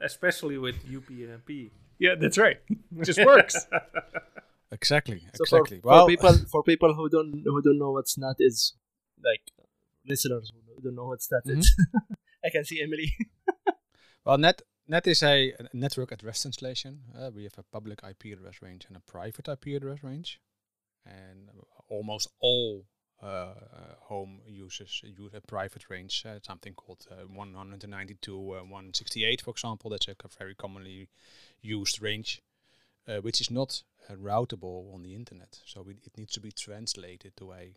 especially 0.00 0.58
with 0.58 0.86
UPnP. 0.86 1.70
Yeah, 1.98 2.14
that's 2.14 2.38
right. 2.38 2.58
It 2.70 3.04
just 3.04 3.24
works. 3.24 3.66
Exactly. 4.70 5.26
So 5.34 5.44
exactly. 5.44 5.80
for, 5.80 5.88
well, 5.88 6.04
for 6.04 6.08
people 6.08 6.32
for 6.52 6.62
people 6.62 6.94
who 6.94 7.08
don't 7.08 7.42
who 7.44 7.62
don't 7.62 7.78
know 7.78 7.92
what 7.92 8.08
SNAT 8.08 8.36
is, 8.38 8.74
like 9.22 9.42
listeners 10.06 10.52
who 10.74 10.82
don't 10.82 10.94
know 10.94 11.06
what 11.06 11.22
SNAT 11.22 11.42
is, 11.46 11.74
I 12.44 12.50
can 12.50 12.64
see 12.64 12.82
Emily. 12.82 13.12
Well, 14.24 14.36
net 14.36 14.60
net 14.86 15.06
is 15.06 15.22
a, 15.22 15.54
network 15.72 16.12
address 16.12 16.42
translation. 16.42 17.00
Uh, 17.18 17.30
we 17.34 17.44
have 17.44 17.56
a 17.56 17.62
public 17.62 18.00
IP 18.06 18.36
address 18.36 18.60
range 18.60 18.84
and 18.86 18.94
a 18.94 19.00
private 19.00 19.48
IP 19.48 19.68
address 19.76 20.02
range, 20.02 20.38
and 21.06 21.48
almost 21.88 22.28
all 22.38 22.84
uh, 23.22 23.54
home 24.00 24.40
users 24.46 25.02
use 25.04 25.32
a 25.34 25.40
private 25.40 25.88
range, 25.88 26.24
uh, 26.26 26.38
something 26.42 26.74
called 26.74 27.06
uh, 27.10 27.26
192, 27.26 28.34
uh, 28.36 28.60
168, 28.60 29.40
for 29.40 29.50
example. 29.50 29.90
That's 29.90 30.08
a 30.08 30.14
very 30.38 30.54
commonly 30.54 31.08
used 31.62 32.02
range, 32.02 32.42
uh, 33.08 33.18
which 33.22 33.40
is 33.40 33.50
not 33.50 33.82
uh, 34.08 34.14
routable 34.14 34.94
on 34.94 35.02
the 35.02 35.14
internet. 35.14 35.60
So 35.64 35.82
we, 35.82 35.94
it 35.94 36.16
needs 36.16 36.32
to 36.34 36.40
be 36.40 36.52
translated 36.52 37.36
to 37.36 37.52
a 37.52 37.74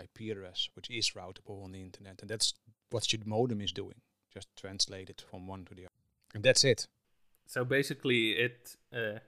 IP 0.00 0.30
address, 0.30 0.68
which 0.74 0.90
is 0.90 1.10
routable 1.10 1.64
on 1.64 1.72
the 1.72 1.80
internet, 1.80 2.20
and 2.20 2.30
that's 2.30 2.54
what 2.90 3.12
your 3.12 3.22
modem 3.26 3.60
is 3.60 3.72
doing 3.72 4.00
just 4.32 4.48
translate 4.56 5.10
it 5.10 5.24
from 5.30 5.46
one 5.46 5.64
to 5.64 5.74
the 5.74 5.84
other. 5.84 5.94
And 6.34 6.44
that's 6.44 6.64
it. 6.64 6.86
So 7.46 7.64
basically, 7.64 8.32
it 8.32 8.76
uh, 8.92 9.18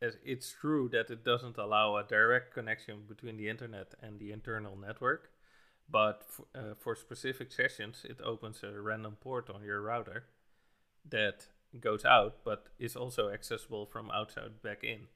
it's 0.00 0.54
true 0.60 0.88
that 0.90 1.10
it 1.10 1.24
doesn't 1.24 1.56
allow 1.56 1.96
a 1.96 2.04
direct 2.04 2.52
connection 2.52 3.04
between 3.08 3.36
the 3.36 3.48
internet 3.48 3.94
and 4.02 4.20
the 4.20 4.32
internal 4.32 4.76
network, 4.76 5.30
but 5.88 6.26
f- 6.28 6.40
uh, 6.54 6.74
for 6.78 6.94
specific 6.94 7.52
sessions, 7.52 8.04
it 8.04 8.20
opens 8.22 8.62
a 8.62 8.80
random 8.80 9.16
port 9.18 9.48
on 9.48 9.62
your 9.62 9.80
router 9.80 10.24
that 11.08 11.46
goes 11.80 12.04
out, 12.04 12.44
but 12.44 12.68
is 12.78 12.96
also 12.96 13.30
accessible 13.30 13.86
from 13.86 14.10
outside 14.10 14.62
back 14.62 14.84
in. 14.84 15.08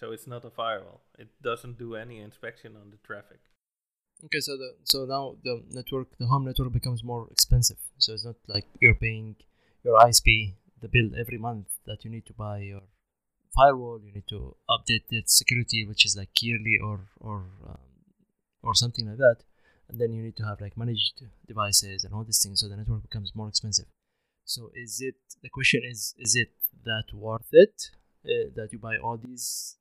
So 0.00 0.12
it's 0.12 0.26
not 0.26 0.46
a 0.46 0.50
firewall. 0.50 1.02
It 1.18 1.28
doesn't 1.42 1.78
do 1.78 1.94
any 1.94 2.20
inspection 2.20 2.74
on 2.74 2.90
the 2.90 2.96
traffic. 3.06 3.40
Okay, 4.24 4.40
so 4.40 4.56
the 4.56 4.70
so 4.84 5.04
now 5.04 5.36
the 5.44 5.62
network, 5.70 6.16
the 6.18 6.26
home 6.26 6.46
network 6.46 6.72
becomes 6.72 7.04
more 7.04 7.28
expensive. 7.30 7.76
So 7.98 8.14
it's 8.14 8.24
not 8.24 8.36
like 8.48 8.64
you're 8.80 8.94
paying 8.94 9.36
your 9.84 9.98
ISP 10.00 10.54
the 10.80 10.88
bill 10.88 11.10
every 11.18 11.36
month 11.36 11.66
that 11.86 12.02
you 12.02 12.10
need 12.10 12.24
to 12.26 12.32
buy 12.32 12.60
your 12.60 12.82
firewall. 13.54 14.00
You 14.02 14.12
need 14.12 14.28
to 14.28 14.56
update 14.70 15.04
its 15.10 15.36
security, 15.36 15.86
which 15.86 16.06
is 16.06 16.16
like 16.16 16.30
yearly 16.40 16.78
or 16.82 17.00
or 17.20 17.44
um, 17.68 17.90
or 18.62 18.74
something 18.74 19.06
like 19.06 19.18
that. 19.18 19.44
And 19.90 20.00
then 20.00 20.12
you 20.12 20.22
need 20.22 20.36
to 20.38 20.44
have 20.44 20.62
like 20.62 20.78
managed 20.78 21.24
devices 21.46 22.04
and 22.04 22.14
all 22.14 22.24
these 22.24 22.42
things. 22.42 22.60
So 22.60 22.68
the 22.68 22.76
network 22.76 23.02
becomes 23.02 23.34
more 23.34 23.48
expensive. 23.48 23.86
So 24.46 24.70
is 24.74 25.02
it 25.02 25.16
the 25.42 25.50
question 25.50 25.82
is 25.84 26.14
is 26.18 26.36
it 26.36 26.52
that 26.84 27.12
worth 27.12 27.52
it 27.52 27.90
uh, 28.24 28.48
that 28.56 28.72
you 28.72 28.78
buy 28.78 28.96
all 28.96 29.18
these 29.18 29.76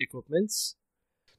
equipments 0.00 0.76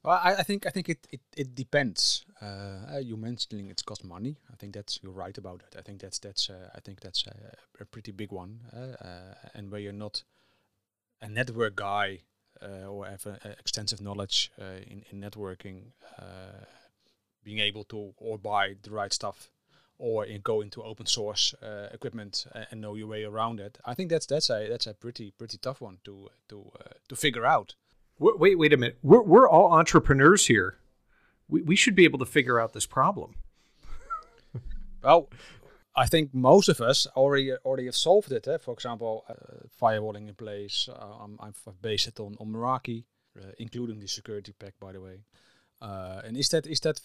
Well, 0.03 0.19
I, 0.23 0.35
I 0.39 0.43
think 0.43 0.65
I 0.65 0.71
think 0.71 0.89
it 0.89 1.07
it, 1.11 1.21
it 1.37 1.55
depends. 1.55 2.25
Uh, 2.41 2.99
you 3.03 3.17
mentioning 3.17 3.69
it 3.69 3.83
costs 3.85 4.03
money. 4.05 4.37
I 4.53 4.55
think 4.57 4.73
that's 4.73 4.99
you're 5.03 5.11
right 5.25 5.37
about 5.37 5.59
that. 5.61 5.79
I 5.79 5.83
think 5.83 6.01
that's 6.01 6.19
that's 6.19 6.49
uh, 6.49 6.69
I 6.75 6.79
think 6.81 6.99
that's 7.01 7.27
a, 7.27 7.83
a 7.83 7.85
pretty 7.85 8.11
big 8.13 8.31
one. 8.31 8.61
Uh, 8.73 8.95
uh, 9.07 9.35
and 9.55 9.71
where 9.71 9.81
you're 9.81 9.93
not 10.05 10.23
a 11.21 11.29
network 11.29 11.75
guy 11.75 12.21
uh, 12.61 12.87
or 12.87 13.05
have 13.05 13.25
a, 13.25 13.39
a 13.45 13.49
extensive 13.59 14.01
knowledge 14.01 14.51
uh, 14.59 14.79
in 14.87 15.03
in 15.11 15.21
networking, 15.21 15.93
uh, 16.19 16.65
being 17.43 17.59
able 17.59 17.83
to 17.85 18.13
or 18.17 18.37
buy 18.39 18.75
the 18.83 18.91
right 18.91 19.13
stuff, 19.13 19.51
or 19.97 20.25
in 20.25 20.41
go 20.41 20.61
into 20.61 20.83
open 20.83 21.05
source 21.05 21.55
uh, 21.63 21.89
equipment 21.93 22.47
uh, 22.55 22.65
and 22.71 22.81
know 22.81 22.95
your 22.95 23.07
way 23.07 23.23
around 23.25 23.59
it. 23.59 23.77
I 23.85 23.93
think 23.95 24.09
that's 24.11 24.25
that's 24.27 24.49
a 24.49 24.67
that's 24.69 24.87
a 24.87 24.93
pretty 24.93 25.31
pretty 25.31 25.57
tough 25.57 25.81
one 25.81 25.99
to 26.05 26.29
to 26.49 26.71
uh, 26.79 26.93
to 27.09 27.15
figure 27.15 27.45
out. 27.45 27.75
Wait, 28.21 28.57
wait, 28.57 28.73
a 28.73 28.77
minute. 28.77 28.99
We're, 29.01 29.23
we're 29.23 29.49
all 29.49 29.73
entrepreneurs 29.73 30.45
here. 30.45 30.77
We, 31.49 31.63
we 31.63 31.75
should 31.75 31.95
be 31.95 32.03
able 32.03 32.19
to 32.19 32.25
figure 32.25 32.59
out 32.59 32.73
this 32.73 32.85
problem. 32.85 33.35
Well, 35.03 35.29
I 35.95 36.05
think 36.05 36.31
most 36.31 36.69
of 36.69 36.79
us 36.79 37.07
already 37.15 37.51
already 37.65 37.85
have 37.85 37.95
solved 37.95 38.31
it. 38.31 38.47
Eh? 38.47 38.59
For 38.59 38.71
example, 38.71 39.25
uh, 39.27 39.33
firewalling 39.81 40.27
in 40.27 40.35
place. 40.35 40.87
Uh, 40.87 41.23
I'm, 41.23 41.39
I'm 41.39 41.53
based 41.81 42.07
it 42.07 42.19
on, 42.19 42.37
on 42.39 42.53
Meraki, 42.53 43.05
uh, 43.35 43.51
including 43.57 43.99
the 43.99 44.07
security 44.07 44.53
pack, 44.59 44.75
by 44.79 44.91
the 44.91 45.01
way. 45.01 45.23
Uh, 45.81 46.21
and 46.23 46.37
is 46.37 46.49
that 46.49 46.67
is 46.67 46.81
that 46.81 47.01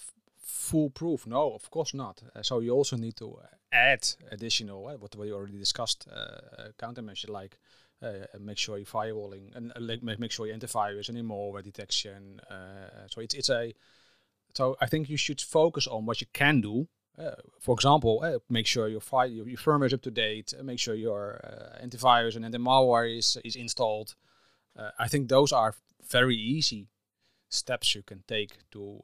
foolproof? 0.47 1.27
No, 1.27 1.55
of 1.55 1.71
course 1.71 1.95
not. 1.95 2.23
Uh, 2.35 2.43
so 2.43 2.61
you 2.61 2.73
also 2.73 2.97
need 2.97 3.17
to 3.17 3.39
add 3.73 4.07
additional, 4.31 4.87
uh, 4.89 4.97
what 4.99 5.17
we 5.17 5.33
already 5.33 5.59
discussed, 5.59 6.07
uh, 6.09 6.69
countermeasure 6.79 7.31
like 7.31 7.59
uh, 8.03 8.39
make 8.41 8.59
sure 8.59 8.77
you're 8.77 8.87
firewalling 8.87 9.55
and 9.57 9.73
uh, 9.75 9.97
make, 10.03 10.33
sure 10.33 10.47
your 10.47 10.57
antivirus 10.57 11.09
and 11.09 11.19
malware 11.19 11.63
detection. 11.63 12.41
Uh, 12.51 13.07
so 13.09 13.21
it's 13.21 13.35
it's 13.35 13.51
a 13.51 13.75
so 14.55 14.77
I 14.81 14.87
think 14.87 15.09
you 15.09 15.17
should 15.17 15.41
focus 15.41 15.87
on 15.87 16.07
what 16.07 16.21
you 16.21 16.27
can 16.33 16.61
do 16.61 16.89
uh, 17.19 17.31
for 17.61 17.75
example, 17.75 18.21
uh, 18.23 18.39
make 18.51 18.67
sure 18.67 18.89
your, 18.89 19.01
fi- 19.01 19.25
your, 19.25 19.49
your 19.49 19.57
firmware 19.57 19.87
is 19.87 19.95
up 19.95 20.03
to 20.03 20.11
date. 20.11 20.53
Uh, 20.59 20.63
make 20.63 20.79
sure 20.79 20.95
your 20.95 21.41
antivirus 21.83 22.37
and 22.37 22.45
anti-malware 22.45 23.19
is 23.19 23.39
is 23.45 23.57
installed. 23.57 24.15
I 24.99 25.09
think 25.09 25.29
those 25.29 25.53
are 25.53 25.75
very 26.11 26.37
easy 26.37 26.89
steps 27.49 27.95
you 27.95 28.03
can 28.03 28.23
take 28.29 28.59
to 28.73 29.03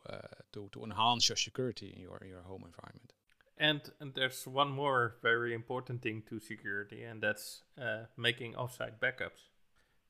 to 0.53 0.69
to 0.73 0.85
enhance 0.85 1.31
your 1.31 1.37
security 1.37 1.95
in 1.97 2.03
your 2.03 2.19
in 2.19 2.29
your 2.29 2.43
home 2.43 2.65
environment. 2.67 3.15
And, 3.59 3.81
and 4.01 4.15
there's 4.15 4.47
one 4.47 4.71
more 4.71 5.17
very 5.23 5.55
important 5.55 6.03
thing 6.03 6.23
to 6.29 6.41
security, 6.41 7.03
and 7.05 7.23
that's 7.23 7.63
uh, 7.81 8.05
making 8.17 8.55
offsite 8.55 8.99
backups. 9.01 9.51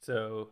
So 0.00 0.50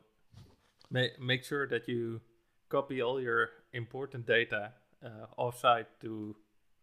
ma- 0.90 1.14
make 1.20 1.44
sure 1.44 1.66
that 1.68 1.88
you 1.88 2.20
copy 2.68 3.00
all 3.00 3.20
your 3.20 3.48
important 3.72 4.26
data 4.26 4.72
uh, 5.04 5.26
offsite 5.38 5.86
to 6.02 6.36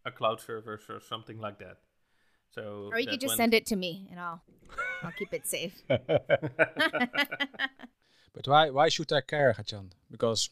a 0.05 0.12
cloud 0.12 0.41
service 0.41 0.84
or 0.89 0.99
something 1.01 1.39
like 1.39 1.60
that. 1.60 1.78
So 2.49 2.89
Or 2.91 2.99
you 2.99 3.08
could 3.08 3.22
just 3.22 3.32
when- 3.32 3.38
send 3.38 3.53
it 3.53 3.66
to 3.68 3.76
me 3.76 4.08
and 4.10 4.20
I'll 4.20 4.41
I'll 5.03 5.12
keep 5.12 5.34
it 5.34 5.45
safe. 5.45 5.82
But 8.34 8.47
why 8.47 8.70
why 8.70 8.89
should 8.89 9.12
I 9.12 9.22
care, 9.22 9.53
Gertjan? 9.53 9.91
Because 10.12 10.49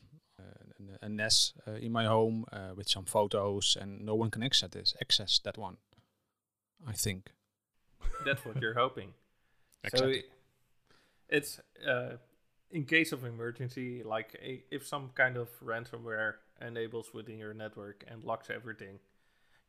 a 1.05 1.09
NAS 1.09 1.53
uh, 1.67 1.73
in 1.73 1.91
my 1.91 2.05
home 2.05 2.45
uh, 2.51 2.73
with 2.75 2.89
some 2.89 3.05
photos 3.05 3.77
and 3.79 4.05
no 4.05 4.15
one 4.15 4.31
can 4.31 4.43
access 4.43 4.69
this 4.71 4.95
access 5.01 5.39
that 5.39 5.57
one. 5.57 5.77
I 6.87 6.93
think. 6.93 7.31
That's 8.25 8.43
what 8.45 8.61
you're 8.61 8.75
hoping. 8.75 9.13
Exactly. 9.83 10.21
So 10.21 10.25
it's 11.29 11.59
uh, 11.87 12.17
in 12.71 12.85
case 12.85 13.11
of 13.11 13.23
emergency, 13.23 14.01
like 14.03 14.35
a, 14.41 14.63
if 14.71 14.87
some 14.87 15.11
kind 15.13 15.37
of 15.37 15.47
ransomware 15.63 16.33
enables 16.59 17.13
within 17.13 17.37
your 17.37 17.53
network 17.53 18.03
and 18.07 18.23
locks 18.23 18.49
everything, 18.49 18.97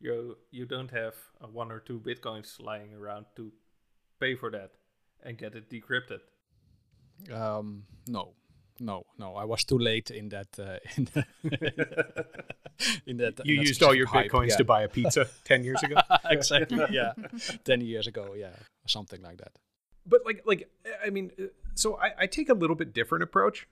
you 0.01 0.39
you 0.51 0.65
don't 0.65 0.91
have 0.91 1.15
uh, 1.43 1.49
one 1.49 1.71
or 1.71 1.81
two 1.81 2.01
bitcoins 2.01 2.59
lying 2.61 2.95
around 2.95 3.27
to 3.37 3.53
pay 4.21 4.35
for 4.35 4.51
that 4.51 4.71
and 5.23 5.37
get 5.37 5.55
it 5.55 5.69
decrypted. 5.69 6.21
Um, 7.31 7.85
no, 8.09 8.33
no, 8.81 9.05
no. 9.19 9.37
I 9.37 9.45
was 9.45 9.65
too 9.65 9.79
late 9.79 10.11
in 10.11 10.29
that. 10.31 10.49
Uh, 10.59 10.79
in, 10.97 11.09
in 13.07 13.17
that. 13.19 13.41
You 13.45 13.57
in 13.61 13.67
used 13.67 13.83
all 13.83 13.95
your 13.95 14.07
hype, 14.07 14.31
bitcoins 14.31 14.51
yeah. 14.51 14.57
to 14.57 14.65
buy 14.65 14.83
a 14.83 14.89
pizza 14.89 15.27
10 15.45 15.65
years 15.65 15.83
ago. 15.83 15.97
exactly. 16.31 16.79
Yeah, 16.91 17.13
ten 17.65 17.81
years 17.81 18.07
ago. 18.07 18.35
Yeah, 18.37 18.51
something 18.87 19.23
like 19.23 19.39
that. 19.39 19.53
but 20.07 20.21
like 20.25 20.43
like 20.47 20.71
i 21.05 21.11
mean 21.11 21.33
uh, 21.41 21.45
so 21.75 21.97
i, 21.97 22.13
I 22.23 22.27
take 22.27 22.49
a 22.49 22.55
little 22.55 22.77
bit 22.77 22.95
different 22.95 23.25
approach 23.25 23.67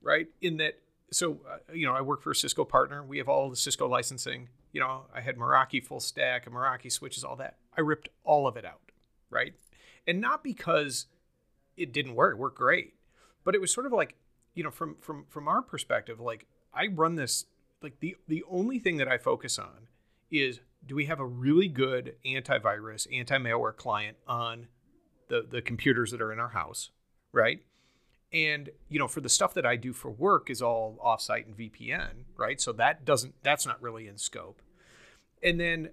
right 0.00 0.28
in 0.40 0.58
that 0.58 0.74
so 1.10 1.40
uh, 1.50 1.72
you 1.72 1.84
know 1.86 1.92
i 1.94 2.00
work 2.00 2.22
for 2.22 2.30
a 2.30 2.34
cisco 2.34 2.64
partner 2.64 3.02
we 3.02 3.18
have 3.18 3.28
all 3.28 3.50
the 3.50 3.56
cisco 3.56 3.88
licensing 3.88 4.48
you 4.72 4.80
know 4.80 5.02
i 5.12 5.20
had 5.20 5.36
meraki 5.36 5.82
full 5.84 5.98
stack 6.00 6.46
and 6.46 6.54
meraki 6.54 6.90
switches 6.92 7.24
all 7.24 7.34
that 7.36 7.56
i 7.76 7.80
ripped 7.80 8.08
all 8.22 8.46
of 8.46 8.56
it 8.56 8.64
out 8.64 8.92
right 9.30 9.54
and 10.06 10.20
not 10.20 10.44
because 10.44 11.06
it 11.76 11.92
didn't 11.92 12.14
work 12.14 12.34
it 12.34 12.38
worked 12.38 12.56
great 12.58 12.94
but 13.44 13.54
it 13.56 13.60
was 13.60 13.72
sort 13.74 13.86
of 13.86 13.92
like 13.92 14.14
you 14.54 14.64
know 14.64 14.70
from 14.70 14.96
from 15.00 15.24
from 15.28 15.48
our 15.48 15.62
perspective 15.62 16.20
like 16.20 16.46
i 16.74 16.86
run 16.86 17.14
this 17.14 17.46
like 17.82 17.98
the 18.00 18.16
the 18.28 18.44
only 18.50 18.78
thing 18.78 18.96
that 18.96 19.08
i 19.08 19.16
focus 19.18 19.58
on 19.58 19.88
is 20.30 20.60
do 20.86 20.94
we 20.94 21.06
have 21.06 21.20
a 21.20 21.26
really 21.26 21.68
good 21.68 22.14
antivirus 22.24 23.06
anti-malware 23.12 23.76
client 23.76 24.16
on 24.26 24.66
the 25.30 25.46
the 25.48 25.62
computers 25.62 26.10
that 26.10 26.20
are 26.20 26.32
in 26.32 26.38
our 26.38 26.50
house, 26.50 26.90
right? 27.32 27.62
And 28.32 28.68
you 28.90 28.98
know, 28.98 29.08
for 29.08 29.22
the 29.22 29.30
stuff 29.30 29.54
that 29.54 29.64
I 29.64 29.76
do 29.76 29.94
for 29.94 30.10
work 30.10 30.50
is 30.50 30.60
all 30.60 30.98
offsite 31.04 31.46
and 31.46 31.56
VPN, 31.56 32.24
right? 32.36 32.60
So 32.60 32.72
that 32.72 33.06
doesn't 33.06 33.34
that's 33.42 33.64
not 33.64 33.80
really 33.80 34.06
in 34.06 34.18
scope. 34.18 34.60
And 35.42 35.58
then 35.58 35.90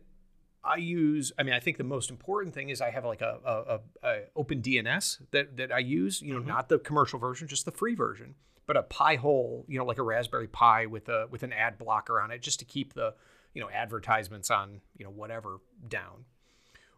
I 0.64 0.78
use, 0.78 1.32
I 1.40 1.44
mean, 1.44 1.54
I 1.54 1.60
think 1.60 1.78
the 1.78 1.84
most 1.84 2.10
important 2.10 2.54
thing 2.54 2.70
is 2.70 2.82
I 2.82 2.90
have 2.90 3.06
like 3.06 3.22
a, 3.22 3.40
a, 3.46 3.52
a, 3.52 3.80
a 4.04 4.44
OpenDNS 4.44 5.20
that 5.32 5.58
that 5.58 5.72
I 5.72 5.80
use, 5.80 6.22
you 6.22 6.34
know, 6.34 6.40
mm-hmm. 6.40 6.50
not 6.50 6.70
the 6.70 6.80
commercial 6.80 7.20
version, 7.20 7.48
just 7.48 7.66
the 7.66 7.72
free 7.72 7.96
version, 7.96 8.36
but 8.66 8.76
a 8.76 8.84
Pi 8.84 9.16
hole, 9.16 9.66
you 9.68 9.78
know, 9.78 9.86
like 9.86 9.98
a 9.98 10.04
Raspberry 10.04 10.48
Pi 10.48 10.86
with 10.86 11.08
a 11.10 11.28
with 11.30 11.44
an 11.44 11.54
ad 11.54 11.78
blocker 11.78 12.20
on 12.20 12.32
it, 12.32 12.42
just 12.42 12.60
to 12.60 12.66
keep 12.66 12.94
the 12.94 13.14
you 13.54 13.62
know 13.62 13.70
advertisements 13.70 14.52
on 14.52 14.82
you 14.98 15.06
know 15.06 15.12
whatever 15.12 15.60
down 15.88 16.26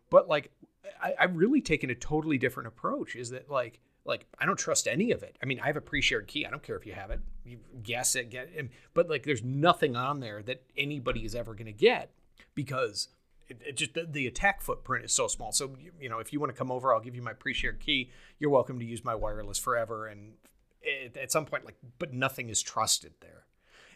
but 0.10 0.28
like 0.28 0.52
I, 1.02 1.14
I've 1.20 1.36
really 1.36 1.62
taken 1.62 1.90
a 1.90 1.96
totally 1.96 2.38
different 2.38 2.68
approach. 2.68 3.16
Is 3.16 3.30
that 3.32 3.50
like 3.50 3.80
like 4.06 4.26
I 4.40 4.46
don't 4.46 4.58
trust 4.58 4.88
any 4.88 5.12
of 5.12 5.24
it. 5.24 5.38
I 5.42 5.46
mean, 5.46 5.60
I 5.60 5.68
have 5.68 5.78
a 5.78 5.82
pre-shared 5.82 6.28
key. 6.28 6.46
I 6.46 6.50
don't 6.50 6.64
care 6.64 6.76
if 6.76 6.86
you 6.86 6.94
have 6.94 7.12
it. 7.12 7.20
You 7.46 7.60
guess 7.84 8.16
it, 8.16 8.30
get 8.30 8.50
it. 8.54 8.70
But 8.94 9.10
like, 9.10 9.24
there's 9.24 9.44
nothing 9.44 9.96
on 9.96 10.20
there 10.20 10.42
that 10.44 10.64
anybody 10.78 11.26
is 11.26 11.36
ever 11.36 11.54
going 11.54 11.68
to 11.68 11.74
get 11.74 12.12
because 12.56 13.10
it, 13.50 13.62
it 13.66 13.78
just 13.78 13.94
the, 13.94 14.08
the 14.10 14.28
attack 14.28 14.62
footprint 14.62 15.06
is 15.06 15.14
so 15.14 15.28
small. 15.28 15.52
So 15.52 15.76
you, 15.80 15.92
you 16.00 16.10
know, 16.10 16.20
if 16.20 16.32
you 16.32 16.40
want 16.40 16.52
to 16.54 16.58
come 16.58 16.72
over, 16.72 16.94
I'll 16.94 17.02
give 17.02 17.16
you 17.16 17.22
my 17.22 17.34
pre-shared 17.34 17.80
key. 17.80 18.12
You're 18.38 18.50
welcome 18.50 18.80
to 18.80 18.86
use 18.86 19.04
my 19.04 19.16
wireless 19.16 19.58
forever. 19.58 20.08
And 20.08 20.34
it, 20.82 21.18
at 21.18 21.32
some 21.32 21.46
point, 21.46 21.66
like, 21.66 21.78
but 21.98 22.14
nothing 22.14 22.50
is 22.50 22.62
trusted 22.62 23.14
there. 23.22 23.46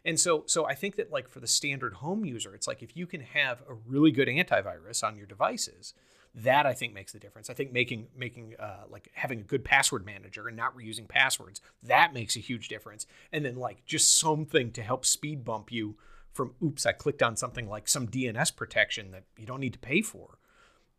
And 0.05 0.19
so, 0.19 0.43
so 0.47 0.65
I 0.65 0.73
think 0.73 0.97
that 0.97 1.11
like 1.11 1.29
for 1.29 1.39
the 1.39 1.47
standard 1.47 1.95
home 1.95 2.25
user, 2.25 2.53
it's 2.53 2.67
like 2.67 2.83
if 2.83 2.97
you 2.97 3.07
can 3.07 3.21
have 3.21 3.61
a 3.69 3.73
really 3.73 4.11
good 4.11 4.27
antivirus 4.27 5.03
on 5.03 5.15
your 5.15 5.25
devices, 5.25 5.93
that 6.35 6.65
I 6.65 6.73
think 6.73 6.93
makes 6.93 7.13
the 7.13 7.19
difference. 7.19 7.49
I 7.49 7.53
think 7.53 7.71
making 7.71 8.07
making 8.17 8.55
uh, 8.59 8.85
like 8.89 9.09
having 9.13 9.39
a 9.39 9.43
good 9.43 9.63
password 9.63 10.05
manager 10.05 10.47
and 10.47 10.57
not 10.57 10.75
reusing 10.75 11.07
passwords 11.07 11.61
that 11.83 12.13
makes 12.13 12.35
a 12.35 12.39
huge 12.39 12.67
difference. 12.67 13.05
And 13.31 13.45
then 13.45 13.55
like 13.55 13.85
just 13.85 14.17
something 14.17 14.71
to 14.71 14.81
help 14.81 15.05
speed 15.05 15.45
bump 15.45 15.71
you 15.71 15.95
from 16.33 16.55
oops, 16.63 16.85
I 16.85 16.91
clicked 16.91 17.21
on 17.23 17.35
something 17.37 17.69
like 17.69 17.87
some 17.87 18.07
DNS 18.07 18.55
protection 18.55 19.11
that 19.11 19.23
you 19.37 19.45
don't 19.45 19.59
need 19.59 19.73
to 19.73 19.79
pay 19.79 20.01
for. 20.01 20.37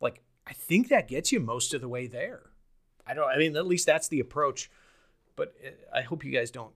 Like 0.00 0.22
I 0.46 0.52
think 0.52 0.88
that 0.88 1.08
gets 1.08 1.32
you 1.32 1.40
most 1.40 1.74
of 1.74 1.80
the 1.80 1.88
way 1.88 2.06
there. 2.06 2.50
I 3.06 3.14
don't. 3.14 3.28
I 3.28 3.36
mean, 3.36 3.56
at 3.56 3.66
least 3.66 3.86
that's 3.86 4.08
the 4.08 4.20
approach. 4.20 4.70
But 5.36 5.54
uh, 5.66 5.70
I 5.98 6.02
hope 6.02 6.24
you 6.24 6.30
guys 6.32 6.50
don't 6.50 6.72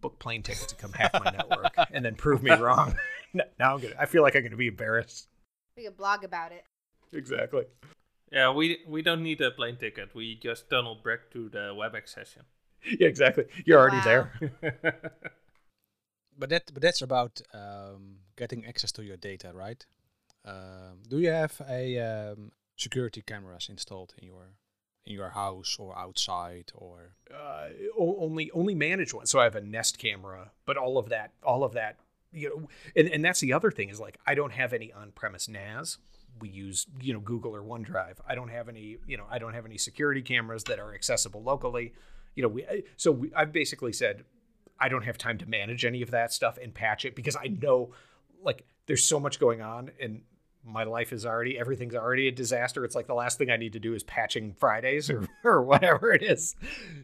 book 0.00 0.18
plane 0.18 0.42
tickets 0.42 0.66
to 0.66 0.74
come 0.74 0.92
hack 0.92 1.12
my 1.14 1.30
network 1.36 1.74
and 1.92 2.04
then 2.04 2.14
prove 2.14 2.42
me 2.42 2.50
wrong. 2.52 2.96
now 3.34 3.74
I'm 3.74 3.80
gonna. 3.80 3.94
I 3.98 4.06
feel 4.06 4.22
like 4.22 4.34
I'm 4.34 4.42
gonna 4.42 4.56
be 4.56 4.68
embarrassed. 4.68 5.28
We 5.76 5.84
could 5.84 5.96
blog 5.96 6.24
about 6.24 6.52
it. 6.52 6.64
Exactly. 7.12 7.64
Yeah, 8.32 8.52
we 8.52 8.78
we 8.86 9.02
don't 9.02 9.22
need 9.22 9.40
a 9.40 9.50
plane 9.50 9.76
ticket. 9.76 10.14
We 10.14 10.36
just 10.36 10.70
tunnel 10.70 10.94
back 11.04 11.30
to 11.32 11.48
the 11.48 11.74
WebEx 11.74 12.08
session. 12.08 12.42
Yeah, 12.98 13.08
exactly. 13.08 13.44
You're 13.66 13.78
already 13.78 13.98
Wow. 13.98 14.28
there. 14.62 15.12
But 16.40 16.48
that 16.50 16.70
but 16.72 16.82
that's 16.82 17.02
about 17.02 17.40
um, 17.52 18.16
getting 18.36 18.66
access 18.66 18.90
to 18.92 19.04
your 19.04 19.18
data, 19.18 19.52
right? 19.54 19.84
Um, 20.44 21.02
do 21.06 21.18
you 21.18 21.30
have 21.30 21.60
a 21.68 21.98
um, 21.98 22.52
security 22.76 23.22
cameras 23.22 23.68
installed 23.68 24.14
in 24.18 24.26
your 24.26 24.54
in 25.06 25.12
your 25.12 25.30
house 25.30 25.76
or 25.78 25.96
outside 25.98 26.72
or 26.74 27.12
uh, 27.34 27.68
only 27.98 28.50
only 28.52 28.74
managed 28.74 29.12
one. 29.12 29.26
So 29.26 29.38
I 29.38 29.44
have 29.44 29.54
a 29.54 29.60
Nest 29.60 29.98
camera, 29.98 30.52
but 30.66 30.76
all 30.76 30.96
of 30.98 31.08
that, 31.10 31.32
all 31.42 31.62
of 31.62 31.72
that, 31.74 31.96
you 32.32 32.48
know, 32.48 32.68
and, 32.96 33.08
and 33.08 33.24
that's 33.24 33.40
the 33.40 33.52
other 33.52 33.70
thing 33.70 33.90
is 33.90 34.00
like 34.00 34.18
I 34.26 34.34
don't 34.34 34.52
have 34.52 34.72
any 34.72 34.92
on-premise 34.92 35.48
NAS. 35.48 35.98
We 36.40 36.48
use 36.48 36.86
you 37.02 37.12
know 37.12 37.20
Google 37.20 37.54
or 37.54 37.62
OneDrive. 37.62 38.16
I 38.26 38.34
don't 38.34 38.50
have 38.50 38.68
any 38.68 38.96
you 39.06 39.16
know 39.18 39.26
I 39.30 39.38
don't 39.38 39.54
have 39.54 39.66
any 39.66 39.78
security 39.78 40.22
cameras 40.22 40.64
that 40.64 40.78
are 40.78 40.94
accessible 40.94 41.42
locally. 41.42 41.92
You 42.34 42.44
know, 42.44 42.48
we 42.48 42.64
so 42.96 43.12
we, 43.12 43.32
I've 43.34 43.52
basically 43.52 43.92
said 43.92 44.24
I 44.80 44.88
don't 44.88 45.04
have 45.04 45.18
time 45.18 45.38
to 45.38 45.46
manage 45.46 45.84
any 45.84 46.02
of 46.02 46.10
that 46.10 46.32
stuff 46.32 46.58
and 46.60 46.72
patch 46.72 47.04
it 47.04 47.14
because 47.14 47.36
I 47.36 47.48
know 47.48 47.92
like 48.42 48.64
there's 48.86 49.04
so 49.04 49.20
much 49.20 49.38
going 49.38 49.60
on 49.60 49.90
and 50.00 50.22
my 50.64 50.84
life 50.84 51.12
is 51.12 51.24
already 51.24 51.58
everything's 51.58 51.94
already 51.94 52.28
a 52.28 52.32
disaster. 52.32 52.84
It's 52.84 52.94
like 52.94 53.06
the 53.06 53.14
last 53.14 53.38
thing 53.38 53.50
I 53.50 53.56
need 53.56 53.72
to 53.72 53.78
do 53.78 53.94
is 53.94 54.02
patching 54.02 54.54
Fridays 54.54 55.10
or, 55.10 55.26
or 55.44 55.62
whatever 55.62 56.12
it 56.12 56.22
is. 56.22 56.54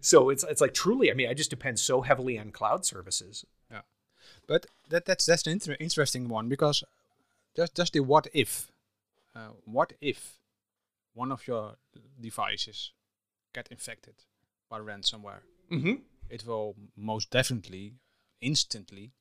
So 0.01 0.31
it's 0.31 0.45
it's 0.45 0.61
like 0.61 0.74
truly, 0.74 1.11
I 1.11 1.14
mean, 1.14 1.29
I 1.29 1.35
just 1.35 1.51
depend 1.51 1.79
so 1.79 2.03
heavily 2.03 2.39
on 2.39 2.51
cloud 2.51 2.85
services. 2.85 3.45
Yeah, 3.70 3.83
but 4.47 4.66
that 4.91 5.05
that's 5.05 5.27
that's 5.27 5.47
an 5.47 5.53
inter- 5.53 5.77
interesting 5.81 6.29
one 6.29 6.49
because 6.49 6.85
just 7.55 7.74
just 7.74 7.93
the 7.93 8.01
what 8.01 8.27
if, 8.33 8.70
uh, 9.35 9.51
what 9.64 9.95
if 10.01 10.39
one 11.14 11.33
of 11.33 11.47
your 11.47 11.77
devices 12.20 12.93
get 13.55 13.68
infected 13.70 14.14
by 14.68 14.81
ransomware? 14.81 15.41
Mm-hmm. 15.72 15.95
It 16.29 16.47
will 16.47 16.74
most 16.97 17.31
definitely 17.31 17.95
instantly 18.41 19.12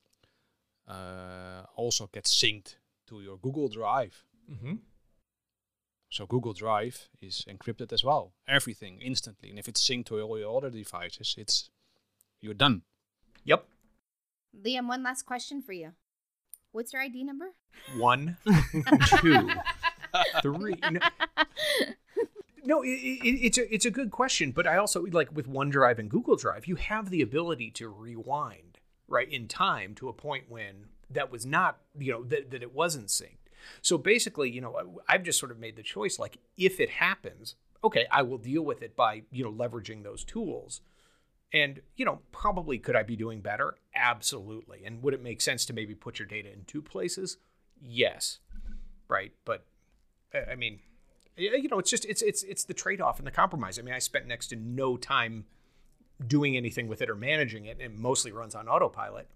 uh, 0.87 1.63
also 1.75 2.09
get 2.11 2.25
synced 2.25 2.75
to 3.07 3.21
your 3.21 3.37
Google 3.37 3.67
Drive. 3.67 4.23
Mm-hmm. 4.51 4.75
So 6.09 6.25
Google 6.25 6.53
Drive 6.53 7.09
is 7.21 7.45
encrypted 7.49 7.91
as 7.91 8.03
well. 8.03 8.33
Everything 8.47 9.01
instantly. 9.01 9.49
And 9.49 9.59
if 9.59 9.67
it's 9.67 9.87
synced 9.87 10.05
to 10.07 10.21
all 10.21 10.39
your 10.39 10.57
other 10.57 10.69
devices, 10.69 11.35
it's 11.37 11.69
you're 12.41 12.53
done. 12.53 12.83
Yep. 13.43 13.65
Liam, 14.63 14.87
one 14.87 15.03
last 15.03 15.23
question 15.23 15.61
for 15.61 15.73
you. 15.73 15.91
What's 16.71 16.93
your 16.93 17.01
ID 17.01 17.23
number? 17.23 17.51
One, 17.97 18.37
two, 19.19 19.49
three. 20.41 20.75
No, 20.91 20.99
no 22.65 22.81
it, 22.83 22.87
it, 22.87 23.45
it's 23.45 23.57
a 23.57 23.73
it's 23.73 23.85
a 23.85 23.91
good 23.91 24.11
question, 24.11 24.51
but 24.51 24.67
I 24.67 24.77
also 24.77 25.05
like 25.05 25.33
with 25.33 25.49
OneDrive 25.49 25.99
and 25.99 26.09
Google 26.09 26.35
Drive, 26.35 26.67
you 26.67 26.75
have 26.75 27.09
the 27.09 27.21
ability 27.21 27.71
to 27.71 27.89
rewind 27.89 28.79
right 29.07 29.31
in 29.31 29.47
time 29.47 29.93
to 29.95 30.09
a 30.09 30.13
point 30.13 30.45
when 30.49 30.87
that 31.09 31.31
was 31.31 31.45
not 31.45 31.79
you 31.97 32.11
know 32.11 32.23
that, 32.23 32.51
that 32.51 32.63
it 32.63 32.73
wasn't 32.73 33.07
synced. 33.07 33.37
So 33.81 33.97
basically, 33.97 34.49
you 34.49 34.61
know, 34.61 35.01
I've 35.07 35.23
just 35.23 35.39
sort 35.39 35.51
of 35.51 35.59
made 35.59 35.75
the 35.75 35.83
choice 35.83 36.19
like 36.19 36.37
if 36.57 36.79
it 36.79 36.89
happens, 36.89 37.55
okay, 37.83 38.05
I 38.11 38.21
will 38.21 38.37
deal 38.37 38.63
with 38.63 38.81
it 38.81 38.95
by 38.95 39.23
you 39.31 39.43
know 39.43 39.51
leveraging 39.51 40.03
those 40.03 40.23
tools. 40.23 40.81
And, 41.53 41.81
you 41.95 42.03
know, 42.03 42.19
probably 42.33 42.79
could 42.79 42.97
I 42.97 43.03
be 43.03 43.15
doing 43.15 43.39
better? 43.39 43.75
Absolutely. 43.95 44.83
And 44.83 45.01
would 45.01 45.13
it 45.13 45.23
make 45.23 45.39
sense 45.39 45.63
to 45.65 45.73
maybe 45.73 45.95
put 45.95 46.19
your 46.19 46.27
data 46.27 46.51
in 46.51 46.65
two 46.65 46.81
places? 46.81 47.37
Yes. 47.81 48.39
Right. 49.07 49.31
But 49.45 49.65
I 50.49 50.55
mean, 50.55 50.79
you 51.37 51.67
know, 51.69 51.79
it's 51.79 51.89
just 51.89 52.05
it's 52.05 52.21
it's 52.21 52.43
it's 52.43 52.63
the 52.65 52.73
trade-off 52.73 53.17
and 53.19 53.27
the 53.27 53.31
compromise. 53.31 53.77
I 53.79 53.81
mean, 53.81 53.93
I 53.93 53.99
spent 53.99 54.27
next 54.27 54.47
to 54.47 54.55
no 54.55 54.97
time 54.97 55.45
doing 56.25 56.55
anything 56.55 56.87
with 56.87 57.01
it 57.01 57.09
or 57.09 57.15
managing 57.15 57.65
it. 57.65 57.77
It 57.79 57.93
mostly 57.97 58.31
runs 58.31 58.55
on 58.55 58.67
autopilot. 58.67 59.27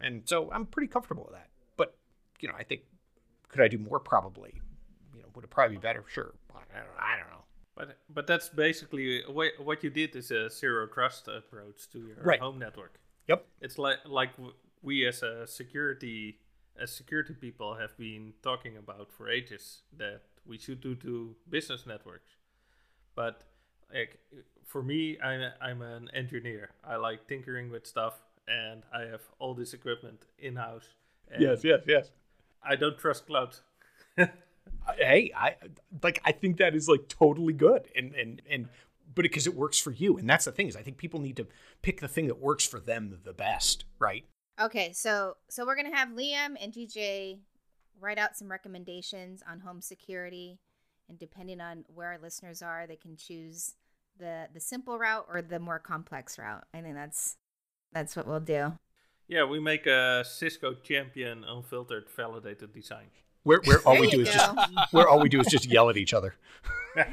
And 0.00 0.22
so 0.24 0.50
I'm 0.50 0.66
pretty 0.66 0.88
comfortable 0.88 1.22
with 1.24 1.34
that. 1.34 1.48
But, 1.76 1.96
you 2.40 2.48
know, 2.48 2.54
I 2.58 2.64
think 2.64 2.82
could 3.48 3.60
I 3.60 3.68
do 3.68 3.78
more? 3.78 4.00
Probably. 4.00 4.60
You 5.14 5.20
know, 5.22 5.28
would 5.34 5.44
it 5.44 5.50
probably 5.50 5.76
be 5.76 5.80
better? 5.80 6.04
Sure. 6.08 6.34
I 6.52 6.78
don't, 6.78 6.88
I 6.98 7.16
don't 7.16 7.30
know. 7.30 7.44
But 7.76 7.98
but 8.08 8.26
that's 8.26 8.48
basically 8.48 9.22
what 9.28 9.52
what 9.62 9.82
you 9.84 9.90
did 9.90 10.14
is 10.16 10.30
a 10.30 10.50
zero 10.50 10.86
trust 10.86 11.28
approach 11.28 11.88
to 11.90 11.98
your 11.98 12.16
Right. 12.22 12.40
home 12.40 12.58
network. 12.58 12.98
Yep. 13.28 13.46
It's 13.60 13.78
like 13.78 13.98
like 14.06 14.30
we 14.82 15.06
as 15.06 15.22
a 15.22 15.46
security 15.46 16.38
as 16.80 16.92
security 16.92 17.34
people 17.34 17.76
have 17.76 17.96
been 17.96 18.34
talking 18.42 18.76
about 18.76 19.12
for 19.12 19.28
ages 19.28 19.82
that 19.96 20.22
we 20.46 20.58
should 20.58 20.80
do 20.80 20.94
to 20.96 21.34
business 21.48 21.86
networks. 21.86 22.36
But 23.14 23.44
like 23.92 24.18
for 24.64 24.82
me, 24.82 25.18
I'm 25.20 25.52
I'm 25.60 25.82
an 25.82 26.10
engineer. 26.12 26.70
I 26.84 26.96
like 26.96 27.26
tinkering 27.28 27.70
with 27.70 27.86
stuff, 27.86 28.20
and 28.48 28.82
I 28.92 29.02
have 29.02 29.22
all 29.38 29.54
this 29.54 29.72
equipment 29.72 30.26
in 30.38 30.56
house. 30.56 30.88
yes, 31.38 31.64
yes. 31.64 31.82
yes. 31.86 32.10
I 32.62 32.76
don't 32.76 32.98
trust 32.98 33.26
cloud. 33.26 33.56
hey, 34.16 35.30
I 35.36 35.56
like 36.02 36.20
I 36.24 36.32
think 36.32 36.58
that 36.58 36.74
is 36.74 36.88
like 36.88 37.08
totally 37.08 37.52
good 37.52 37.88
and 37.94 38.14
and 38.14 38.42
and 38.50 38.68
but 39.14 39.22
because 39.22 39.46
it 39.46 39.54
works 39.54 39.78
for 39.78 39.92
you 39.92 40.16
and 40.16 40.28
that's 40.28 40.46
the 40.46 40.52
thing 40.52 40.66
is 40.66 40.76
I 40.76 40.82
think 40.82 40.96
people 40.96 41.20
need 41.20 41.36
to 41.36 41.46
pick 41.82 42.00
the 42.00 42.08
thing 42.08 42.26
that 42.28 42.40
works 42.40 42.66
for 42.66 42.80
them 42.80 43.18
the 43.22 43.32
best, 43.32 43.84
right? 43.98 44.24
Okay, 44.60 44.92
so 44.92 45.36
so 45.48 45.66
we're 45.66 45.76
gonna 45.76 45.94
have 45.94 46.10
Liam 46.10 46.54
and 46.60 46.72
DJ 46.72 47.38
write 48.00 48.18
out 48.18 48.36
some 48.36 48.50
recommendations 48.50 49.42
on 49.50 49.60
home 49.60 49.80
security, 49.80 50.60
and 51.08 51.18
depending 51.18 51.60
on 51.60 51.84
where 51.92 52.08
our 52.08 52.18
listeners 52.18 52.62
are, 52.62 52.86
they 52.86 52.96
can 52.96 53.16
choose 53.16 53.74
the 54.18 54.48
the 54.52 54.60
simple 54.60 54.98
route 54.98 55.26
or 55.28 55.42
the 55.42 55.58
more 55.58 55.80
complex 55.80 56.38
route. 56.38 56.64
I 56.72 56.82
think 56.82 56.94
that's 56.94 57.36
that's 57.92 58.14
what 58.14 58.28
we'll 58.28 58.40
do. 58.40 58.78
Yeah, 59.26 59.44
we 59.44 59.58
make 59.58 59.86
a 59.86 60.24
Cisco 60.24 60.74
champion 60.74 61.44
unfiltered 61.44 62.08
validated 62.14 62.72
design. 62.72 63.06
Where 63.42 63.60
where 63.64 63.80
all 63.80 63.98
we 63.98 64.08
do 64.08 64.20
is 64.20 64.28
go. 64.28 64.34
just 64.34 64.92
where 64.92 65.08
all 65.08 65.20
we 65.20 65.28
do 65.28 65.40
is 65.40 65.48
just 65.48 65.66
yell 65.66 65.90
at 65.90 65.96
each 65.96 66.14
other. 66.14 66.36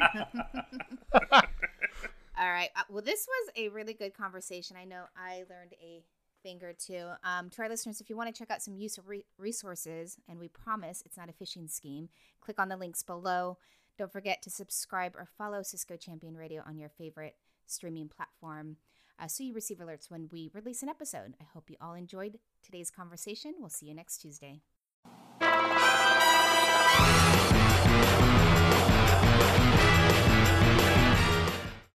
All 2.41 2.49
right. 2.49 2.69
Uh, 2.75 2.83
well, 2.89 3.03
this 3.03 3.27
was 3.27 3.51
a 3.55 3.69
really 3.69 3.93
good 3.93 4.15
conversation. 4.15 4.75
I 4.75 4.85
know 4.85 5.03
I 5.15 5.43
learned 5.49 5.73
a 5.81 6.03
Finger 6.43 6.73
too. 6.73 7.09
Um, 7.23 7.49
to 7.51 7.61
our 7.61 7.69
listeners, 7.69 8.01
if 8.01 8.09
you 8.09 8.17
want 8.17 8.33
to 8.33 8.37
check 8.37 8.51
out 8.51 8.61
some 8.61 8.75
useful 8.75 9.03
re- 9.07 9.25
resources, 9.37 10.17
and 10.27 10.39
we 10.39 10.47
promise 10.47 11.03
it's 11.05 11.17
not 11.17 11.29
a 11.29 11.43
phishing 11.43 11.69
scheme, 11.69 12.09
click 12.39 12.59
on 12.59 12.69
the 12.69 12.77
links 12.77 13.03
below. 13.03 13.57
Don't 13.97 14.11
forget 14.11 14.41
to 14.43 14.49
subscribe 14.49 15.15
or 15.15 15.27
follow 15.37 15.61
Cisco 15.61 15.95
Champion 15.95 16.35
Radio 16.35 16.63
on 16.65 16.77
your 16.77 16.89
favorite 16.89 17.35
streaming 17.67 18.09
platform 18.09 18.77
uh, 19.21 19.27
so 19.27 19.43
you 19.43 19.53
receive 19.53 19.77
alerts 19.77 20.09
when 20.09 20.27
we 20.31 20.49
release 20.53 20.81
an 20.81 20.89
episode. 20.89 21.35
I 21.39 21.43
hope 21.53 21.69
you 21.69 21.75
all 21.79 21.93
enjoyed 21.93 22.39
today's 22.63 22.89
conversation. 22.89 23.53
We'll 23.59 23.69
see 23.69 23.85
you 23.85 23.93
next 23.93 24.17
Tuesday. 24.17 24.61